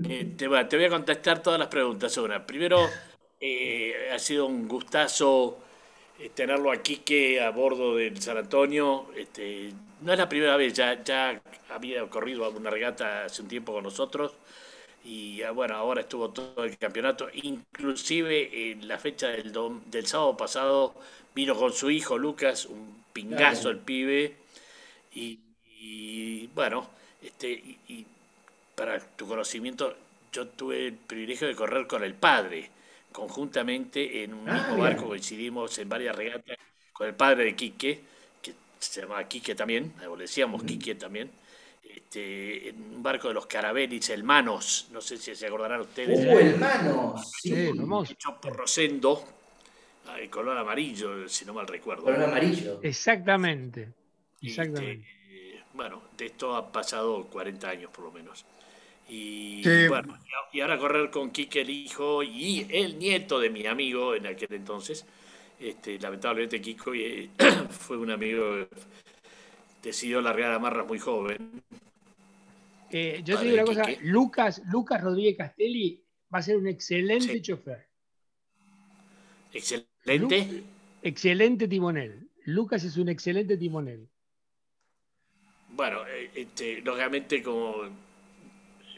Eh, 0.08 0.34
te, 0.38 0.48
voy 0.48 0.86
a 0.86 0.90
contestar 0.90 1.42
todas 1.42 1.60
las 1.60 1.68
preguntas, 1.68 2.16
una. 2.18 2.46
Primero, 2.46 2.88
eh, 3.40 4.10
ha 4.14 4.20
sido 4.20 4.46
un 4.46 4.68
gustazo 4.68 5.60
eh, 6.20 6.32
tenerlo 6.34 6.72
aquí 6.72 6.98
que 6.98 7.42
a 7.42 7.50
bordo 7.52 7.96
del 7.96 8.22
San 8.22 8.38
Antonio. 8.38 9.08
Este, 9.18 9.74
no 10.02 10.14
es 10.14 10.20
la 10.20 10.30
primera 10.30 10.58
vez, 10.58 10.74
ya, 10.74 11.04
ya 11.04 11.42
había 11.70 12.08
corrido 12.10 12.46
alguna 12.46 12.70
regata 12.70 13.26
hace 13.26 13.42
un 13.42 13.48
tiempo 13.48 13.74
con 13.74 13.84
nosotros 13.84 14.34
y 15.04 15.42
ah, 15.42 15.52
bueno, 15.52 15.76
ahora 15.76 16.02
estuvo 16.02 16.30
todo 16.30 16.64
el 16.64 16.78
campeonato, 16.78 17.28
inclusive 17.34 18.72
en 18.72 18.88
la 18.88 18.98
fecha 18.98 19.30
del, 19.30 19.54
del 19.88 20.06
sábado 20.06 20.38
pasado 20.38 20.96
vino 21.34 21.56
con 21.56 21.74
su 21.74 21.90
hijo 21.90 22.18
Lucas, 22.18 22.66
un 22.66 23.04
pingazo 23.14 23.70
el 23.70 23.80
pibe, 23.80 24.36
y, 25.14 26.48
bueno, 26.54 26.90
este, 27.22 27.52
y, 27.52 28.06
para 28.76 29.00
tu 29.00 29.28
conocimiento, 29.28 29.96
yo 30.32 30.48
tuve 30.48 30.88
el 30.88 30.94
privilegio 30.94 31.48
de 31.48 31.56
correr 31.56 31.88
con 31.88 32.04
el 32.04 32.14
padre, 32.14 32.70
conjuntamente 33.12 34.24
en 34.24 34.34
un 34.34 34.50
ah, 34.50 34.54
mismo 34.54 34.78
barco, 34.78 35.08
coincidimos 35.08 35.78
en 35.80 35.90
varias 35.90 36.16
regatas 36.16 36.58
con 36.94 37.08
el 37.08 37.14
padre 37.14 37.46
de 37.46 37.56
Quique, 37.56 38.02
que 38.42 38.54
se 38.80 39.02
llama 39.02 39.28
Quique 39.28 39.56
también, 39.56 39.94
le 40.00 40.16
decíamos 40.18 40.64
Quique 40.64 40.96
también, 40.96 41.30
este, 42.12 42.68
en 42.68 42.96
un 42.96 43.02
barco 43.02 43.30
de 43.30 43.34
los 43.34 43.46
carabelis, 43.46 44.10
el 44.10 44.26
Manos, 44.26 44.90
no 44.92 45.00
sé 45.00 45.16
si 45.18 45.34
se 45.34 45.48
acordarán 45.48 45.80
ustedes. 45.80 46.20
¡Uh, 46.20 46.40
el 46.40 46.58
Manos! 46.60 47.32
Sí, 47.42 47.54
Hecho 48.10 48.36
por 48.42 48.54
Rosendo, 48.54 49.24
el 50.20 50.30
color 50.30 50.58
amarillo, 50.58 51.30
si 51.30 51.46
no 51.46 51.54
mal 51.54 51.68
recuerdo. 51.68 52.04
Color 52.04 52.24
amarillo. 52.24 52.82
Exactamente. 52.84 53.94
Este, 54.42 54.48
Exactamente. 54.48 55.08
bueno, 55.74 56.02
de 56.18 56.26
esto 56.26 56.54
ha 56.54 56.70
pasado 56.70 57.28
40 57.28 57.70
años 57.70 57.92
por 57.92 58.04
lo 58.04 58.12
menos. 58.12 58.44
Y 59.08 59.88
bueno, 59.88 60.18
y 60.52 60.60
ahora 60.60 60.78
correr 60.78 61.10
con 61.10 61.32
Quique 61.32 61.62
el 61.62 61.70
hijo 61.70 62.24
y 62.24 62.68
el 62.70 63.00
nieto 63.00 63.40
de 63.40 63.50
mi 63.50 63.66
amigo 63.66 64.16
en 64.16 64.28
aquel 64.28 64.54
entonces. 64.54 65.06
Este, 65.58 65.98
lamentablemente 65.98 66.60
Kiko 66.60 66.94
eh, 66.94 67.30
fue 67.70 67.96
un 67.96 68.12
amigo 68.12 68.68
decidió 69.82 70.22
largar 70.22 70.52
a 70.52 70.60
Marras 70.60 70.86
muy 70.86 71.00
joven. 71.00 71.64
Eh, 72.92 73.22
yo 73.24 73.38
te 73.38 73.46
digo 73.46 73.56
una 73.56 73.66
cosa, 73.66 73.84
Lucas, 74.02 74.62
Lucas 74.72 75.02
Rodríguez 75.02 75.38
Castelli 75.38 76.04
va 76.34 76.40
a 76.40 76.42
ser 76.42 76.58
un 76.58 76.68
excelente 76.68 77.42
chofer. 77.42 77.88
¿Excelente? 79.54 80.64
excelente 81.02 81.68
timonel. 81.68 82.30
Lucas 82.46 82.84
es 82.84 82.98
un 82.98 83.10
excelente 83.10 83.58
timonel. 83.58 84.08
Bueno, 85.70 86.06
eh, 86.08 86.32
este, 86.36 86.82
lógicamente 86.82 87.42
como 87.42 87.86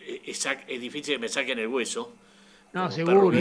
eh, 0.02 0.22
es, 0.26 0.48
difícil 0.68 1.16
que 1.16 1.20
me 1.20 1.30
saquen 1.30 1.60
el 1.60 1.68
hueso. 1.68 2.16
No, 2.74 2.92
seguro, 2.92 3.32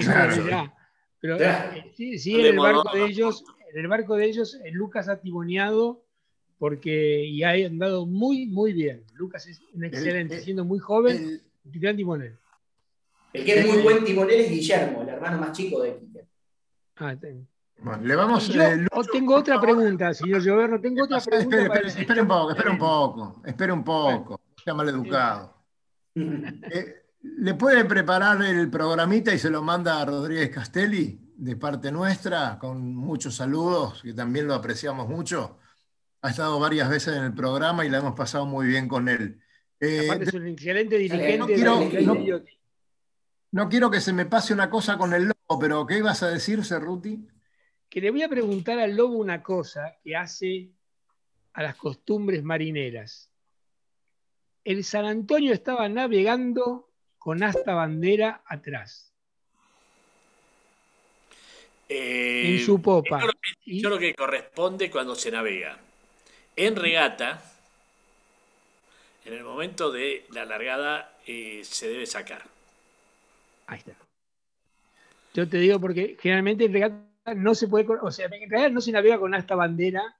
Pero 1.21 1.41
eh, 1.41 1.93
sí, 1.97 2.19
sí, 2.19 2.39
en 2.39 2.47
el 2.47 2.59
barco 2.59 2.91
de 2.93 3.05
ellos, 3.05 3.45
en 3.73 3.81
el 3.81 3.89
barco 3.89 4.17
de 4.17 4.27
ellos, 4.27 4.59
Lucas 4.73 5.09
ha 5.09 5.21
timoneado 5.21 6.05
porque 6.63 7.25
y 7.25 7.43
ha 7.43 7.55
andado 7.67 8.07
muy, 8.07 8.47
muy 8.47 8.73
bien. 8.73 9.03
Lucas 9.15 9.49
es 9.49 9.61
un 9.75 9.85
excelente, 9.85 10.41
siendo 10.43 10.65
muy 10.65 10.79
joven, 10.79 11.43
un 11.65 11.73
gran 11.81 11.97
timonel. 11.97 12.39
El 13.33 13.45
que 13.45 13.59
es 13.59 13.67
muy 13.67 13.83
buen 13.83 14.05
timonel 14.05 14.43
es 14.43 14.49
Guillermo, 14.49 15.03
el 15.03 15.09
hermano 15.09 15.39
más 15.39 15.51
chico 15.51 15.83
de 15.83 15.97
Quique. 15.97 16.25
Ah, 16.99 17.17
bueno, 17.79 18.05
le 18.05 18.15
vamos 18.15 18.47
Yo 18.47 18.63
tengo 19.11 19.35
otra 19.35 19.61
pregunta, 19.61 20.15
señor 20.15 20.41
Lloverno, 20.41 20.81
tengo 20.81 21.03
otra 21.03 21.21
pregunta. 21.25 21.65
Espera, 21.65 21.89
espera, 21.89 22.23
un 22.23 22.29
poco, 22.29 22.51
espera 22.53 22.71
un 22.71 22.79
poco, 22.79 23.43
espera 23.45 23.75
un 23.75 23.83
poco, 23.83 24.41
sea 24.63 24.75
mal 24.75 24.89
educado. 24.89 25.57
Eh, 26.15 27.07
¿Le 27.23 27.55
puede 27.55 27.85
preparar 27.87 28.41
el 28.41 28.71
programita 28.71 29.35
y 29.35 29.39
se 29.39 29.51
lo 29.51 29.63
manda 29.63 30.01
a 30.01 30.05
Rodríguez 30.05 30.51
Castelli 30.51 31.33
de 31.37 31.57
parte 31.57 31.91
nuestra, 31.91 32.57
con 32.57 32.95
muchos 32.95 33.35
saludos, 33.35 34.01
que 34.03 34.13
también 34.13 34.47
lo 34.47 34.55
apreciamos 34.55 35.09
mucho? 35.09 35.59
Ha 36.23 36.31
estado 36.31 36.59
varias 36.59 36.89
veces 36.89 37.17
en 37.17 37.25
el 37.25 37.35
programa 37.35 37.85
y 37.85 37.91
la 37.91 37.99
hemos 37.99 38.15
pasado 38.15 38.47
muy 38.47 38.67
bien 38.67 38.89
con 38.89 39.09
él. 39.09 39.41
Eh, 39.81 40.09
es 40.21 40.33
un 40.33 40.47
excelente 40.47 40.97
dirigente. 40.97 41.39
No 41.39 41.47
quiero, 41.47 42.45
no 43.51 43.69
quiero 43.69 43.91
que 43.91 44.01
se 44.01 44.13
me 44.13 44.25
pase 44.25 44.55
una 44.55 44.71
cosa 44.71 44.97
con 44.97 45.13
el 45.13 45.25
lobo, 45.25 45.61
pero 45.61 45.87
¿qué 45.87 45.99
ibas 45.99 46.23
a 46.23 46.31
decir, 46.31 46.65
Cerruti? 46.65 47.27
Que 47.89 48.01
le 48.01 48.11
voy 48.11 48.23
a 48.23 48.29
preguntar 48.29 48.79
al 48.79 48.97
lobo 48.97 49.17
una 49.17 49.43
cosa 49.43 49.97
que 50.03 50.17
hace 50.17 50.71
a 51.53 51.63
las 51.63 51.77
costumbres 51.77 52.43
marineras. 52.43 53.31
El 54.65 54.85
San 54.85 55.05
Antonio 55.05 55.53
estaba 55.53 55.89
navegando 55.89 56.89
con 57.19 57.43
asta 57.43 57.75
bandera 57.75 58.43
atrás. 58.47 59.13
en 61.89 62.59
su 62.61 62.81
popa. 62.81 63.21
Yo 63.67 63.91
lo, 63.91 63.99
que, 63.99 64.15
corresponde 64.15 64.91
cuando 64.91 65.15
se 65.15 65.31
navega. 65.31 65.79
En 66.57 66.77
regata, 66.77 67.43
en 69.25 69.35
el 69.35 69.45
momento 69.45 69.91
de 69.91 70.27
la 70.31 70.45
largada, 70.45 71.17
eh, 71.27 71.63
se 71.65 71.89
debe 71.89 72.07
sacar. 72.07 72.43
Ahí 73.67 73.79
está. 73.79 73.97
Yo 75.35 75.49
te 75.49 75.59
digo 75.59 75.81
porque 75.81 76.17
generalmente 76.21 76.65
en 76.65 76.73
regata 76.73 77.35
no 77.35 77.55
se 77.55 77.69
puede, 77.69 77.87
o 78.03 78.11
sea, 78.11 78.27
en 78.27 78.51
realidad 78.51 78.71
no 78.71 78.81
se 78.81 78.93
navega 78.93 79.19
con 79.19 79.35
esta 79.35 79.55
bandera 79.55 80.17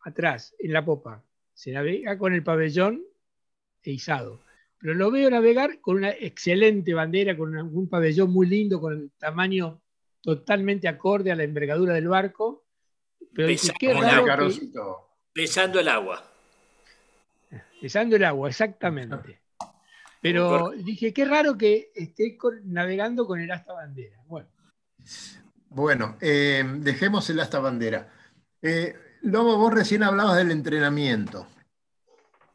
atrás, 0.00 0.54
en 0.58 0.72
la 0.72 0.84
popa. 0.84 1.22
Se 1.52 1.72
navega 1.72 2.16
con 2.18 2.32
el 2.32 2.42
pabellón 2.42 3.02
e 3.82 3.92
izado. 3.92 4.40
Pero 4.78 4.94
lo 4.94 5.10
veo 5.10 5.30
navegar 5.30 5.80
con 5.80 5.96
una 5.96 6.10
excelente 6.10 6.94
bandera, 6.94 7.36
con 7.36 7.56
un 7.56 7.88
pabellón 7.88 8.30
muy 8.30 8.46
lindo, 8.46 8.80
con 8.80 8.92
el 8.92 9.10
tamaño 9.18 9.80
totalmente 10.20 10.88
acorde 10.88 11.30
a 11.30 11.36
la 11.36 11.44
envergadura 11.44 11.94
del 11.94 12.08
barco. 12.08 12.64
Pero 13.34 13.48
Pesando 15.34 15.80
el 15.80 15.88
agua. 15.88 16.24
Pesando 17.80 18.14
el 18.14 18.24
agua, 18.24 18.48
exactamente. 18.48 19.40
Pero 20.22 20.70
dije, 20.70 21.12
qué 21.12 21.26
raro 21.26 21.58
que 21.58 21.90
esté 21.94 22.38
navegando 22.62 23.26
con 23.26 23.40
el 23.40 23.50
asta 23.50 23.74
bandera. 23.74 24.16
Bueno, 24.26 24.48
bueno 25.68 26.16
eh, 26.20 26.64
dejemos 26.78 27.28
el 27.28 27.40
asta 27.40 27.58
bandera. 27.58 28.10
Eh, 28.62 28.96
Lobo, 29.20 29.58
vos 29.58 29.74
recién 29.74 30.02
hablabas 30.02 30.36
del 30.36 30.50
entrenamiento 30.50 31.46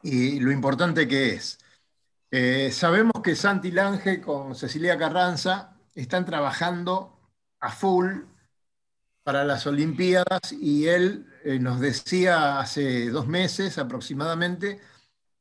y 0.02 0.40
lo 0.40 0.50
importante 0.50 1.06
que 1.06 1.34
es. 1.34 1.58
Eh, 2.30 2.70
sabemos 2.72 3.22
que 3.22 3.36
Santi 3.36 3.70
Lange 3.70 4.20
con 4.20 4.54
Cecilia 4.54 4.96
Carranza 4.96 5.76
están 5.94 6.24
trabajando 6.24 7.20
a 7.60 7.70
full 7.70 8.22
para 9.22 9.44
las 9.44 9.66
Olimpiadas 9.66 10.52
y 10.52 10.88
él 10.88 11.26
nos 11.60 11.80
decía 11.80 12.60
hace 12.60 13.10
dos 13.10 13.26
meses 13.26 13.78
aproximadamente 13.78 14.80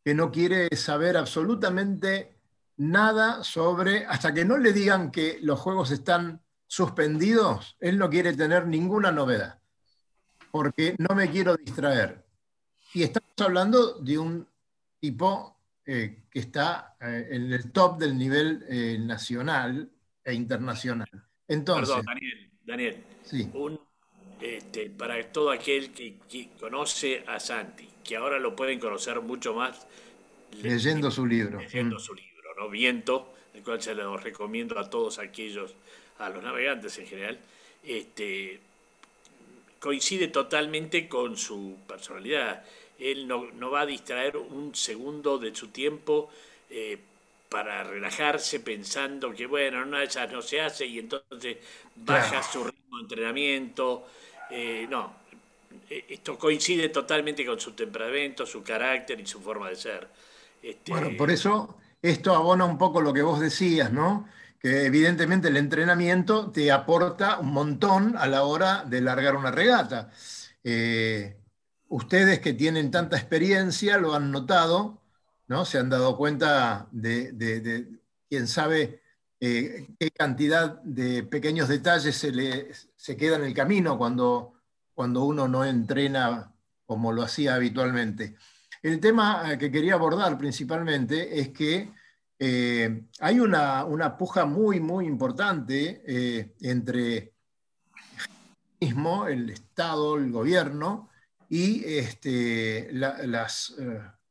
que 0.04 0.14
no 0.14 0.32
quiere 0.32 0.76
saber 0.76 1.18
absolutamente 1.18 2.40
nada 2.78 3.44
sobre, 3.44 4.06
hasta 4.06 4.34
que 4.34 4.46
no 4.46 4.58
le 4.58 4.74
digan 4.74 5.12
que 5.12 5.40
los 5.42 5.60
juegos 5.60 5.92
están 5.92 6.42
suspendidos, 6.66 7.76
él 7.80 7.98
no 7.98 8.10
quiere 8.10 8.34
tener 8.34 8.68
ninguna 8.68 9.12
novedad, 9.12 9.60
porque 10.52 10.96
no 10.98 11.16
me 11.16 11.30
quiero 11.30 11.58
distraer. 11.58 12.24
Y 12.94 13.04
estamos 13.04 13.30
hablando 13.40 14.00
de 14.00 14.18
un 14.18 14.48
tipo 15.00 15.58
eh, 15.86 16.24
que 16.30 16.40
está 16.40 16.96
eh, 17.02 17.28
en 17.32 17.52
el 17.52 17.72
top 17.72 18.00
del 18.00 18.18
nivel 18.18 18.66
eh, 18.70 18.98
nacional 19.00 19.90
e 20.24 20.34
internacional. 20.34 21.10
Entonces, 21.48 21.90
Perdón, 21.90 22.06
Daniel, 22.06 22.49
Daniel 22.70 23.04
este, 24.42 24.90
para 24.90 25.22
todo 25.32 25.52
aquel 25.52 25.92
que 25.92 26.50
conoce 26.60 27.24
a 27.28 27.40
Santi, 27.40 27.88
que 28.04 28.16
ahora 28.16 28.40
lo 28.40 28.56
pueden 28.56 28.80
conocer 28.80 29.20
mucho 29.22 29.54
más 29.54 29.86
leyendo 30.62 31.12
su 31.12 31.26
libro. 31.26 31.60
Leyendo 31.60 31.98
mm. 31.98 32.00
su 32.00 32.14
libro, 32.16 32.56
¿no? 32.58 32.70
Viento, 32.70 33.34
el 33.54 33.64
cual 33.64 33.82
se 33.82 33.94
lo 33.94 34.18
recomiendo 34.18 34.80
a 34.80 34.90
todos 34.90 35.20
aquellos, 35.20 35.74
a 36.18 36.30
los 36.30 36.44
navegantes 36.44 36.98
en 37.00 37.08
general. 37.08 37.40
Este, 37.84 38.60
coincide 39.80 40.28
totalmente 40.28 41.08
con 41.08 41.38
su 41.38 41.78
personalidad. 41.88 42.64
Él 42.98 43.28
no, 43.28 43.72
va 43.72 43.82
a 43.82 43.86
distraer 43.86 44.38
un 44.38 44.76
segundo 44.76 45.38
de 45.38 45.56
su 45.56 45.70
tiempo 45.70 46.30
eh, 46.70 46.98
para 47.50 47.84
relajarse 47.84 48.60
pensando 48.60 49.34
que, 49.34 49.48
bueno, 49.48 49.82
una 49.82 50.00
de 50.00 50.06
esas 50.06 50.32
no 50.32 50.42
se 50.42 50.62
hace 50.62 50.86
y 50.86 51.00
entonces 51.00 51.58
baja 51.96 52.44
su 52.44 52.64
ritmo 52.64 52.98
de 52.98 53.04
entrenamiento. 53.04 54.08
Eh, 54.52 54.88
no, 54.90 55.14
eh, 55.90 56.06
esto 56.10 56.38
coincide 56.38 56.90
totalmente 56.90 57.46
con 57.46 57.60
su 57.60 57.72
temperamento, 57.74 58.46
su 58.46 58.64
carácter 58.64 59.20
y 59.20 59.26
su 59.26 59.42
forma 59.42 59.70
de 59.70 59.76
ser. 59.76 60.08
Este, 60.62 60.92
bueno, 60.92 61.10
por 61.18 61.32
eso 61.32 61.78
esto 62.02 62.36
abona 62.36 62.66
un 62.66 62.78
poco 62.78 63.02
lo 63.02 63.14
que 63.14 63.22
vos 63.22 63.40
decías, 63.40 63.92
¿no? 63.92 64.28
Que 64.60 64.86
evidentemente 64.86 65.48
el 65.48 65.58
entrenamiento 65.58 66.52
te 66.52 66.72
aporta 66.72 67.40
un 67.40 67.52
montón 67.52 68.16
a 68.18 68.28
la 68.28 68.44
hora 68.44 68.84
de 68.86 69.02
largar 69.02 69.36
una 69.36 69.52
regata. 69.52 70.12
Eh, 70.64 71.38
ustedes 71.88 72.40
que 72.40 72.54
tienen 72.54 72.92
tanta 72.92 73.18
experiencia 73.18 73.98
lo 73.98 74.14
han 74.14 74.32
notado, 74.32 74.99
¿no? 75.50 75.66
Se 75.66 75.78
han 75.78 75.90
dado 75.90 76.16
cuenta 76.16 76.88
de, 76.92 78.00
quién 78.30 78.48
sabe 78.48 79.02
eh, 79.42 79.88
qué 80.00 80.12
cantidad 80.12 80.82
de 80.84 81.24
pequeños 81.24 81.68
detalles 81.68 82.16
se, 82.16 82.32
le, 82.32 82.72
se 82.96 83.18
queda 83.18 83.36
en 83.36 83.44
el 83.44 83.54
camino 83.54 83.98
cuando 83.98 84.54
cuando 85.00 85.24
uno 85.24 85.48
no 85.48 85.64
entrena 85.64 86.54
como 86.86 87.14
lo 87.14 87.22
hacía 87.22 87.56
habitualmente. 87.56 88.36
El 88.84 89.00
tema 89.00 89.58
que 89.58 89.72
quería 89.72 89.94
abordar 89.94 90.38
principalmente 90.38 91.40
es 91.40 91.52
que 91.52 91.94
eh, 92.38 93.04
hay 93.22 93.40
una, 93.40 94.18
puja 94.18 94.44
muy, 94.44 94.82
muy 94.82 95.06
importante 95.06 96.04
eh, 96.06 96.54
entre 96.60 97.32
el 98.82 99.50
Estado, 99.52 100.18
el 100.18 100.34
gobierno 100.34 101.10
y 101.48 101.82
este, 101.86 102.90
las, 102.92 103.74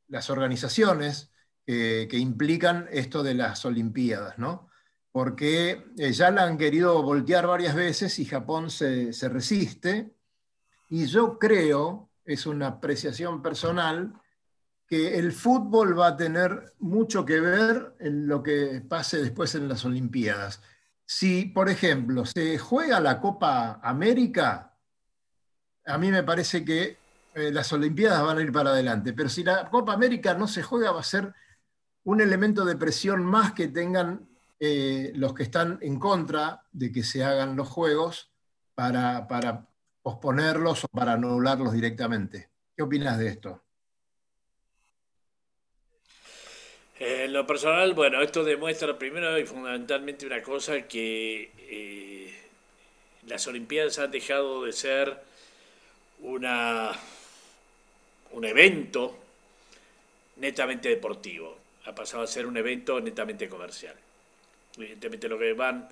las, 0.09 0.31
organizaciones 0.31 1.31
que 1.67 2.09
implican 2.13 2.89
esto 2.91 3.23
de 3.23 3.35
las 3.35 3.65
Olimpiadas, 3.67 4.39
¿no? 4.39 4.71
Porque 5.13 5.85
ya 5.97 6.31
la 6.31 6.45
han 6.45 6.57
querido 6.57 7.03
voltear 7.03 7.47
varias 7.47 7.75
veces 7.75 8.19
y 8.19 8.25
Japón 8.25 8.71
se, 8.71 9.13
se 9.13 9.29
resiste 9.29 10.15
y 10.89 11.07
yo 11.07 11.39
creo, 11.39 12.11
es 12.25 12.47
una 12.47 12.69
apreciación 12.69 13.43
personal, 13.43 14.15
que 14.87 15.19
el 15.19 15.33
fútbol 15.33 15.99
va 15.99 16.09
a 16.09 16.17
tener 16.17 16.73
mucho 16.79 17.25
que 17.25 17.41
ver 17.41 17.95
en 18.01 18.27
lo 18.27 18.43
que 18.43 18.83
pase 18.89 19.19
después 19.19 19.55
en 19.55 19.69
las 19.69 19.85
Olimpiadas. 19.85 20.63
Si, 21.05 21.45
por 21.45 21.69
ejemplo, 21.69 22.25
se 22.25 22.59
juega 22.59 23.01
la 23.01 23.21
Copa 23.21 23.81
América, 23.83 24.75
a 25.85 25.99
mí 25.99 26.11
me 26.11 26.23
parece 26.23 26.65
que 26.65 26.98
eh, 27.39 27.53
las 27.53 27.73
Olimpiadas 27.73 28.23
van 28.23 28.39
a 28.39 28.43
ir 28.43 28.53
para 28.53 28.71
adelante, 28.71 29.13
pero 29.13 29.29
si 29.29 29.45
la 29.45 29.71
Copa 29.71 29.93
América 29.93 30.35
no 30.35 30.49
se 30.49 30.63
juega, 30.63 30.91
va 30.91 31.01
a 31.01 31.05
ser 31.05 31.33
un 32.05 32.21
elemento 32.21 32.65
de 32.65 32.77
presión 32.77 33.25
más 33.25 33.53
que 33.53 33.69
tengan 33.69 34.29
eh, 34.59 35.13
los 35.15 35.35
que 35.35 35.45
están 35.45 35.79
en 35.81 35.99
contra 35.99 36.65
de 36.73 36.91
que 36.91 37.03
se 37.03 37.23
hagan 37.23 37.57
los 37.57 37.69
Juegos 37.69 38.33
para, 38.75 39.27
posponerlos 40.03 40.85
o 40.85 40.89
para 40.89 41.13
anularlos 41.13 41.73
directamente. 41.73 42.51
¿Qué 42.77 42.83
opinas 42.83 43.19
de 43.19 43.29
esto? 43.29 43.63
Eh, 46.99 47.25
en 47.27 47.33
lo 47.33 47.47
personal, 47.47 47.95
bueno, 47.95 48.21
esto 48.21 48.43
demuestra 48.43 48.99
primero 48.99 49.39
y 49.39 49.47
fundamentalmente 49.47 50.27
una 50.27 50.43
cosa 50.43 50.83
que 50.89 52.37
las 53.27 53.47
Olimpiadas 53.47 53.99
han 53.99 54.11
dejado 54.11 54.65
de 54.65 54.73
ser 54.73 55.29
una, 56.21 56.93
un 58.33 58.45
evento 58.45 59.17
netamente 60.37 60.89
deportivo, 60.89 61.57
ha 61.87 61.95
pasado 61.95 62.23
a 62.23 62.27
ser 62.27 62.47
un 62.47 62.57
evento 62.57 63.01
netamente 63.01 63.49
comercial. 63.49 63.95
Evidentemente 64.77 65.29
lo 65.29 65.39
que 65.39 65.53
van 65.53 65.89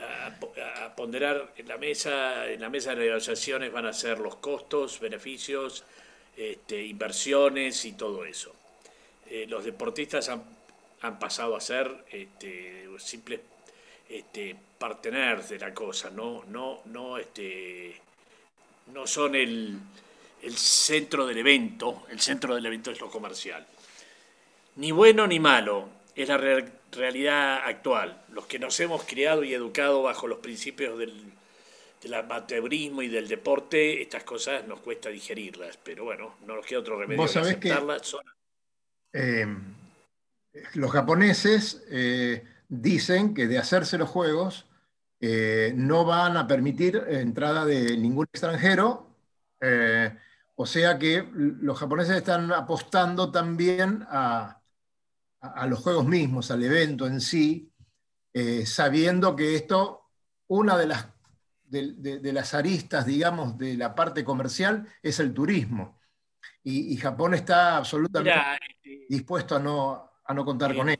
a, 0.00 0.94
ponderar 0.94 1.52
en 1.56 1.68
la 1.68 1.76
mesa, 1.76 2.50
en 2.50 2.60
la 2.60 2.68
mesa 2.68 2.94
de 2.94 3.06
negociaciones 3.06 3.72
van 3.72 3.86
a 3.86 3.92
ser 3.92 4.18
los 4.18 4.36
costos, 4.36 5.00
beneficios, 5.00 5.84
este, 6.36 6.84
inversiones 6.84 7.84
y 7.84 7.92
todo 7.92 8.24
eso. 8.24 8.54
Eh, 9.28 9.46
los 9.48 9.64
deportistas 9.64 10.28
han, 10.28 11.18
pasado 11.18 11.54
a 11.54 11.60
ser 11.60 12.04
este, 12.10 12.88
simples 12.98 13.40
este, 14.08 14.56
parteners 14.78 15.50
de 15.50 15.58
la 15.58 15.72
cosa, 15.72 16.10
no, 16.10 16.44
no, 16.48 16.80
no, 16.86 17.16
este, 17.18 17.94
no 18.92 19.06
son 19.06 19.34
el, 19.36 19.78
el 20.42 20.56
centro 20.56 21.26
del 21.26 21.38
evento, 21.38 22.06
el 22.10 22.20
centro 22.20 22.54
del 22.54 22.66
evento 22.66 22.90
es 22.90 23.00
lo 23.00 23.10
comercial. 23.10 23.66
Ni 24.76 24.90
bueno 24.90 25.26
ni 25.26 25.40
malo, 25.40 25.88
es 26.14 26.28
la 26.28 26.38
realidad 26.92 27.62
actual. 27.64 28.22
Los 28.32 28.46
que 28.46 28.58
nos 28.58 28.78
hemos 28.80 29.04
criado 29.04 29.44
y 29.44 29.54
educado 29.54 30.02
bajo 30.02 30.26
los 30.26 30.38
principios 30.38 30.98
del, 30.98 31.14
del 32.02 32.14
amateurismo 32.14 33.02
y 33.02 33.08
del 33.08 33.28
deporte, 33.28 34.02
estas 34.02 34.24
cosas 34.24 34.66
nos 34.66 34.80
cuesta 34.80 35.08
digerirlas, 35.08 35.78
pero 35.82 36.04
bueno, 36.04 36.34
no 36.46 36.56
nos 36.56 36.66
queda 36.66 36.80
otro 36.80 36.98
remedio 36.98 37.26
que 37.26 37.38
aceptarlas. 37.38 38.16
Eh, 39.12 39.46
los 40.74 40.90
japoneses 40.90 41.84
eh, 41.90 42.44
dicen 42.68 43.34
que 43.34 43.46
de 43.46 43.58
hacerse 43.58 43.98
los 43.98 44.08
juegos 44.08 44.66
eh, 45.20 45.72
no 45.74 46.04
van 46.04 46.36
a 46.36 46.46
permitir 46.46 47.02
entrada 47.08 47.64
de 47.64 47.96
ningún 47.96 48.26
extranjero, 48.30 49.06
o 50.54 50.66
sea 50.66 50.98
que 50.98 51.28
los 51.32 51.78
japoneses 51.78 52.16
están 52.16 52.52
apostando 52.52 53.30
también 53.30 54.04
a, 54.08 54.60
a 55.40 55.66
los 55.66 55.80
juegos 55.80 56.06
mismos, 56.06 56.50
al 56.50 56.62
evento 56.62 57.06
en 57.06 57.20
sí, 57.20 57.72
sabiendo 58.64 59.34
que 59.34 59.56
esto, 59.56 60.10
una 60.48 60.76
de 60.76 60.86
las 60.86 61.06
de, 61.68 62.32
las 62.32 62.54
aristas, 62.54 63.06
digamos, 63.06 63.58
de 63.58 63.76
la 63.76 63.94
parte 63.94 64.24
comercial 64.24 64.86
es 65.02 65.20
el 65.20 65.34
turismo. 65.34 66.00
Y, 66.62 66.96
Japón 66.96 67.34
está 67.34 67.76
absolutamente 67.76 68.58
este, 68.68 69.06
dispuesto 69.08 69.56
a 69.56 69.60
no, 69.60 70.10
a 70.24 70.34
no 70.34 70.44
contar 70.44 70.74
con 70.74 70.88
él. 70.88 70.98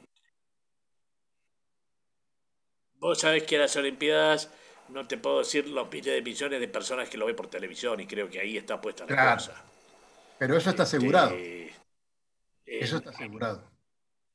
Vos 2.94 3.20
sabés 3.20 3.42
que 3.42 3.58
las 3.58 3.74
Olimpiadas, 3.76 4.52
no 4.88 5.06
te 5.06 5.16
puedo 5.16 5.40
decir 5.40 5.68
los 5.68 5.90
miles 5.90 6.14
de 6.14 6.22
millones 6.22 6.60
de 6.60 6.68
personas 6.68 7.08
que 7.08 7.18
lo 7.18 7.26
ven 7.26 7.36
por 7.36 7.48
televisión 7.48 8.00
y 8.00 8.06
creo 8.06 8.28
que 8.28 8.40
ahí 8.40 8.56
está 8.56 8.80
puesta 8.80 9.04
la 9.06 9.34
cosa. 9.34 9.64
Pero 10.38 10.56
eso 10.56 10.70
está 10.70 10.84
este, 10.84 10.96
asegurado. 10.96 11.36
eso 12.66 12.96
está 12.96 13.10
asegurado. 13.10 13.70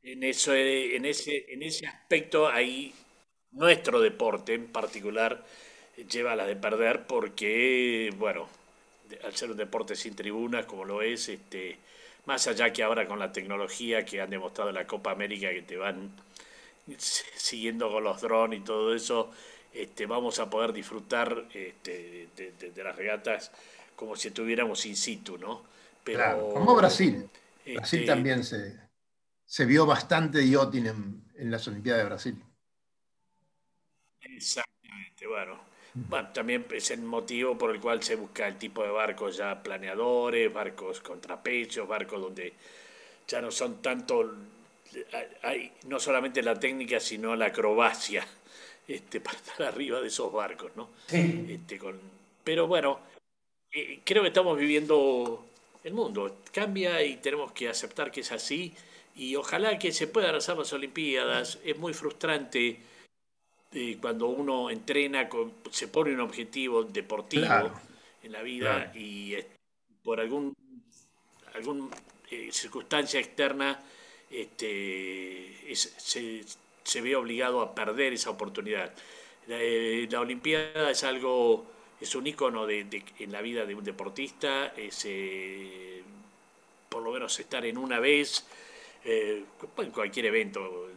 En, 0.04 0.24
eso, 0.24 0.54
en, 0.56 1.06
ese, 1.06 1.46
en 1.54 1.62
ese 1.62 1.88
aspecto, 1.88 2.48
ahí 2.48 2.94
nuestro 3.52 4.02
deporte 4.02 4.54
en 4.54 4.72
particular 4.72 5.46
lleva 6.10 6.34
a 6.34 6.36
la 6.36 6.46
de 6.46 6.56
perder 6.56 7.06
porque, 7.06 8.12
bueno, 8.18 8.48
al 9.24 9.36
ser 9.36 9.52
un 9.52 9.58
deporte 9.58 9.96
sin 9.96 10.16
tribunas 10.16 10.66
como 10.66 10.86
lo 10.86 11.02
es, 11.02 11.30
este, 11.30 11.78
más 12.26 12.48
allá 12.48 12.72
que 12.72 12.84
ahora 12.84 13.08
con 13.08 13.20
la 13.20 13.32
tecnología 13.32 14.06
que 14.06 14.22
han 14.22 14.30
demostrado 14.30 14.70
en 14.70 14.76
la 14.76 14.88
Copa 14.88 15.12
América 15.12 15.50
que 15.50 15.62
te 15.62 15.78
van 15.78 16.12
siguiendo 16.98 17.92
con 17.92 18.04
los 18.04 18.22
drones 18.22 18.60
y 18.60 18.64
todo 18.64 18.96
eso, 18.96 19.32
este, 19.74 20.06
vamos 20.06 20.40
a 20.40 20.50
poder 20.50 20.74
disfrutar 20.74 21.46
este, 21.54 22.30
de, 22.36 22.84
las 22.84 22.96
regatas 22.96 23.52
como 23.96 24.16
si 24.16 24.30
estuviéramos 24.30 24.86
in 24.86 24.96
situ, 24.96 25.38
¿no? 25.38 25.64
Pero, 26.04 26.50
como 26.54 26.76
Brasil. 26.76 27.30
Brasil 27.66 28.00
este, 28.00 28.06
también 28.06 28.44
se, 28.44 28.80
se 29.46 29.66
vio 29.66 29.86
bastante 29.86 30.48
yachting 30.48 30.88
en, 30.88 31.24
en 31.36 31.52
las 31.52 31.68
Olimpiadas 31.68 32.04
de 32.04 32.10
Brasil. 32.10 32.44
Exactamente, 34.22 35.28
bueno. 35.28 35.72
Bueno, 35.94 36.30
también 36.30 36.66
es 36.72 36.90
el 36.92 37.02
motivo 37.02 37.58
por 37.58 37.72
el 37.72 37.82
cual 37.82 38.02
se 38.02 38.16
busca 38.16 38.48
el 38.48 38.58
tipo 38.58 38.82
de 38.82 38.90
barcos 38.90 39.38
ya 39.38 39.62
planeadores, 39.62 40.52
barcos 40.52 41.02
contrapechos, 41.02 41.86
barcos 41.86 42.22
donde 42.22 42.54
ya 43.28 43.42
no 43.42 43.52
son 43.52 43.82
tanto, 43.82 44.38
hay 45.44 45.74
no 45.88 46.00
solamente 46.00 46.42
la 46.42 46.58
técnica, 46.58 47.00
sino 47.02 47.36
la 47.36 47.48
acrobacia 47.48 48.26
este, 48.88 49.22
para 49.22 49.38
estar 49.38 49.68
arriba 49.68 50.02
de 50.02 50.08
esos 50.08 50.32
barcos, 50.32 50.72
¿no? 50.76 50.90
Este, 51.12 51.78
con, 51.78 52.00
pero 52.44 52.68
bueno, 52.68 53.00
eh, 53.72 54.02
creo 54.04 54.22
que 54.22 54.30
estamos 54.30 54.58
viviendo 54.58 55.46
el 55.84 55.94
mundo, 55.94 56.38
cambia 56.52 57.04
y 57.04 57.18
tenemos 57.18 57.52
que 57.52 57.70
aceptar 57.70 58.12
que 58.12 58.22
es 58.22 58.32
así. 58.32 58.74
Y 59.16 59.36
ojalá 59.36 59.78
que 59.78 59.92
se 59.92 60.08
puedan 60.08 60.36
hacer 60.36 60.58
las 60.58 60.72
Olimpiadas, 60.74 61.60
es 61.64 61.78
muy 61.78 61.94
frustrante 61.94 62.80
cuando 64.02 64.28
uno 64.28 64.70
entrena, 64.70 65.30
se 65.72 65.88
pone 65.88 66.14
un 66.14 66.20
objetivo 66.20 66.84
deportivo 66.84 67.72
en 68.22 68.32
la 68.32 68.42
vida 68.42 68.92
y 68.94 69.36
por 70.04 70.20
algún, 70.20 70.54
algún 71.54 71.90
eh, 72.30 72.50
circunstancia 72.52 73.20
externa 73.20 73.80
este, 74.30 75.74
se, 75.74 76.44
ve 77.02 77.16
obligado 77.16 77.62
a 77.62 77.74
perder 77.76 78.14
esa 78.14 78.30
oportunidad. 78.30 78.94
La, 79.48 79.58
eh, 79.60 80.08
Olimpiada 80.18 80.92
es 80.92 81.04
algo, 81.04 81.66
es 82.00 82.16
un 82.16 82.28
icono 82.28 82.66
de, 82.66 83.04
en 83.20 83.32
la 83.32 83.42
vida 83.42 83.66
de 83.66 83.76
un 83.76 83.84
deportista, 83.84 84.74
es 84.76 85.06
eh, 85.06 86.04
por 86.90 87.04
lo 87.04 87.12
menos 87.12 87.40
estar 87.40 87.66
en 87.66 87.78
una 87.78 88.00
vez, 88.00 88.46
en 89.04 89.46
cualquier 89.92 90.28
evento 90.28 90.90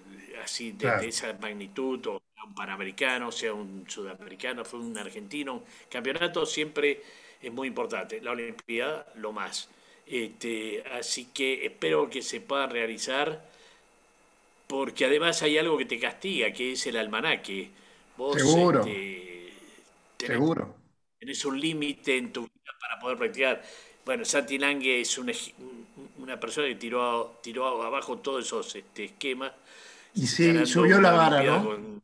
así 0.43 0.72
de, 0.72 1.09
esa 1.09 1.32
magnitud 1.41 2.07
o 2.07 2.22
un 2.47 2.55
panamericano, 2.55 3.32
sea 3.32 3.55
un 3.55 3.85
sudamericano, 3.89 4.64
fue 4.64 4.80
un 4.80 4.97
argentino. 4.97 5.64
Campeonato 5.89 6.45
siempre 6.47 7.03
es 7.41 7.53
muy 7.53 7.68
importante, 7.68 8.20
la 8.20 8.32
Olimpiada 8.32 9.07
lo 9.16 9.32
más. 9.32 9.68
Este, 10.07 10.85
así 10.93 11.26
que 11.26 11.64
espero 11.64 12.11
que 12.11 12.22
se 12.22 12.41
pueda 12.41 12.66
realizar, 12.66 13.45
porque 14.67 15.05
además 15.05 15.43
hay 15.43 15.59
algo 15.59 15.77
que 15.79 15.85
te 15.85 15.99
castiga, 15.99 16.53
que 16.53 16.73
es 16.73 16.87
el 16.87 16.97
almanaque. 16.97 17.71
Vos, 18.17 18.37
Seguro. 18.37 18.81
Este, 18.81 19.53
tenés, 20.17 20.37
Seguro. 20.37 20.75
Tenés 21.19 21.45
un 21.45 21.61
límite 21.61 22.17
en 22.17 22.33
tu 22.33 22.43
vida 22.43 22.73
para 22.81 22.99
poder 22.99 23.19
practicar. 23.19 23.62
Bueno, 24.05 24.25
Santi 24.25 24.59
Lange 24.59 25.01
es 25.01 25.19
una 25.19 26.39
persona 26.39 26.67
que 26.69 26.75
tiró, 26.75 27.39
tiró 27.43 27.83
abajo 27.83 28.19
todos 28.19 28.45
esos 28.45 28.75
este, 28.77 29.05
esquemas. 29.05 29.53
Y 30.15 30.27
sí, 30.27 30.67
subió 30.67 31.01
la 31.01 31.12
vara, 31.12 31.43
¿no? 31.43 32.03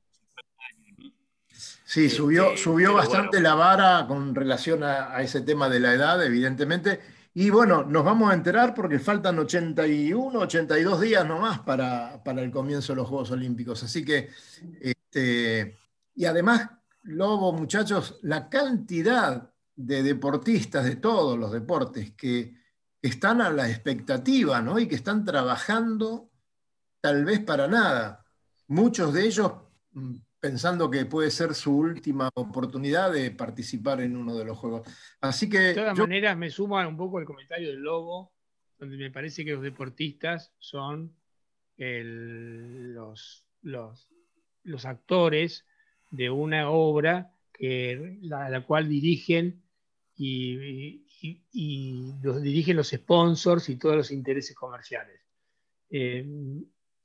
Sí, 1.85 2.09
subió, 2.09 2.51
este, 2.51 2.63
subió 2.63 2.95
bastante 2.95 3.41
la 3.41 3.55
vara 3.55 4.07
con 4.07 4.35
relación 4.35 4.85
a, 4.85 5.21
ese 5.23 5.41
tema 5.41 5.69
de 5.69 5.81
la 5.81 5.93
edad, 5.93 6.25
evidentemente. 6.25 7.01
Y 7.33 7.51
bueno, 7.51 7.85
nos 7.85 8.05
vamos 8.05 8.31
a 8.31 8.35
enterar 8.35 8.74
porque 8.74 8.99
faltan 8.99 9.39
81, 9.39 10.39
82 10.39 11.01
días 11.01 11.26
nomás 11.26 11.61
para, 11.61 12.22
para 12.24 12.43
el 12.43 12.51
comienzo 12.51 12.93
de 12.93 12.97
los 12.97 13.09
Juegos 13.09 13.31
Olímpicos. 13.31 13.83
Así 13.85 14.05
que, 14.05 14.31
este, 14.81 15.76
y 16.14 16.24
además, 16.24 16.68
Lobo, 17.03 17.53
muchachos, 17.53 18.18
la 18.22 18.49
cantidad 18.49 19.51
de 19.74 20.03
deportistas 20.03 20.85
de 20.85 20.97
todos 20.97 21.39
los 21.39 21.53
deportes 21.53 22.12
que 22.12 22.55
están 23.01 23.41
a 23.41 23.51
la 23.51 23.70
expectativa 23.70 24.61
¿no? 24.61 24.78
y 24.78 24.87
que 24.87 24.97
están 24.97 25.24
trabajando 25.24 26.31
tal 27.01 27.24
vez 27.24 27.41
para 27.41 27.66
nada. 27.68 28.26
Muchos 28.66 29.14
de 29.14 29.26
ellos 29.26 29.53
mm, 29.93 30.16
pensando 30.41 30.91
que 30.91 31.05
puede 31.05 31.30
ser 31.30 31.55
su 31.55 31.76
última 31.76 32.30
oportunidad 32.34 33.12
de 33.12 33.30
participar 33.30 34.01
en 34.01 34.16
uno 34.16 34.34
de 34.36 34.47
los 34.47 34.59
juegos. 34.59 34.88
Así 35.20 35.49
que. 35.49 35.59
De 35.59 35.74
todas 35.74 35.99
maneras, 35.99 36.36
me 36.36 36.51
sumo 36.51 36.78
un 36.80 36.97
poco 36.97 37.18
al 37.18 37.26
comentario 37.26 37.68
del 37.68 37.80
Lobo, 37.80 38.32
donde 38.78 38.97
me 38.97 39.11
parece 39.11 39.45
que 39.45 39.53
los 39.53 39.62
deportistas 39.62 40.53
son 40.59 41.14
los, 41.76 43.45
los, 43.62 44.84
actores 44.84 45.66
de 46.11 46.30
una 46.30 46.70
obra 46.70 47.32
que, 47.53 48.18
la, 48.22 48.64
cual 48.66 48.88
dirigen 48.88 49.62
y, 50.16 51.05
los 52.22 52.43
dirigen 52.43 52.76
los 52.76 52.88
sponsors 52.88 53.68
y 53.68 53.76
todos 53.76 53.97
los 53.97 54.11
intereses 54.11 54.55
comerciales. 54.55 55.20
Eh, 55.91 56.26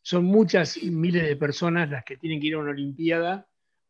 son 0.06 0.24
muchas 0.24 0.78
miles 0.84 1.24
de 1.24 1.36
personas 1.36 1.90
las 1.90 2.06
que 2.06 2.16
tienen 2.16 2.40
que 2.40 2.46
ir 2.46 2.54
a 2.54 2.60
una 2.60 2.70
Olimpiada. 2.70 3.48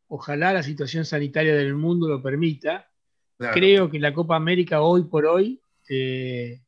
Ojalá 0.07 0.53
la 0.53 0.63
situación 0.63 1.03
sanitaria 1.03 1.53
del 1.53 1.75
mundo 1.75 2.07
lo 2.07 2.21
permita. 2.23 2.89
Creo 3.37 3.91
que 3.91 3.99
la 3.99 4.13
Copa 4.13 4.37
América 4.37 4.79
hoy 4.79 5.03
por 5.03 5.25
hoy 5.25 5.59
eh, 5.89 6.61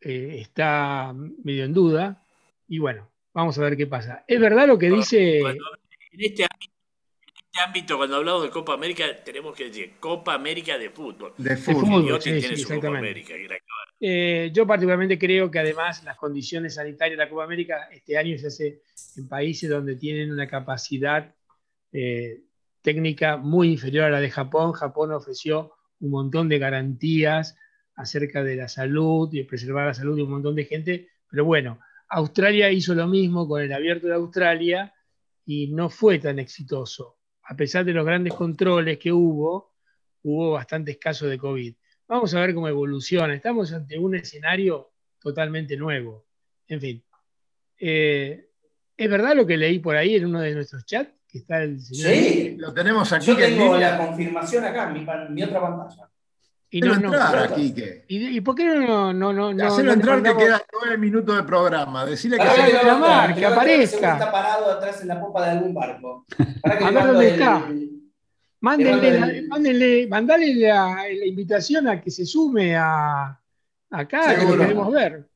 eh, 0.00 0.36
está 0.38 1.12
medio 1.12 1.64
en 1.64 1.74
duda. 1.74 2.24
Y 2.68 2.78
bueno, 2.78 3.10
vamos 3.34 3.58
a 3.58 3.62
ver 3.62 3.76
qué 3.76 3.88
pasa. 3.88 4.24
Es 4.28 4.38
verdad 4.38 4.68
lo 4.68 4.78
que 4.78 4.90
dice... 4.90 5.40
Este 5.40 5.58
en 6.12 6.20
este, 6.20 6.46
ámbito, 7.66 7.96
cuando 7.96 8.14
hablamos 8.14 8.44
de 8.44 8.50
Copa 8.50 8.74
América, 8.74 9.24
tenemos 9.24 9.56
que 9.56 9.64
decir 9.64 9.94
Copa 9.98 10.34
América 10.34 10.78
de 10.78 10.88
fútbol. 10.90 11.34
De 11.36 11.56
fútbol. 11.56 12.22
sí, 12.22 12.30
América, 12.86 13.34
eh, 14.04 14.50
yo 14.52 14.66
particularmente 14.66 15.16
creo 15.16 15.48
que 15.48 15.60
además 15.60 16.02
las 16.02 16.16
condiciones 16.16 16.74
sanitarias 16.74 17.16
de 17.16 17.24
la 17.24 17.30
Copa 17.30 17.44
América 17.44 17.88
este 17.92 18.18
año 18.18 18.36
se 18.36 18.48
hace 18.48 18.82
en 19.16 19.28
países 19.28 19.70
donde 19.70 19.94
tienen 19.94 20.32
una 20.32 20.48
capacidad 20.48 21.32
eh, 21.92 22.42
técnica 22.80 23.36
muy 23.36 23.70
inferior 23.70 24.06
a 24.06 24.10
la 24.10 24.20
de 24.20 24.28
Japón. 24.28 24.72
Japón 24.72 25.12
ofreció 25.12 25.74
un 26.00 26.10
montón 26.10 26.48
de 26.48 26.58
garantías 26.58 27.56
acerca 27.94 28.42
de 28.42 28.56
la 28.56 28.66
salud 28.66 29.32
y 29.32 29.44
preservar 29.44 29.86
la 29.86 29.94
salud 29.94 30.16
de 30.16 30.24
un 30.24 30.30
montón 30.30 30.56
de 30.56 30.64
gente, 30.64 31.08
pero 31.30 31.44
bueno, 31.44 31.78
Australia 32.08 32.72
hizo 32.72 32.96
lo 32.96 33.06
mismo 33.06 33.46
con 33.46 33.62
el 33.62 33.72
abierto 33.72 34.08
de 34.08 34.14
Australia 34.14 34.92
y 35.46 35.68
no 35.68 35.88
fue 35.88 36.18
tan 36.18 36.40
exitoso. 36.40 37.18
A 37.44 37.54
pesar 37.54 37.84
de 37.84 37.92
los 37.92 38.04
grandes 38.04 38.34
controles 38.34 38.98
que 38.98 39.12
hubo, 39.12 39.74
hubo 40.24 40.50
bastantes 40.50 40.98
casos 40.98 41.30
de 41.30 41.38
COVID. 41.38 41.72
Vamos 42.08 42.34
a 42.34 42.40
ver 42.40 42.54
cómo 42.54 42.68
evoluciona. 42.68 43.34
Estamos 43.34 43.72
ante 43.72 43.98
un 43.98 44.14
escenario 44.14 44.92
totalmente 45.18 45.76
nuevo. 45.76 46.26
En 46.68 46.80
fin. 46.80 47.02
Eh, 47.78 48.48
¿Es 48.96 49.10
verdad 49.10 49.34
lo 49.34 49.46
que 49.46 49.56
leí 49.56 49.78
por 49.78 49.96
ahí 49.96 50.16
en 50.16 50.26
uno 50.26 50.40
de 50.40 50.54
nuestros 50.54 50.84
chats? 50.84 51.10
Que 51.26 51.38
está 51.38 51.62
el 51.62 51.80
Sí, 51.80 52.56
lo 52.58 52.72
tenemos 52.74 53.12
aquí. 53.12 53.26
Yo 53.26 53.36
tengo 53.36 53.76
la 53.76 53.96
confirmación 53.96 54.64
acá 54.64 54.92
en 54.94 55.34
mi, 55.34 55.42
otra 55.42 55.60
pantalla. 55.60 56.08
Y 56.70 56.80
no, 56.80 56.94
entrar, 56.94 57.54
¿Y, 58.08 58.40
por 58.40 58.54
qué 58.54 58.64
no? 58.64 59.12
no, 59.12 59.32
no, 59.32 59.52
no 59.52 59.66
Hacelo 59.66 59.92
entrar 59.92 60.22
que 60.22 60.34
quedan 60.34 60.60
nueve 60.72 60.96
minutos 60.96 61.36
de 61.36 61.42
programa. 61.42 62.06
Decirle 62.06 62.38
que, 62.38 62.46
se 62.48 63.34
que, 63.34 63.40
que 63.40 63.46
aparezca. 63.46 64.12
Está 64.14 64.32
parado 64.32 64.70
atrás 64.70 65.02
en 65.02 65.08
la 65.08 65.20
popa 65.20 65.44
de 65.44 65.50
algún 65.50 65.74
barco. 65.74 66.24
Para 66.62 66.78
que 66.78 66.84
a 66.84 66.90
ver 66.90 67.06
dónde 67.06 67.28
está. 67.28 67.68
Mándenle, 68.62 69.42
mándenle, 69.48 70.06
mandale 70.06 70.54
la, 70.54 70.94
la, 70.94 71.26
invitación 71.26 71.88
a 71.88 72.00
que 72.00 72.12
se 72.12 72.24
sume 72.24 72.76
a 72.76 73.36
acá, 73.90 74.38
que 74.38 74.44
lo 74.44 74.56
queremos 74.56 74.92
ver. 74.92 75.28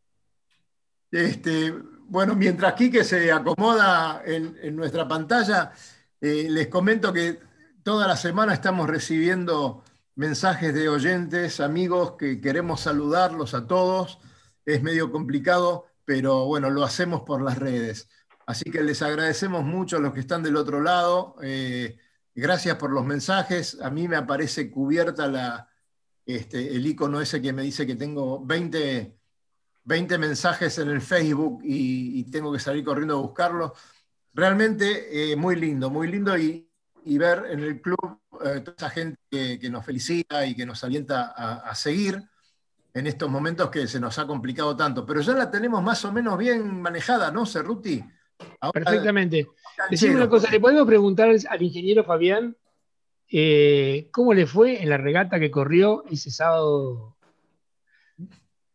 Este, 1.10 1.72
bueno, 2.08 2.36
mientras 2.36 2.74
Quique 2.74 3.02
se 3.02 3.32
acomoda 3.32 4.22
en, 4.24 4.76
nuestra 4.76 5.08
pantalla, 5.08 5.72
eh, 6.20 6.46
les 6.48 6.68
comento 6.68 7.12
que 7.12 7.40
toda 7.82 8.06
la 8.06 8.16
semana 8.16 8.54
estamos 8.54 8.88
recibiendo 8.88 9.82
mensajes 10.14 10.72
de 10.72 10.88
oyentes, 10.88 11.58
amigos, 11.58 12.12
que 12.16 12.40
queremos 12.40 12.82
saludarlos 12.82 13.54
a 13.54 13.66
todos. 13.66 14.20
Es 14.64 14.84
medio 14.84 15.10
complicado, 15.10 15.86
pero 16.04 16.46
bueno, 16.46 16.70
lo 16.70 16.84
hacemos 16.84 17.22
por 17.22 17.42
las 17.42 17.58
redes. 17.58 18.08
Así 18.46 18.70
que 18.70 18.84
les 18.84 19.02
agradecemos 19.02 19.64
mucho 19.64 19.96
a 19.96 20.00
los 20.00 20.14
que 20.14 20.20
están 20.20 20.44
del 20.44 20.56
otro 20.56 20.80
lado. 20.80 21.34
Eh, 21.42 21.98
gracias 22.36 22.76
por 22.76 22.90
los 22.90 23.04
mensajes. 23.04 23.78
A 23.80 23.90
mí 23.90 24.06
me 24.06 24.16
aparece 24.16 24.70
cubierta 24.70 25.26
la, 25.26 25.68
este, 26.24 26.74
el 26.74 26.86
icono 26.86 27.20
ese 27.20 27.40
que 27.40 27.52
me 27.52 27.62
dice 27.62 27.86
que 27.86 27.96
tengo 27.96 28.44
20, 28.44 29.16
20 29.84 30.18
mensajes 30.18 30.78
en 30.78 30.90
el 30.90 31.00
Facebook 31.00 31.60
y, 31.64 32.24
tengo 32.30 32.52
que 32.52 32.58
salir 32.58 32.84
corriendo 32.84 33.14
a 33.14 33.22
buscarlo. 33.22 33.74
Realmente 34.34 35.32
eh, 35.32 35.36
muy 35.36 35.56
lindo, 35.56 35.88
muy 35.88 36.08
lindo 36.08 36.36
y, 36.36 36.64
ver 37.04 37.44
en 37.50 37.60
el 37.60 37.80
club 37.80 38.20
eh, 38.44 38.60
toda 38.60 38.74
esa 38.76 38.90
gente 38.90 39.18
que, 39.30 39.70
nos 39.70 39.86
felicita 39.86 40.44
y 40.44 40.56
que 40.56 40.66
nos 40.66 40.82
alienta 40.82 41.32
a, 41.36 41.74
seguir 41.74 42.20
en 42.92 43.06
estos 43.06 43.30
momentos 43.30 43.70
que 43.70 43.86
se 43.86 44.00
nos 44.00 44.18
ha 44.18 44.26
complicado 44.26 44.76
tanto. 44.76 45.06
Pero 45.06 45.20
ya 45.20 45.32
la 45.34 45.50
tenemos 45.50 45.82
más 45.82 46.04
o 46.04 46.12
menos 46.12 46.36
bien 46.36 46.82
manejada, 46.82 47.30
¿no, 47.30 47.46
Cerruti? 47.46 48.04
Perfectamente. 48.72 49.46
Decime 49.90 50.16
una 50.16 50.28
cosa, 50.28 50.50
¿le 50.50 50.60
podemos 50.60 50.86
preguntar 50.86 51.28
al 51.28 51.62
ingeniero 51.62 52.04
Fabián 52.04 52.56
eh, 53.30 54.08
cómo 54.12 54.34
le 54.34 54.46
fue 54.46 54.82
en 54.82 54.88
la 54.88 54.96
regata 54.96 55.38
que 55.38 55.50
corrió 55.50 56.04
ese 56.10 56.30
sábado? 56.30 57.16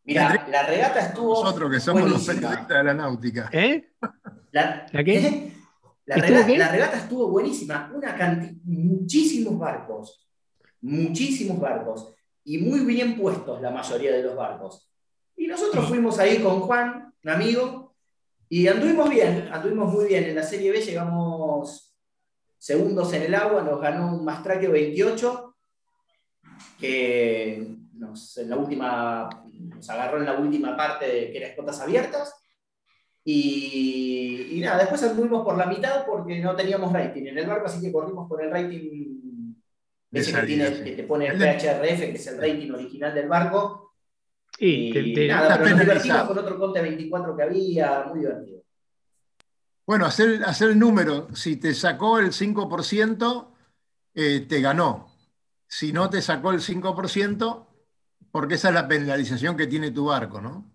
Mira, 0.03 0.47
la 0.49 0.63
regata 0.63 0.99
estuvo. 0.99 1.43
Nosotros 1.43 1.71
que 1.71 1.79
somos 1.79 2.09
los 2.09 2.25
periodistas 2.25 2.67
de 2.67 2.83
la 2.83 2.93
náutica. 2.93 3.49
¿Eh? 3.51 3.91
¿La, 4.51 4.85
qué? 5.03 5.53
La, 6.05 6.15
regata, 6.15 6.97
estuvo 6.97 7.29
buenísima. 7.29 7.91
Una 7.93 8.15
cantidad, 8.15 8.53
muchísimos 8.63 9.57
barcos. 9.57 10.27
Muchísimos 10.81 11.59
barcos. 11.59 12.15
Y 12.43 12.57
muy 12.57 12.79
bien 12.81 13.17
puestos 13.17 13.61
la 13.61 13.69
mayoría 13.69 14.11
de 14.13 14.23
los 14.23 14.35
barcos. 14.35 14.89
Y 15.37 15.47
nosotros 15.47 15.87
fuimos 15.87 16.19
ahí 16.19 16.39
con 16.39 16.61
Juan, 16.61 17.13
un 17.23 17.29
amigo, 17.29 17.80
y 18.53 18.67
anduvimos 18.67 19.09
bien, 19.09 19.47
anduvimos 19.49 19.93
muy 19.93 20.07
bien. 20.09 20.25
En 20.25 20.35
la 20.35 20.43
Serie 20.43 20.73
B 20.73 20.81
llegamos 20.81 21.95
segundos 22.57 23.13
en 23.13 23.21
el 23.21 23.33
agua, 23.33 23.63
nos 23.63 23.79
ganó 23.79 24.13
un 24.13 24.25
Mastraque 24.25 24.67
28, 24.67 25.55
que 26.77 27.77
nos, 27.93 28.37
en 28.37 28.49
la 28.49 28.57
última, 28.57 29.29
nos 29.53 29.89
agarró 29.89 30.17
en 30.17 30.25
la 30.25 30.33
última 30.33 30.75
parte 30.75 31.07
de 31.07 31.31
que 31.31 31.37
era 31.37 31.47
escotas 31.47 31.79
abiertas. 31.79 32.43
Y, 33.23 34.59
nada, 34.61 34.79
después 34.79 35.01
anduvimos 35.03 35.45
por 35.45 35.57
la 35.57 35.67
mitad 35.67 36.05
porque 36.05 36.39
no 36.39 36.53
teníamos 36.53 36.91
rating 36.91 37.27
en 37.27 37.37
el 37.37 37.47
barco, 37.47 37.67
así 37.67 37.79
que 37.79 37.93
corrimos 37.93 38.27
con 38.27 38.41
el 38.41 38.51
rating 38.51 39.55
ese 40.11 40.33
que, 40.33 40.41
tiene, 40.45 40.83
que 40.83 40.91
te 40.91 41.03
pone 41.03 41.27
el 41.27 41.37
PHRF, 41.37 41.99
que 41.99 42.15
es 42.15 42.27
el 42.27 42.37
rating 42.37 42.71
original 42.71 43.15
del 43.15 43.29
barco. 43.29 43.90
Y 44.63 45.27
nada, 45.27 45.57
pero 45.57 45.71
nos 45.71 45.79
divertimos 45.79 46.23
con 46.23 46.37
otro 46.37 46.59
Conte 46.59 46.81
24 46.81 47.35
que 47.35 47.43
había, 47.43 48.05
muy 48.09 48.19
divertido. 48.19 48.61
Bueno, 49.87 50.05
hacer, 50.05 50.43
hacer 50.45 50.69
el 50.69 50.79
número, 50.79 51.27
si 51.33 51.57
te 51.57 51.73
sacó 51.73 52.19
el 52.19 52.31
5%, 52.31 53.47
eh, 54.13 54.45
te 54.47 54.61
ganó. 54.61 55.07
Si 55.67 55.91
no 55.91 56.09
te 56.09 56.21
sacó 56.21 56.51
el 56.51 56.59
5%, 56.59 57.67
porque 58.31 58.55
esa 58.55 58.69
es 58.69 58.75
la 58.75 58.87
penalización 58.87 59.57
que 59.57 59.67
tiene 59.67 59.89
tu 59.91 60.05
barco, 60.05 60.39
¿no? 60.39 60.71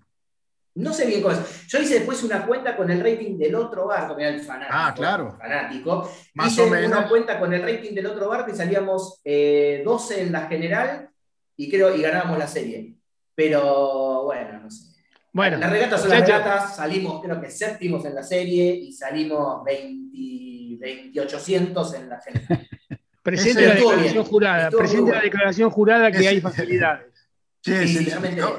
No 0.75 0.93
sé 0.93 1.07
bien 1.07 1.23
cómo 1.23 1.35
es. 1.35 1.67
Yo 1.69 1.79
hice 1.79 1.95
después 1.95 2.23
una 2.25 2.45
cuenta 2.45 2.77
con 2.77 2.91
el 2.91 3.01
rating 3.01 3.39
del 3.39 3.55
otro 3.55 3.87
barco, 3.87 4.15
mira 4.17 4.31
el 4.31 4.41
fanático. 4.41 4.77
Ah, 4.77 4.93
claro. 4.95 5.37
Fanático. 5.39 6.11
Más 6.35 6.53
hice 6.53 6.63
o 6.63 6.67
menos. 6.67 6.91
una 6.91 7.09
cuenta 7.09 7.39
con 7.39 7.53
el 7.55 7.63
rating 7.63 7.95
del 7.95 8.07
otro 8.07 8.29
barco 8.29 8.51
y 8.51 8.57
salíamos 8.57 9.21
12 9.23 9.25
eh, 9.25 10.23
en 10.23 10.33
la 10.33 10.49
general 10.49 11.09
y 11.57 11.71
creo 11.71 11.97
y 11.97 12.03
ganábamos 12.03 12.39
la 12.39 12.47
serie. 12.47 12.96
Pero 13.37 14.25
bueno, 14.25 14.61
no 14.63 14.71
sé. 14.71 14.97
Bueno, 15.33 15.59
las 15.59 15.71
regatas 15.71 16.01
son 16.01 16.11
las 16.11 16.21
regatas, 16.23 16.77
salimos 16.77 17.23
creo 17.23 17.39
que 17.39 17.51
séptimos 17.51 18.05
en 18.07 18.15
la 18.15 18.23
serie 18.23 18.75
y 18.75 18.91
salimos 18.91 19.63
20, 19.65 20.79
2800 20.81 21.95
en 21.95 22.09
la 22.09 22.21
general. 22.21 22.69
presente 23.23 23.67
la 23.67 23.75
declaración 23.75 24.25
jurada, 24.25 24.71
presente 24.71 25.11
la 25.13 25.21
declaración 25.21 25.71
jurada 25.71 26.11
que 26.11 26.27
hay 26.27 26.41
facilidades. 26.41 27.13
Sí, 27.61 28.09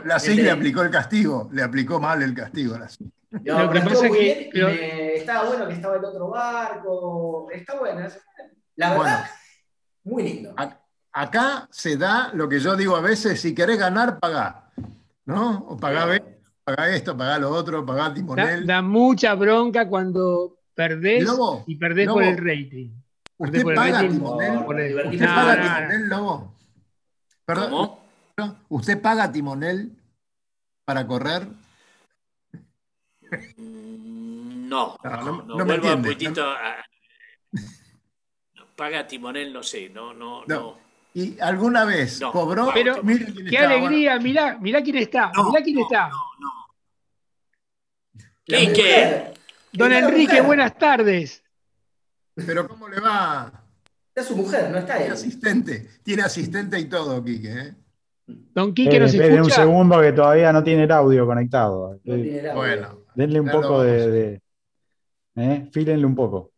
la 0.03 0.19
SIG 0.19 0.43
le 0.43 0.51
aplicó 0.51 0.84
el 0.84 0.91
castigo, 0.91 1.49
le 1.51 1.63
aplicó 1.63 1.99
mal 1.99 2.21
el 2.21 2.36
castigo 2.36 2.75
a 2.75 2.80
la 2.80 2.89
SIG. 2.89 3.09
Lo 3.43 3.71
que 3.71 3.80
pasa 3.82 4.09
que 4.09 5.15
estaba 5.15 5.47
bueno 5.47 5.67
que 5.67 5.73
estaba 5.73 5.95
el 5.95 6.05
otro 6.05 6.30
barco, 6.30 7.49
está 7.51 7.80
bueno. 7.80 8.07
La 8.75 8.91
verdad, 8.91 9.25
muy 10.03 10.23
lindo. 10.23 10.53
acá 11.11 11.67
se 11.71 11.97
da 11.97 12.30
lo 12.34 12.47
que 12.47 12.59
yo 12.59 12.75
digo 12.75 12.95
a 12.95 13.01
veces, 13.01 13.41
si 13.41 13.55
querés 13.55 13.80
ganar, 13.80 14.19
pagá. 14.19 14.66
¿No? 15.28 15.65
O 15.67 15.78
pagá, 15.78 16.15
esto, 16.95 17.15
pagá 17.15 17.38
lo 17.38 17.51
otro, 17.51 17.86
pagá 17.86 18.13
timonel. 18.13 18.65
Da, 18.65 18.82
mucha 18.82 19.36
bronca 19.36 19.88
cuando 19.88 20.57
perdés 20.73 21.30
y 21.67 21.75
perdés 21.75 22.07
por 22.07 22.23
el 22.23 22.38
rating. 22.38 22.89
¿Usted 23.38 23.63
paga 23.75 24.07
timonel? 24.07 24.57
¿Usted 25.05 25.25
paga 25.25 25.61
timonel, 25.61 26.09
Lobo? 26.09 26.55
Perdón. 27.45 27.71
¿Cómo? 27.71 28.57
¿Usted 28.69 29.01
paga 29.01 29.32
timonel 29.32 29.91
para 30.86 31.05
correr? 31.05 31.47
No, 33.57 34.97
no, 35.03 35.43
no, 35.43 35.65
vuelvo 35.65 35.93
un 35.93 36.01
poquitito 36.01 36.49
a, 36.49 36.78
Paga 38.78 39.07
timonel, 39.07 39.51
no 39.51 39.63
sé, 39.63 39.89
no, 39.89 40.13
no, 40.13 40.45
no. 40.45 40.86
¿Y 41.18 41.36
alguna 41.41 41.84
vez 41.84 42.20
cobró? 42.32 42.70
Pero, 42.76 43.01
qué 43.49 43.57
alegría, 43.57 44.20
mirá, 44.20 44.59
mirá 44.59 44.84
quién 44.84 44.97
está, 44.97 45.32
mirá 45.47 45.63
quién 45.63 45.80
está. 45.80 46.09
No, 46.09 46.15
no. 46.39 46.51
¿Qué, 48.45 48.72
qué? 48.72 49.34
Don 49.74 49.91
Enrique, 49.91 50.41
buenas 50.41 50.78
tardes. 50.78 51.43
Pero 52.36 52.68
¿cómo 52.68 52.88
le 52.88 52.99
va? 52.99 53.51
Es 54.13 54.28
su 54.28 54.36
mujer, 54.36 54.70
no 54.70 54.78
está 54.78 54.93
ahí. 54.93 54.99
Tiene 54.99 55.13
asistente, 55.15 55.89
tiene 56.03 56.22
asistente 56.22 56.80
y 56.80 56.86
todo, 56.86 57.24
Quique, 57.26 57.51
¿eh? 57.51 57.74
Don 58.28 58.76
Quique 58.76 58.99
nos 58.99 59.11
escucha. 59.11 59.41
un 59.41 59.49
segundo 59.49 59.99
que 59.99 60.11
todavía 60.11 60.53
no 60.53 60.63
tiene 60.63 60.84
el 60.84 60.91
audio 60.91 61.26
conectado. 61.26 61.99
Bueno. 62.03 63.05
Denle 63.15 63.39
un 63.39 63.49
poco 63.49 63.82
de. 63.82 64.39
¿eh? 65.36 65.68
Fílenle 65.72 66.05
un 66.05 66.13
poco. 66.13 66.51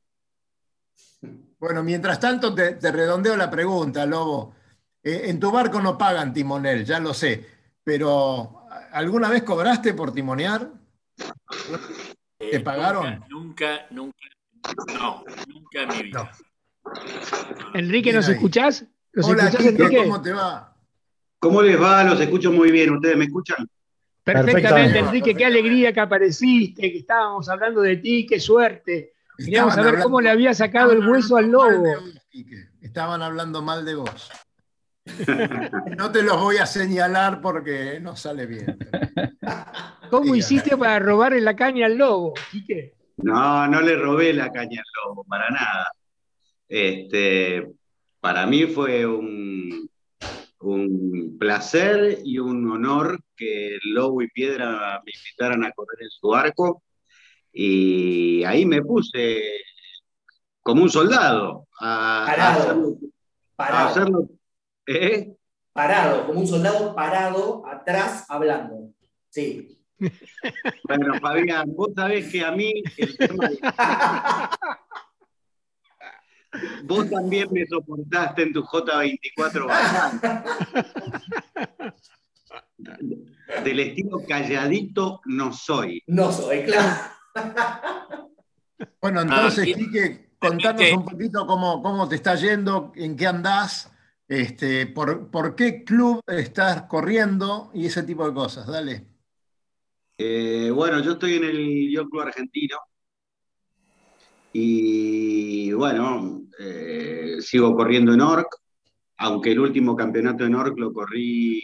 Bueno, 1.60 1.84
mientras 1.84 2.20
tanto 2.20 2.56
te, 2.56 2.80
redondeo 2.80 3.36
la 3.36 3.50
pregunta, 3.50 4.06
Lobo. 4.06 4.56
Eh, 5.04 5.24
en 5.26 5.40
tu 5.40 5.52
barco 5.52 5.82
no 5.82 5.98
pagan 5.98 6.34
timonel, 6.34 6.86
ya 6.86 7.00
lo 7.00 7.14
sé, 7.14 7.46
pero 7.84 8.68
¿alguna 8.92 9.30
vez 9.30 9.44
cobraste 9.44 9.94
por 9.94 10.14
timonear? 10.14 10.70
¿Te 12.38 12.56
eh, 12.56 12.60
pagaron? 12.62 13.24
Nunca, 13.30 13.88
nunca, 13.92 14.26
no, 14.94 15.24
nunca 15.48 15.82
en 15.84 15.90
mi 15.90 16.04
vida. 16.04 16.32
Enrique, 17.74 18.14
¿nos 18.14 18.28
escuchás? 18.28 18.86
Hola, 19.22 19.50
Enrique? 19.50 19.98
¿cómo 19.98 20.22
te 20.22 20.34
va? 20.34 20.76
¿Cómo 21.40 21.62
les 21.62 21.82
va? 21.82 22.04
Los 22.04 22.20
escucho 22.20 22.52
muy 22.52 22.72
bien. 22.72 22.94
¿Ustedes 22.94 23.18
me 23.18 23.26
escuchan? 23.26 23.68
Perfectamente, 24.24 25.00
Enrique. 25.00 25.34
Qué 25.34 25.46
alegría 25.46 25.94
que 25.94 26.00
apareciste, 26.00 26.92
que 26.92 27.00
estábamos 27.00 27.48
hablando 27.50 27.82
de 27.82 27.98
ti, 27.98 28.26
qué 28.26 28.40
suerte. 28.40 29.14
Queríamos 29.40 29.74
saber 29.74 30.00
cómo 30.02 30.22
le 30.22 30.30
había 30.30 30.54
sacado 30.54 30.92
el 30.92 31.08
hueso 31.08 31.38
al 31.38 31.50
lobo. 31.50 31.84
Estaban 32.82 33.22
hablando 33.22 33.62
mal 33.62 33.86
de 33.86 33.96
vos. 33.96 34.30
No 35.98 36.12
te 36.12 36.22
los 36.22 36.40
voy 36.40 36.58
a 36.58 36.66
señalar 36.66 37.42
porque 37.42 38.00
no 38.00 38.16
sale 38.16 38.46
bien. 38.46 38.78
¿Cómo 40.10 40.36
hiciste 40.36 40.78
para 40.78 41.00
robarle 41.00 41.42
la 41.42 41.56
caña 41.56 41.86
al 41.88 41.98
lobo, 41.98 42.34
Quique? 42.52 42.94
No, 43.18 43.68
no 43.68 43.82
le 43.82 43.96
robé 43.96 44.34
la 44.34 44.52
caña 44.52 44.82
al 44.82 45.10
lobo, 45.10 45.24
para 45.24 45.50
nada. 45.50 45.92
Este, 46.68 47.68
para 48.20 48.46
mí 48.46 48.66
fue 48.66 49.06
un, 49.06 49.90
un 50.60 51.38
placer 51.40 52.20
y 52.24 52.38
un 52.40 52.70
honor 52.72 53.20
que 53.36 53.78
Lobo 53.84 54.22
y 54.22 54.30
Piedra 54.30 55.02
me 55.06 55.12
invitaran 55.16 55.64
a 55.64 55.72
correr 55.72 56.04
en 56.04 56.10
su 56.10 56.34
arco. 56.36 56.84
Y 57.52 58.44
ahí 58.44 58.66
me 58.66 58.82
puse 58.82 59.42
como 60.62 60.84
un 60.84 60.90
soldado 60.90 61.68
a, 61.80 62.26
parado, 62.28 62.98
parado. 63.56 64.30
¿eh? 64.86 65.36
Parado, 65.74 66.28
como 66.28 66.42
un 66.42 66.48
soldado 66.48 66.94
parado 66.94 67.64
atrás 67.66 68.26
hablando. 68.30 68.94
Sí. 69.30 69.78
Bueno, 70.88 71.20
Fabián, 71.20 71.74
vos 71.76 71.90
sabés 71.96 72.32
que 72.32 72.44
a 72.44 72.52
mí 72.52 72.72
el 72.98 73.18
tema 73.18 73.50
Vos 76.84 77.10
también 77.10 77.48
me 77.52 77.66
soportaste 77.68 78.44
en 78.44 78.54
tu 78.54 78.64
J24 78.64 79.68
Del 83.64 83.80
estilo 83.80 84.22
calladito 84.28 85.22
no 85.26 85.54
soy. 85.54 86.02
No 86.08 86.32
soy, 86.32 86.64
claro. 86.64 87.19
Bueno, 89.02 89.22
entonces, 89.22 89.76
ah, 89.76 90.38
contanos 90.40 90.92
un 90.94 91.06
poquito 91.06 91.46
cómo, 91.46 91.82
cómo 91.82 92.08
te 92.08 92.16
está 92.16 92.36
yendo, 92.36 92.94
en 92.96 93.18
qué 93.18 93.28
andás, 93.28 93.92
este, 94.28 94.88
por, 94.88 95.30
por 95.30 95.56
qué 95.56 95.84
club 95.84 96.22
estás 96.28 96.84
corriendo 96.84 97.72
y 97.74 97.88
ese 97.88 98.04
tipo 98.04 98.26
de 98.26 98.34
cosas. 98.34 98.68
Dale. 98.68 99.06
Eh, 100.18 100.72
bueno, 100.74 101.02
yo 101.02 101.14
estoy 101.14 101.36
en 101.36 101.44
el 101.46 101.92
Yo 101.92 102.08
Club 102.10 102.22
Argentino, 102.22 102.78
y 104.52 105.72
bueno, 105.74 106.42
eh, 106.58 107.38
sigo 107.40 107.76
corriendo 107.76 108.14
en 108.14 108.22
ORC, 108.22 108.48
aunque 109.18 109.52
el 109.52 109.60
último 109.60 109.96
campeonato 109.96 110.46
en 110.46 110.56
ORC 110.56 110.78
lo 110.78 110.92
corrí, 110.92 111.62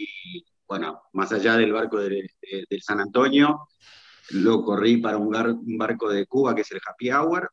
bueno, 0.66 1.02
más 1.12 1.32
allá 1.32 1.56
del 1.56 1.72
barco 1.72 1.98
del 1.98 2.28
San 2.80 3.00
Antonio, 3.00 3.68
lo 4.30 4.62
corrí 4.62 4.98
para 4.98 5.16
un, 5.16 5.78
barco 5.78 6.10
de 6.10 6.26
Cuba 6.26 6.54
que 6.54 6.62
es 6.62 6.72
el 6.72 6.80
Happy 6.86 7.10
Hour. 7.10 7.50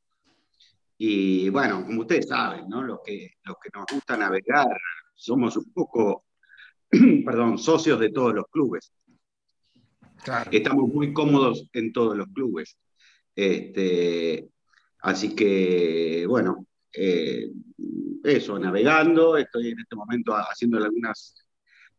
Y 0.97 1.49
bueno, 1.49 1.86
como 1.86 2.01
ustedes 2.01 2.28
saben, 2.28 2.67
¿no? 2.69 2.84
Los 2.84 2.99
que, 3.05 3.34
los 3.43 3.57
que 3.61 3.69
nos 3.74 3.86
gusta 3.91 4.15
navegar, 4.15 4.78
somos 5.13 5.57
un 5.57 5.71
poco, 5.74 6.26
perdón, 7.26 7.57
socios 7.57 7.99
de 7.99 8.09
todos 8.09 8.34
los 8.34 8.45
clubes. 8.49 8.93
Estamos 10.51 10.88
muy 10.88 11.11
cómodos 11.11 11.67
en 11.74 11.91
todos 11.91 12.15
los 12.15 12.28
clubes. 12.28 12.78
Este, 13.36 14.53
Así 15.03 15.36
que, 15.36 16.26
bueno, 16.28 16.65
eh, 16.93 17.51
eso, 18.24 18.57
navegando, 18.57 19.36
estoy 19.36 19.71
en 19.71 19.80
este 19.82 19.97
momento 19.97 20.34
haciendo 20.34 20.78
algunas, 20.78 21.45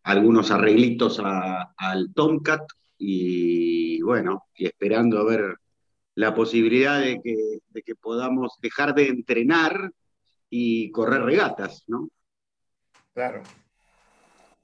algunos 0.05 0.51
arreglitos 0.51 1.21
al 1.21 2.15
Tomcat 2.15 2.63
y, 2.99 4.01
bueno, 4.03 4.47
y 4.55 4.67
esperando 4.67 5.19
a 5.19 5.25
ver 5.25 5.57
la 6.15 6.35
posibilidad 6.35 7.01
de 7.01 7.21
que, 7.23 7.59
de 7.69 7.83
que 7.83 7.95
podamos 7.95 8.57
dejar 8.61 8.95
de 8.95 9.09
entrenar 9.09 9.93
y 10.49 10.91
correr 10.93 11.23
regatas, 11.23 11.85
¿no? 11.89 12.09
Claro. 13.13 13.43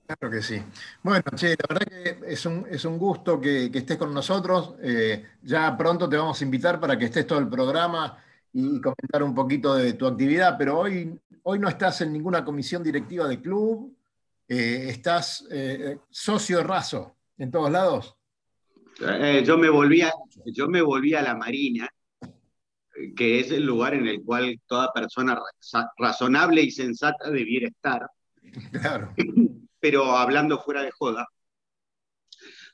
Claro 0.07 0.31
que 0.33 0.43
sí. 0.43 0.61
Bueno, 1.05 1.22
che, 1.37 1.51
la 1.51 1.66
verdad 1.68 1.87
que 1.87 2.33
es 2.33 2.45
un, 2.45 2.66
es 2.68 2.85
un 2.85 2.99
gusto 2.99 3.41
que, 3.41 3.70
estés 3.72 3.97
con 3.97 4.12
nosotros. 4.12 4.74
Eh, 4.83 5.24
ya 5.43 5.76
pronto 5.76 6.09
te 6.09 6.16
vamos 6.16 6.41
a 6.41 6.45
invitar 6.45 6.81
para 6.81 6.99
que 6.99 7.05
estés 7.05 7.26
todo 7.26 7.39
el 7.39 7.49
programa 7.49 8.18
y 8.53 8.81
comentar 8.81 9.22
un 9.22 9.35
poquito 9.35 9.74
de 9.74 9.93
tu 9.93 10.09
actividad, 10.09 10.57
pero 10.59 10.81
hoy, 10.81 11.16
hoy 11.45 11.59
no 11.61 11.68
estás 11.68 12.01
en 12.01 12.12
ninguna 12.12 12.45
comisión 12.45 12.83
directiva 12.83 13.28
de 13.28 13.41
club, 13.41 13.97
eh, 14.49 14.87
estás 14.89 15.47
eh, 15.49 15.99
socio 16.11 16.64
raso 16.64 17.16
en 17.39 17.53
todos 17.53 17.70
lados. 17.70 18.16
Eh, 19.01 19.42
yo, 19.44 19.57
me 19.59 19.68
volví 19.68 20.03
a, 20.03 20.12
yo 20.46 20.68
me 20.68 20.82
volví 20.82 21.14
a 21.14 21.22
la 21.22 21.34
Marina, 21.34 21.88
que 23.16 23.40
es 23.40 23.51
el 23.51 23.64
lugar 23.64 23.94
en 23.94 24.07
el 24.07 24.22
cual 24.22 24.61
toda 24.66 24.92
persona 24.92 25.38
razonable 25.96 26.62
y 26.62 26.70
sensata 26.70 27.30
debiera 27.30 27.68
estar. 27.68 28.07
Claro. 28.72 29.14
Pero 29.80 30.16
hablando 30.16 30.61
fuera 30.61 30.82
de 30.82 30.90
joda, 30.90 31.26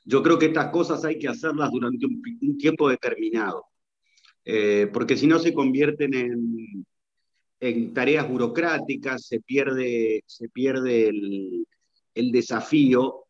yo 0.03 0.21
creo 0.23 0.37
que 0.37 0.47
estas 0.47 0.71
cosas 0.71 1.03
hay 1.05 1.17
que 1.17 1.27
hacerlas 1.27 1.71
durante 1.71 2.05
un 2.05 2.57
tiempo 2.57 2.89
determinado. 2.89 3.65
Eh, 4.49 4.89
porque 4.93 5.17
si 5.17 5.27
no 5.27 5.39
se 5.39 5.53
convierten 5.53 6.13
en, 7.59 7.93
tareas 7.93 8.29
burocráticas, 8.29 9.27
se 9.27 9.41
pierde, 9.41 10.23
se 10.25 10.47
pierde 10.47 11.09
el, 11.09 12.31
desafío. 12.31 13.25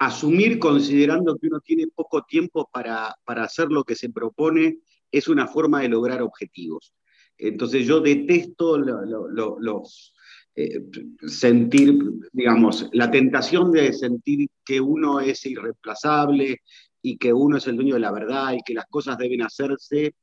Asumir 0.00 0.58
considerando 0.58 1.36
que 1.36 1.46
uno 1.46 1.60
tiene 1.60 1.86
poco 1.86 2.22
tiempo 2.22 2.68
para, 2.72 3.16
hacer 3.24 3.68
lo 3.68 3.84
que 3.84 3.94
se 3.94 4.10
propone 4.10 4.78
es 5.10 5.28
una 5.28 5.46
forma 5.46 5.82
de 5.82 5.88
lograr 5.88 6.22
objetivos. 6.22 6.92
Entonces 7.38 7.86
yo 7.86 8.00
detesto 8.00 8.76
los, 8.78 10.14
eh, 10.56 10.82
sentir, 11.26 11.98
digamos, 12.32 12.88
la 12.92 13.10
tentación 13.10 13.70
de 13.70 13.92
sentir 13.92 14.48
que 14.64 14.80
uno 14.80 15.20
es 15.20 15.46
irreemplazable, 15.46 16.60
y 17.02 17.16
que 17.16 17.32
uno 17.32 17.56
es 17.56 17.66
el 17.66 17.76
dueño 17.76 17.94
de 17.94 18.00
la 18.00 18.12
verdad 18.12 18.52
y 18.52 18.62
que 18.62 18.74
las 18.74 18.86
cosas 18.86 19.16
deben 19.18 19.42
hacerse 19.42 20.14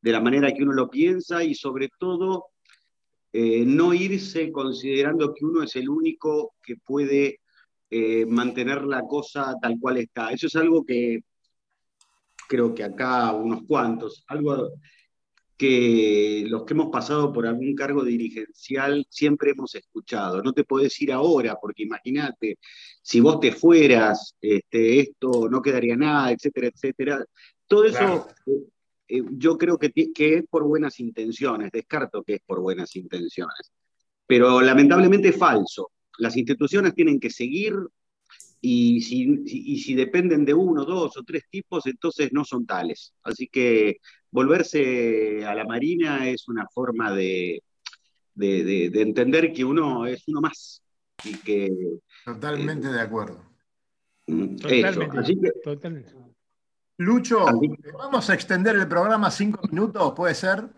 de 0.00 0.12
la 0.12 0.20
manera 0.20 0.52
que 0.52 0.62
uno 0.62 0.72
lo 0.72 0.90
piensa 0.90 1.44
y 1.44 1.54
sobre 1.54 1.90
todo 1.98 2.46
eh, 3.32 3.64
no 3.64 3.94
irse 3.94 4.50
considerando 4.50 5.34
que 5.34 5.44
uno 5.44 5.62
es 5.62 5.76
el 5.76 5.88
único 5.88 6.54
que 6.62 6.76
puede 6.76 7.40
eh, 7.94 8.24
mantener 8.24 8.84
la 8.84 9.02
cosa 9.02 9.54
tal 9.60 9.78
cual 9.78 9.98
está. 9.98 10.30
Eso 10.32 10.46
es 10.46 10.56
algo 10.56 10.82
que 10.82 11.20
creo 12.48 12.74
que 12.74 12.84
acá 12.84 13.32
unos 13.32 13.64
cuantos, 13.66 14.24
algo 14.28 14.70
que 15.58 16.46
los 16.48 16.64
que 16.64 16.72
hemos 16.72 16.88
pasado 16.88 17.30
por 17.34 17.46
algún 17.46 17.74
cargo 17.74 18.02
dirigencial 18.02 19.06
siempre 19.10 19.50
hemos 19.50 19.74
escuchado. 19.74 20.42
No 20.42 20.54
te 20.54 20.64
podés 20.64 20.98
ir 21.02 21.12
ahora, 21.12 21.58
porque 21.60 21.82
imagínate, 21.82 22.58
si 23.02 23.20
vos 23.20 23.38
te 23.40 23.52
fueras, 23.52 24.36
este, 24.40 25.00
esto 25.00 25.50
no 25.50 25.60
quedaría 25.60 25.94
nada, 25.94 26.32
etcétera, 26.32 26.68
etcétera. 26.68 27.24
Todo 27.66 27.84
eso 27.84 28.26
eh, 28.46 28.52
eh, 29.08 29.22
yo 29.32 29.58
creo 29.58 29.78
que, 29.78 29.92
que 29.92 30.36
es 30.36 30.44
por 30.48 30.64
buenas 30.64 30.98
intenciones, 30.98 31.70
descarto 31.70 32.22
que 32.22 32.36
es 32.36 32.40
por 32.46 32.60
buenas 32.60 32.96
intenciones. 32.96 33.70
Pero 34.26 34.62
lamentablemente 34.62 35.28
es 35.28 35.36
falso. 35.36 35.90
Las 36.18 36.36
instituciones 36.36 36.94
tienen 36.94 37.18
que 37.18 37.30
seguir 37.30 37.74
y 38.60 39.00
si, 39.02 39.42
y 39.44 39.78
si 39.80 39.94
dependen 39.94 40.44
de 40.44 40.54
uno, 40.54 40.84
dos 40.84 41.16
o 41.16 41.22
tres 41.24 41.44
tipos, 41.50 41.86
entonces 41.86 42.32
no 42.32 42.44
son 42.44 42.64
tales. 42.64 43.12
Así 43.22 43.48
que 43.48 43.96
volverse 44.30 45.44
a 45.44 45.54
la 45.54 45.64
Marina 45.64 46.28
es 46.28 46.48
una 46.48 46.66
forma 46.72 47.12
de, 47.12 47.62
de, 48.34 48.86
entender 48.94 49.52
que 49.52 49.64
uno 49.64 50.06
es 50.06 50.22
uno 50.28 50.40
más. 50.40 50.82
Y 51.24 51.34
que, 51.38 51.70
Totalmente 52.24 52.88
de 52.88 53.00
acuerdo. 53.00 53.44
Mm, 54.26 54.56
totalmente, 54.56 55.18
Así 55.18 55.40
que, 55.40 55.50
totalmente. 55.62 56.12
Lucho, 56.98 57.44
¿vamos 57.94 58.30
a 58.30 58.34
extender 58.34 58.76
el 58.76 58.86
programa 58.86 59.30
cinco 59.30 59.60
minutos? 59.68 60.12
¿Puede 60.14 60.34
ser? 60.34 60.68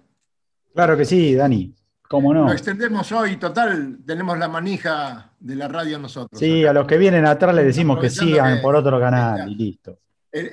Claro 0.72 0.96
que 0.96 1.04
sí, 1.04 1.34
Dani. 1.34 1.74
¿Cómo 2.14 2.32
no? 2.32 2.44
Lo 2.44 2.52
extendemos 2.52 3.10
hoy, 3.10 3.38
total, 3.38 3.98
tenemos 4.06 4.38
la 4.38 4.46
manija 4.46 5.32
de 5.40 5.56
la 5.56 5.66
radio 5.66 5.98
nosotros. 5.98 6.38
Sí, 6.38 6.64
a 6.64 6.72
los 6.72 6.86
que 6.86 6.96
vienen 6.96 7.26
atrás 7.26 7.52
les 7.52 7.64
decimos 7.64 7.98
que 7.98 8.08
sigan 8.08 8.62
por 8.62 8.76
otro 8.76 9.00
canal 9.00 9.50
y 9.50 9.56
listo. 9.56 9.98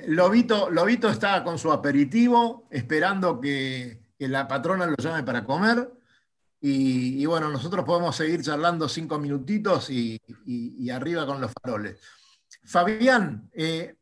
Lobito, 0.08 0.70
Lobito 0.70 1.08
está 1.08 1.44
con 1.44 1.60
su 1.60 1.70
aperitivo, 1.70 2.66
esperando 2.68 3.40
que, 3.40 4.00
la 4.18 4.48
patrona 4.48 4.86
lo 4.86 4.96
llame 4.96 5.22
para 5.22 5.44
comer. 5.44 5.88
Y, 6.60 7.24
bueno, 7.26 7.48
nosotros 7.48 7.84
podemos 7.84 8.16
seguir 8.16 8.42
charlando 8.42 8.88
cinco 8.88 9.20
minutitos 9.20 9.88
y, 9.88 10.20
arriba 10.90 11.24
con 11.24 11.40
los 11.40 11.52
faroles. 11.62 12.00
Fabián, 12.64 13.48
eh, 13.52 13.98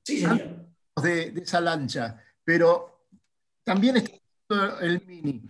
de, 1.02 1.42
esa 1.42 1.61
lancha, 1.61 2.16
pero 2.42 3.04
también 3.62 3.98
está 3.98 4.78
el 4.80 5.02
Mini. 5.06 5.42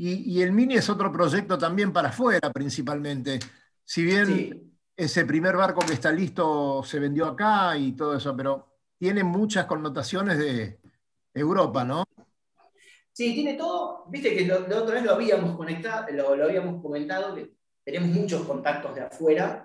Y, 0.00 0.40
el 0.42 0.52
Mini 0.52 0.74
es 0.74 0.88
otro 0.88 1.10
proyecto 1.10 1.58
también 1.58 1.92
para 1.92 2.10
afuera, 2.10 2.52
principalmente. 2.52 3.40
Si 3.84 4.04
bien 4.04 4.72
ese 4.96 5.24
primer 5.24 5.56
barco 5.56 5.80
que 5.80 5.94
está 5.94 6.12
listo 6.12 6.84
se 6.84 7.00
vendió 7.00 7.26
acá 7.26 7.76
y 7.76 7.92
todo 7.92 8.16
eso, 8.16 8.36
pero 8.36 8.78
tiene 8.96 9.24
muchas 9.24 9.66
connotaciones 9.66 10.38
de 10.38 10.78
Europa, 11.34 11.84
¿no? 11.84 12.04
Sí, 13.18 13.34
tiene 13.34 13.54
todo. 13.54 14.04
Viste 14.06 14.32
que 14.36 14.46
la 14.46 14.58
otra 14.58 14.94
vez 14.94 15.02
lo 15.02 15.14
habíamos 15.14 15.56
conectado, 15.56 16.06
lo, 16.12 16.44
habíamos 16.44 16.80
comentado, 16.80 17.34
que 17.34 17.52
tenemos 17.82 18.10
muchos 18.10 18.42
contactos 18.42 18.94
de 18.94 19.00
afuera. 19.00 19.64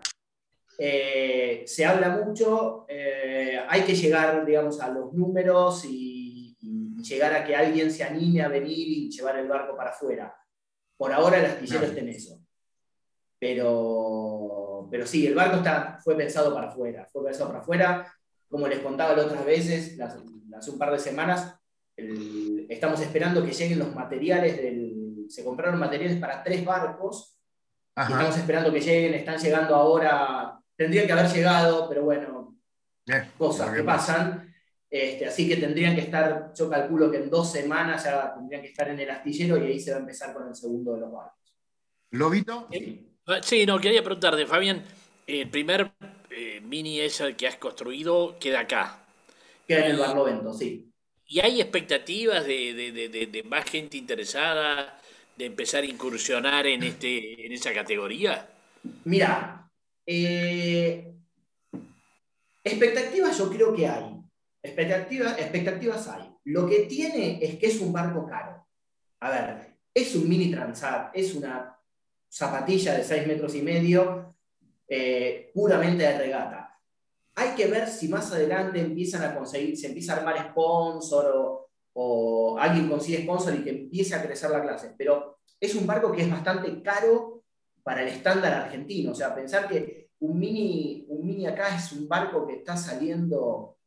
Eh, 0.79 1.61
se 1.67 1.85
habla 1.85 2.09
mucho, 2.09 2.87
eh, 2.89 3.59
hay 3.69 3.83
que 3.83 3.93
llegar, 3.93 4.43
digamos, 4.43 4.79
a 4.79 4.89
los 4.89 5.13
números 5.13 5.85
y, 5.85 6.12
llegar 7.03 7.33
a 7.33 7.43
que 7.45 7.55
alguien 7.55 7.91
se 7.91 8.03
anime 8.03 8.41
a 8.41 8.47
venir 8.47 8.87
y 8.87 9.09
llevar 9.11 9.37
el 9.37 9.47
barco 9.47 9.75
para 9.75 9.91
afuera. 9.91 10.35
Por 10.97 11.11
ahora 11.11 11.39
el 11.39 11.45
astillero 11.45 11.85
está 11.85 11.99
en 11.99 12.09
eso. 12.09 12.39
Pero, 13.39 14.87
pero 14.89 15.05
sí, 15.05 15.27
el 15.27 15.35
barco 15.35 15.57
está, 15.57 15.99
fue 16.01 16.15
pensado 16.15 16.53
para 16.53 16.69
afuera. 16.69 17.07
Fue 17.11 17.25
pensado 17.25 17.49
para 17.49 17.59
afuera. 17.59 18.13
Como 18.47 18.67
les 18.67 18.79
contaba 18.79 19.15
las 19.15 19.25
otras 19.25 19.45
veces, 19.45 19.99
hace 19.99 20.71
un 20.71 20.77
par 20.77 20.91
de 20.91 20.99
semanas, 20.99 21.55
estamos 22.69 23.01
esperando 23.01 23.43
que 23.43 23.51
lleguen 23.51 23.79
los 23.79 23.93
materiales 23.93 24.57
del. 24.57 25.25
Se 25.27 25.43
compraron 25.43 25.79
materiales 25.79 26.17
para 26.17 26.43
tres 26.43 26.63
barcos. 26.63 27.37
estamos 27.95 28.37
esperando 28.37 28.71
que 28.71 28.81
lleguen, 28.81 29.13
están 29.15 29.37
llegando 29.37 29.75
ahora. 29.75 30.59
Tendrían 30.75 31.05
que 31.05 31.13
haber 31.13 31.27
llegado, 31.27 31.89
pero 31.89 32.03
bueno, 32.03 32.55
cosas 33.37 33.73
que 33.75 33.83
pasan. 33.83 34.52
Este, 34.93 35.25
así 35.25 35.49
que 35.49 35.55
tendrían 35.55 35.95
que 35.95 36.01
estar, 36.01 36.53
yo 36.55 36.69
calculo 36.69 37.09
que 37.09 37.17
en 37.17 37.27
dos 37.27 37.51
semanas 37.51 38.03
ya 38.03 38.31
tendrían 38.35 38.61
que 38.61 38.67
estar 38.67 38.87
en 38.89 38.99
el 38.99 39.09
astillero 39.09 39.57
y 39.57 39.71
ahí 39.71 39.79
se 39.79 39.89
va 39.89 39.97
a 39.97 40.01
empezar 40.01 40.35
con 40.35 40.47
el 40.47 40.53
segundo 40.53 40.93
de 40.93 40.99
los 40.99 41.11
barcos. 41.11 41.51
¿Lobito? 42.11 42.69
Sí, 43.41 43.65
no, 43.65 43.79
quería 43.79 44.03
preguntarte, 44.03 44.45
Fabián, 44.45 44.83
el 45.25 45.49
primer 45.49 45.93
eh, 46.29 46.61
mini 46.61 46.99
ese 46.99 47.35
que 47.35 47.47
has 47.47 47.55
construido 47.55 48.37
queda 48.39 48.59
acá. 48.59 49.03
Queda 49.67 49.85
en 49.87 49.91
el 49.93 49.97
Barlovento, 49.97 50.53
sí. 50.53 50.91
¿Y 51.25 51.39
hay 51.39 51.59
expectativas 51.59 52.45
de, 52.45 53.43
más 53.49 53.65
gente 53.65 53.97
interesada 53.97 55.01
de 55.35 55.45
empezar 55.45 55.81
a 55.81 55.87
incursionar 55.87 56.67
en, 56.67 56.83
este, 56.83 57.43
en 57.43 57.51
esa 57.51 57.73
categoría? 57.73 58.47
Mira, 59.05 59.67
eh, 60.05 61.15
expectativas 62.63 63.35
yo 63.39 63.49
creo 63.49 63.73
que 63.73 63.87
hay. 63.87 64.22
Expectativas, 64.63 65.37
expectativas 65.37 66.07
hay. 66.07 66.33
Lo 66.45 66.65
que 66.67 66.79
tiene 66.81 67.43
es 67.43 67.57
que 67.57 67.67
es 67.67 67.81
un 67.81 67.91
barco 67.91 68.25
caro. 68.25 68.65
A 69.19 69.29
ver, 69.29 69.77
es 69.93 70.15
un 70.15 70.27
mini 70.27 70.49
transat, 70.49 71.11
es 71.13 71.35
una 71.35 71.77
zapatilla 72.31 72.93
de 72.97 73.03
6 73.03 73.27
metros 73.27 73.53
y 73.55 73.61
medio, 73.61 74.35
eh, 74.87 75.51
puramente 75.53 76.03
de 76.03 76.17
regata. 76.17 76.79
Hay 77.35 77.49
que 77.55 77.67
ver 77.67 77.87
si 77.87 78.07
más 78.07 78.31
adelante 78.31 78.79
empiezan 78.79 79.23
a 79.23 79.35
conseguir, 79.35 79.77
se 79.77 79.87
empieza 79.87 80.13
a 80.13 80.17
armar 80.17 80.49
sponsor 80.51 81.67
o, 81.93 82.57
alguien 82.57 82.87
consigue 82.89 83.23
sponsor 83.23 83.55
y 83.55 83.63
que 83.63 83.69
empiece 83.69 84.15
a 84.15 84.23
crecer 84.23 84.49
la 84.49 84.61
clase. 84.61 84.93
Pero 84.97 85.39
es 85.59 85.75
un 85.75 85.85
barco 85.85 86.11
que 86.11 86.21
es 86.21 86.31
bastante 86.31 86.81
caro 86.81 87.43
para 87.83 88.01
el 88.01 88.07
estándar 88.07 88.53
argentino. 88.53 89.11
O 89.11 89.15
sea, 89.15 89.35
pensar 89.35 89.67
que 89.67 90.09
un 90.19 90.39
mini, 90.39 91.05
un 91.09 91.25
mini 91.25 91.47
acá 91.47 91.75
es 91.75 91.91
un 91.91 92.07
barco 92.07 92.47
que 92.47 92.55
está 92.55 92.77
saliendo 92.77 93.77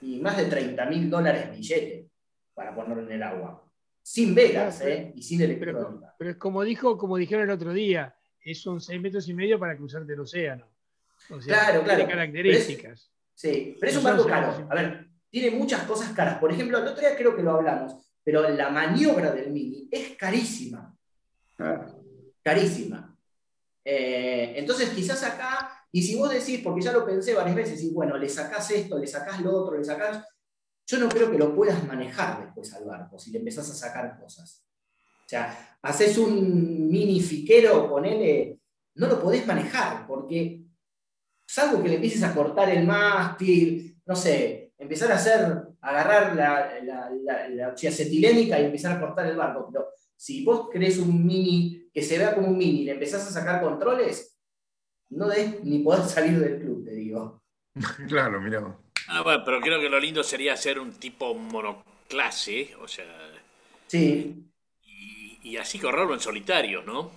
y 0.00 0.20
más 0.20 0.36
de 0.36 0.44
30 0.46 0.86
mil 0.86 1.10
dólares 1.10 1.50
billete 1.50 2.08
para 2.54 2.74
ponerlo 2.74 3.04
en 3.04 3.12
el 3.12 3.22
agua. 3.22 3.64
Sin 4.02 4.34
velas, 4.34 4.80
¿eh? 4.80 5.12
Y 5.14 5.22
sin 5.22 5.42
electrónica. 5.42 6.14
Pero, 6.18 6.30
es 6.30 6.36
como 6.36 6.62
dijo, 6.62 6.96
como 6.96 7.16
dijeron 7.16 7.44
el 7.44 7.50
otro 7.50 7.72
día, 7.72 8.14
es 8.40 8.66
un 8.66 8.80
6 8.80 9.00
metros 9.00 9.28
y 9.28 9.34
medio 9.34 9.58
para 9.58 9.76
cruzarte 9.76 10.12
el 10.12 10.20
océano 10.20 10.66
claro, 11.44 11.82
claro. 11.82 12.06
características. 12.06 13.10
sí, 13.34 13.76
pero 13.78 13.90
es 13.90 13.98
un 13.98 14.04
barco 14.04 14.26
caro. 14.26 14.66
A 14.70 14.74
ver, 14.74 15.08
tiene 15.30 15.56
muchas 15.56 15.82
cosas 15.82 16.12
caras. 16.12 16.38
Por 16.38 16.52
ejemplo, 16.52 16.78
el 16.78 16.86
otro 16.86 17.00
día 17.00 17.16
creo 17.16 17.36
que 17.36 17.42
lo 17.42 17.52
hablamos, 17.52 17.94
pero 18.22 18.48
la 18.48 18.70
maniobra 18.70 19.32
del 19.32 19.50
Mini 19.50 19.88
es 19.90 20.16
carísima. 20.16 20.94
Carísima. 22.42 23.16
Eh, 23.84 24.54
entonces, 24.56 24.90
quizás 24.90 25.22
acá, 25.24 25.77
y 25.90 26.02
si 26.02 26.16
vos 26.16 26.30
decís, 26.30 26.60
porque 26.62 26.82
ya 26.82 26.92
lo 26.92 27.06
pensé 27.06 27.34
varias 27.34 27.56
veces, 27.56 27.82
y 27.82 27.90
bueno, 27.90 28.16
le 28.16 28.28
sacás 28.28 28.70
esto, 28.70 28.98
le 28.98 29.06
sacás 29.06 29.40
lo 29.40 29.54
otro, 29.54 29.78
le 29.78 29.84
sacás. 29.84 30.24
Yo 30.86 30.98
no 30.98 31.08
creo 31.08 31.30
que 31.30 31.38
lo 31.38 31.54
puedas 31.54 31.86
manejar 31.86 32.44
después 32.44 32.72
al 32.74 32.84
barco 32.84 33.18
si 33.18 33.30
le 33.30 33.38
empezás 33.38 33.70
a 33.70 33.74
sacar 33.74 34.18
cosas. 34.18 34.64
O 35.24 35.28
sea, 35.28 35.78
haces 35.82 36.16
un 36.18 36.88
mini 36.88 37.20
fiquero, 37.20 37.88
ponele, 37.88 38.58
no 38.94 39.08
lo 39.08 39.20
podés 39.20 39.46
manejar, 39.46 40.06
porque 40.06 40.62
salvo 41.46 41.82
que 41.82 41.88
le 41.88 41.94
empieces 41.96 42.22
a 42.22 42.34
cortar 42.34 42.70
el 42.70 42.86
mástil, 42.86 44.00
no 44.06 44.16
sé, 44.16 44.72
empezar 44.78 45.12
a 45.12 45.16
hacer, 45.16 45.68
agarrar 45.80 46.34
la, 46.34 46.80
la, 46.82 47.10
la, 47.50 47.74
y 48.60 48.64
empezar 48.64 48.92
a 48.92 49.00
cortar 49.00 49.26
el 49.26 49.36
barco. 49.36 49.68
Pero 49.70 49.88
si 50.16 50.44
vos 50.44 50.68
crees 50.70 50.98
un 50.98 51.26
mini 51.26 51.88
que 51.92 52.02
se 52.02 52.18
vea 52.18 52.34
como 52.34 52.48
un 52.48 52.58
mini 52.58 52.84
le 52.84 52.92
empezás 52.92 53.26
a 53.26 53.30
sacar 53.30 53.62
controles, 53.62 54.37
no 55.10 55.28
des 55.28 55.62
ni 55.64 55.80
poder 55.80 56.04
salir 56.04 56.38
del 56.38 56.60
club, 56.60 56.84
te 56.84 56.92
digo. 56.92 57.42
claro, 58.08 58.40
mira. 58.40 58.76
Ah, 59.08 59.22
bueno, 59.22 59.42
pero 59.44 59.60
creo 59.60 59.80
que 59.80 59.88
lo 59.88 59.98
lindo 59.98 60.22
sería 60.22 60.52
hacer 60.52 60.78
un 60.78 60.92
tipo 60.92 61.34
monoclase, 61.34 62.74
o 62.80 62.88
sea. 62.88 63.06
Sí. 63.86 64.44
Y, 65.42 65.56
así 65.56 65.78
correrlo 65.78 66.12
en 66.12 66.20
solitario, 66.20 66.82
¿no? 66.82 67.10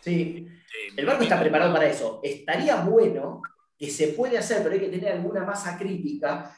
Sí. 0.00 0.46
Eh, 0.48 0.92
el 0.96 1.06
barco 1.06 1.22
está 1.22 1.40
preparado 1.40 1.72
para 1.72 1.88
eso. 1.88 2.20
Estaría 2.22 2.76
bueno 2.76 3.40
que 3.78 3.90
se 3.90 4.08
puede 4.08 4.36
hacer, 4.36 4.62
pero 4.62 4.74
hay 4.74 4.80
que 4.80 4.88
tener 4.88 5.12
alguna 5.12 5.44
masa 5.44 5.78
crítica, 5.78 6.54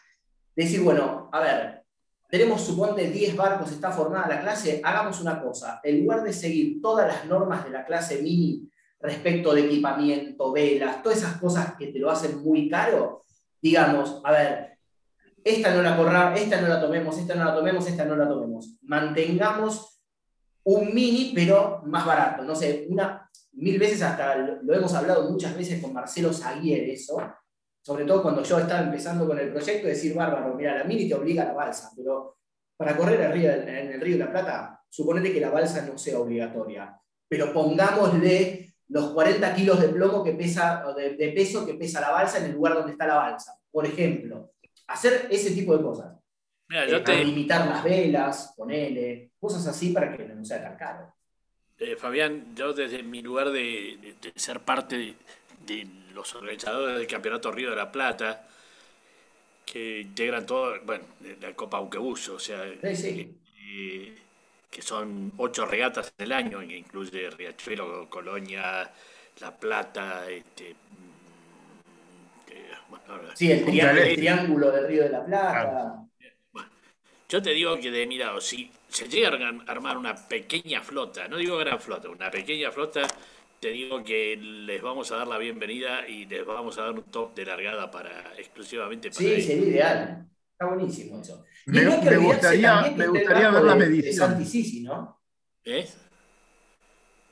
decir, 0.56 0.80
bueno, 0.80 1.30
a 1.32 1.40
ver, 1.40 1.84
tenemos, 2.28 2.62
suponte, 2.62 3.08
10 3.08 3.36
barcos, 3.36 3.70
está 3.70 3.92
formada 3.92 4.26
la 4.26 4.40
clase, 4.40 4.80
hagamos 4.82 5.20
una 5.20 5.40
cosa, 5.40 5.80
en 5.84 6.00
lugar 6.00 6.24
de 6.24 6.32
seguir 6.32 6.82
todas 6.82 7.06
las 7.06 7.26
normas 7.26 7.64
de 7.64 7.70
la 7.70 7.84
clase 7.84 8.20
mini 8.20 8.71
respecto 9.03 9.53
de 9.53 9.66
equipamiento, 9.66 10.53
velas, 10.53 11.03
todas 11.03 11.18
esas 11.18 11.36
cosas 11.38 11.74
que 11.76 11.88
te 11.88 11.98
lo 11.98 12.11
hacen 12.11 12.42
muy 12.42 12.68
caro, 12.68 13.24
digamos, 13.61 14.20
a 14.24 14.30
ver, 14.30 14.78
esta 15.44 15.74
no 15.74 15.82
la 15.82 15.96
corra, 15.96 16.34
esta 16.36 16.61
no 16.61 16.68
la 16.68 16.80
tomemos, 16.80 17.18
esta 17.18 17.34
no 17.34 17.44
la 17.44 17.55
tomemos, 17.55 17.86
esta 17.86 18.05
no 18.05 18.16
la 18.16 18.28
tomemos. 18.28 18.76
Mantengamos 18.82 20.00
un 20.64 20.94
mini, 20.94 21.32
pero 21.34 21.82
más 21.84 22.07
barato. 22.07 22.44
No 22.44 22.55
sé, 22.55 22.86
una, 22.88 23.28
mil 23.53 23.78
veces 23.78 24.03
hasta 24.03 24.36
lo, 24.36 24.72
hemos 24.72 24.94
hablado 24.94 25.28
muchas 25.30 25.57
veces 25.57 25.82
con 25.82 25.92
Marcelo 25.92 26.32
Zaguier 26.32 26.88
eso, 26.88 27.16
sobre 27.82 28.05
todo 28.05 28.22
cuando 28.22 28.44
yo 28.44 28.59
estaba 28.61 28.82
empezando 28.82 29.26
con 29.26 29.38
el 29.38 29.50
proyecto, 29.50 29.88
decir, 29.88 30.14
bárbaro, 30.14 30.55
mira, 30.55 30.78
la 30.78 30.84
mini 30.84 31.09
te 31.09 31.14
obliga 31.14 31.42
a 31.42 31.46
la 31.46 31.55
balsa, 31.55 31.90
pero 31.96 32.38
para 32.76 32.96
correr 32.96 33.20
en 33.20 33.92
el 33.92 34.00
Río 34.00 34.16
de 34.16 34.24
la 34.24 34.30
Plata, 34.30 34.80
suponete 34.88 35.32
que 35.32 35.40
la 35.40 35.50
balsa 35.50 35.84
no 35.84 35.98
sea 35.98 36.20
obligatoria, 36.20 36.96
pero 37.28 37.53
pongámosle 37.53 38.71
los 38.93 39.12
40 39.12 39.55
kilos 39.55 39.80
de 39.80 39.88
plomo 39.88 40.22
que 40.22 40.32
pesa, 40.32 40.84
de, 40.95 41.16
de 41.16 41.28
peso 41.30 41.64
que 41.64 41.74
pesa 41.74 42.01
la 42.01 42.11
balsa 42.11 42.38
en 42.38 42.45
el 42.45 42.53
lugar 42.53 42.74
donde 42.74 42.93
está 42.93 43.07
la 43.07 43.14
balsa, 43.14 43.59
por 43.70 43.86
ejemplo. 43.86 44.53
Hacer 44.86 45.28
ese 45.30 45.53
tipo 45.53 45.76
de 45.76 45.82
cosas. 45.82 46.14
Mira, 46.68 46.86
yo 46.86 46.99
eh, 46.99 47.24
Limitar 47.24 47.66
las 47.66 47.82
velas, 47.82 48.53
ponele, 48.55 49.32
cosas 49.40 49.66
así 49.66 49.93
para 49.93 50.14
que 50.14 50.24
no 50.24 50.45
sea 50.45 50.62
tan 50.62 50.76
caro. 50.76 51.14
Eh, 51.78 51.97
Fabián, 51.97 52.55
yo 52.55 52.74
desde 52.74 53.03
mi 53.03 53.22
lugar 53.22 53.51
de, 53.51 54.14
ser 54.36 54.61
parte 54.61 55.16
de, 55.66 55.86
los 56.14 56.34
organizadores 56.34 56.99
del 56.99 57.07
Campeonato 57.07 57.51
Río 57.51 57.70
de 57.70 57.76
la 57.76 57.90
Plata, 57.90 58.47
que 59.64 60.01
integran 60.01 60.45
todo, 60.45 60.74
bueno, 60.84 61.05
la 61.40 61.55
Copa 61.55 61.78
Auquebus, 61.78 62.28
o 62.28 62.38
sea, 62.38 62.62
eh, 62.66 64.14
que 64.72 64.80
son 64.80 65.32
ocho 65.36 65.66
regatas 65.66 66.14
en 66.16 66.24
el 66.24 66.32
año, 66.32 66.60
que 66.60 66.78
incluye 66.78 67.28
Riachuelo, 67.28 68.08
Colonia, 68.08 68.90
La 69.40 69.54
Plata, 69.54 70.28
este, 70.30 70.72
mm, 70.72 71.12
sí, 73.34 73.52
el, 73.52 73.66
triángulo, 73.66 74.70
del 74.70 74.88
Río 74.88 75.02
de 75.02 75.10
la 75.10 75.24
Plata. 75.26 76.02
Yo 77.28 77.42
te 77.42 77.50
digo 77.50 77.78
que 77.78 77.90
de 77.90 78.06
mi 78.06 78.16
lado, 78.16 78.40
si 78.40 78.70
se 78.88 79.08
llega 79.08 79.28
a 79.28 79.70
armar 79.70 79.98
una 79.98 80.14
pequeña 80.16 80.80
flota, 80.80 81.28
no 81.28 81.36
digo 81.36 81.58
gran 81.58 81.78
flota, 81.78 82.08
una 82.08 82.30
pequeña 82.30 82.70
flota, 82.70 83.02
te 83.60 83.68
digo 83.68 84.02
que 84.02 84.38
les 84.38 84.80
vamos 84.80 85.12
a 85.12 85.16
dar 85.16 85.28
la 85.28 85.36
bienvenida 85.36 86.08
y 86.08 86.24
les 86.24 86.46
vamos 86.46 86.78
a 86.78 86.84
dar 86.84 86.92
un 86.92 87.02
top 87.04 87.34
de 87.34 87.44
largada 87.44 87.90
para 87.90 88.32
exclusivamente 88.38 89.10
para 89.10 89.20
Sí, 89.20 89.42
sería 89.42 89.68
ideal. 89.68 90.31
Está 90.62 90.74
buenísimo 90.74 91.20
eso. 91.20 91.44
me, 91.66 91.84
gustaría, 92.18 92.82
me 92.96 93.06
gustaría 93.08 93.50
ver 93.50 93.64
la 93.64 93.74
medición. 93.74 94.38
De 94.38 94.44
Sisi, 94.44 94.82
¿no? 94.82 95.20
¿Eh? 95.64 95.88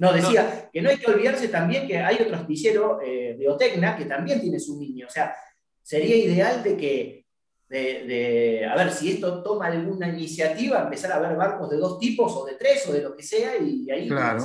No, 0.00 0.12
decía 0.12 0.68
que 0.72 0.82
no 0.82 0.90
hay 0.90 0.96
que 0.96 1.10
olvidarse 1.10 1.48
también 1.48 1.86
que 1.86 1.98
hay 1.98 2.16
otro 2.22 2.36
astillero 2.36 3.00
eh, 3.00 3.36
de 3.38 3.48
Otecna 3.48 3.96
que 3.96 4.06
también 4.06 4.40
tiene 4.40 4.58
su 4.58 4.80
niño. 4.80 5.06
O 5.06 5.10
sea, 5.10 5.32
sería 5.80 6.16
ideal 6.16 6.62
de 6.64 6.76
que 6.76 7.26
de, 7.68 8.66
a 8.68 8.74
ver 8.74 8.90
si 8.90 9.12
esto 9.12 9.44
toma 9.44 9.66
alguna 9.66 10.08
iniciativa, 10.08 10.82
empezar 10.82 11.12
a 11.12 11.20
ver 11.20 11.36
barcos 11.36 11.70
de 11.70 11.76
dos 11.76 12.00
tipos 12.00 12.34
o 12.34 12.44
de 12.44 12.54
tres 12.54 12.88
o 12.88 12.92
de 12.92 13.02
lo 13.02 13.16
que 13.16 13.22
sea 13.22 13.56
y 13.58 13.88
ahí 13.92 14.08
claro. 14.08 14.44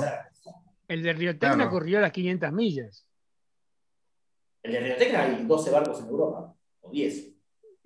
El 0.86 1.02
de 1.02 1.12
Río 1.12 1.36
Tecna 1.36 1.68
corrió 1.68 2.00
las 2.00 2.12
500 2.12 2.52
millas. 2.52 3.04
El 4.62 4.72
de 4.72 4.80
Río 4.80 4.96
Tecna 4.96 5.22
hay 5.22 5.44
12 5.44 5.70
barcos 5.72 6.00
en 6.00 6.06
Europa, 6.06 6.54
o 6.82 6.90
10. 6.90 7.35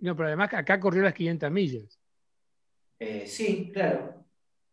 No, 0.01 0.17
pero 0.17 0.29
además 0.29 0.53
acá 0.55 0.81
corrió 0.81 1.03
las 1.03 1.15
500 1.15 1.51
millas. 1.51 1.99
Eh, 2.99 3.27
sí, 3.27 3.71
claro. 3.73 4.25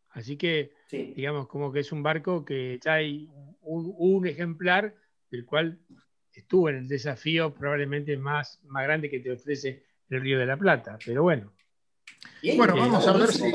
Así 0.09 0.37
que, 0.37 0.73
digamos, 0.89 1.47
como 1.47 1.71
que 1.71 1.81
es 1.81 1.91
un 1.91 2.01
barco 2.01 2.43
que 2.43 2.79
ya 2.83 2.93
hay 2.93 3.29
un, 3.61 4.25
ejemplar 4.25 4.95
del 5.29 5.45
cual 5.45 5.79
estuvo 6.33 6.69
en 6.69 6.77
el 6.77 6.87
desafío 6.87 7.53
probablemente 7.53 8.17
más, 8.17 8.59
más 8.63 8.83
grande 8.83 9.09
que 9.09 9.19
te 9.19 9.31
ofrece 9.31 9.83
el 10.09 10.21
Río 10.21 10.39
de 10.39 10.45
la 10.45 10.57
Plata. 10.57 10.97
Pero 11.05 11.23
bueno. 11.23 11.53
Bueno, 12.55 12.75
vamos 12.75 13.07
a 13.07 13.13
ver 13.13 13.27
si. 13.31 13.51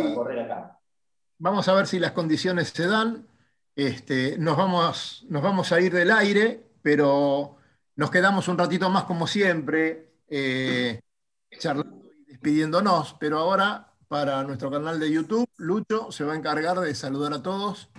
Vamos 1.39 1.69
a 1.69 1.75
ver 1.75 1.87
si 1.87 1.99
las 1.99 2.13
condiciones 2.13 2.69
se 2.69 2.87
dan. 2.87 3.27
Este, 3.75 4.37
nos, 4.39 4.57
vamos, 4.57 5.27
nos 5.29 5.43
vamos 5.43 5.73
a 5.73 5.81
ir 5.81 5.93
del 5.93 6.11
aire, 6.11 6.61
pero 6.83 7.57
nos 7.97 8.11
quedamos 8.11 8.47
un 8.49 8.59
ratito 8.59 8.89
más 8.91 9.05
como 9.05 9.27
siempre, 9.27 10.13
eh, 10.29 11.01
charlando 11.59 12.11
y 12.27 12.31
despidiéndonos, 12.31 13.17
pero 13.21 13.39
ahora 13.39 13.93
para 14.09 14.43
nuestro 14.45 14.71
canal 14.71 15.01
de 15.01 15.11
YouTube, 15.11 15.49
Lucho 15.57 16.13
se 16.13 16.25
va 16.25 16.35
a 16.35 16.37
encargar 16.37 16.79
de 16.81 16.95
saludar 16.95 17.33
a 17.33 17.43
todos 17.43 17.91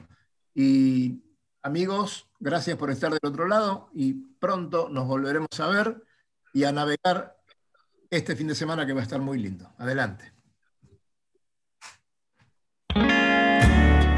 y 0.53 1.23
amigos, 1.63 2.29
gracias 2.39 2.77
por 2.77 2.91
estar 2.91 3.11
del 3.11 3.19
otro 3.23 3.47
lado 3.47 3.89
y 3.93 4.13
pronto 4.13 4.89
nos 4.89 5.07
volveremos 5.07 5.59
a 5.59 5.67
ver 5.67 6.03
y 6.53 6.65
a 6.65 6.71
navegar 6.71 7.37
este 8.11 8.35
fin 8.35 8.47
de 8.47 8.55
semana 8.55 8.85
que 8.85 8.93
va 8.93 8.99
a 8.99 9.03
estar 9.03 9.19
muy 9.19 9.39
lindo. 9.39 9.73
Adelante. 9.79 10.31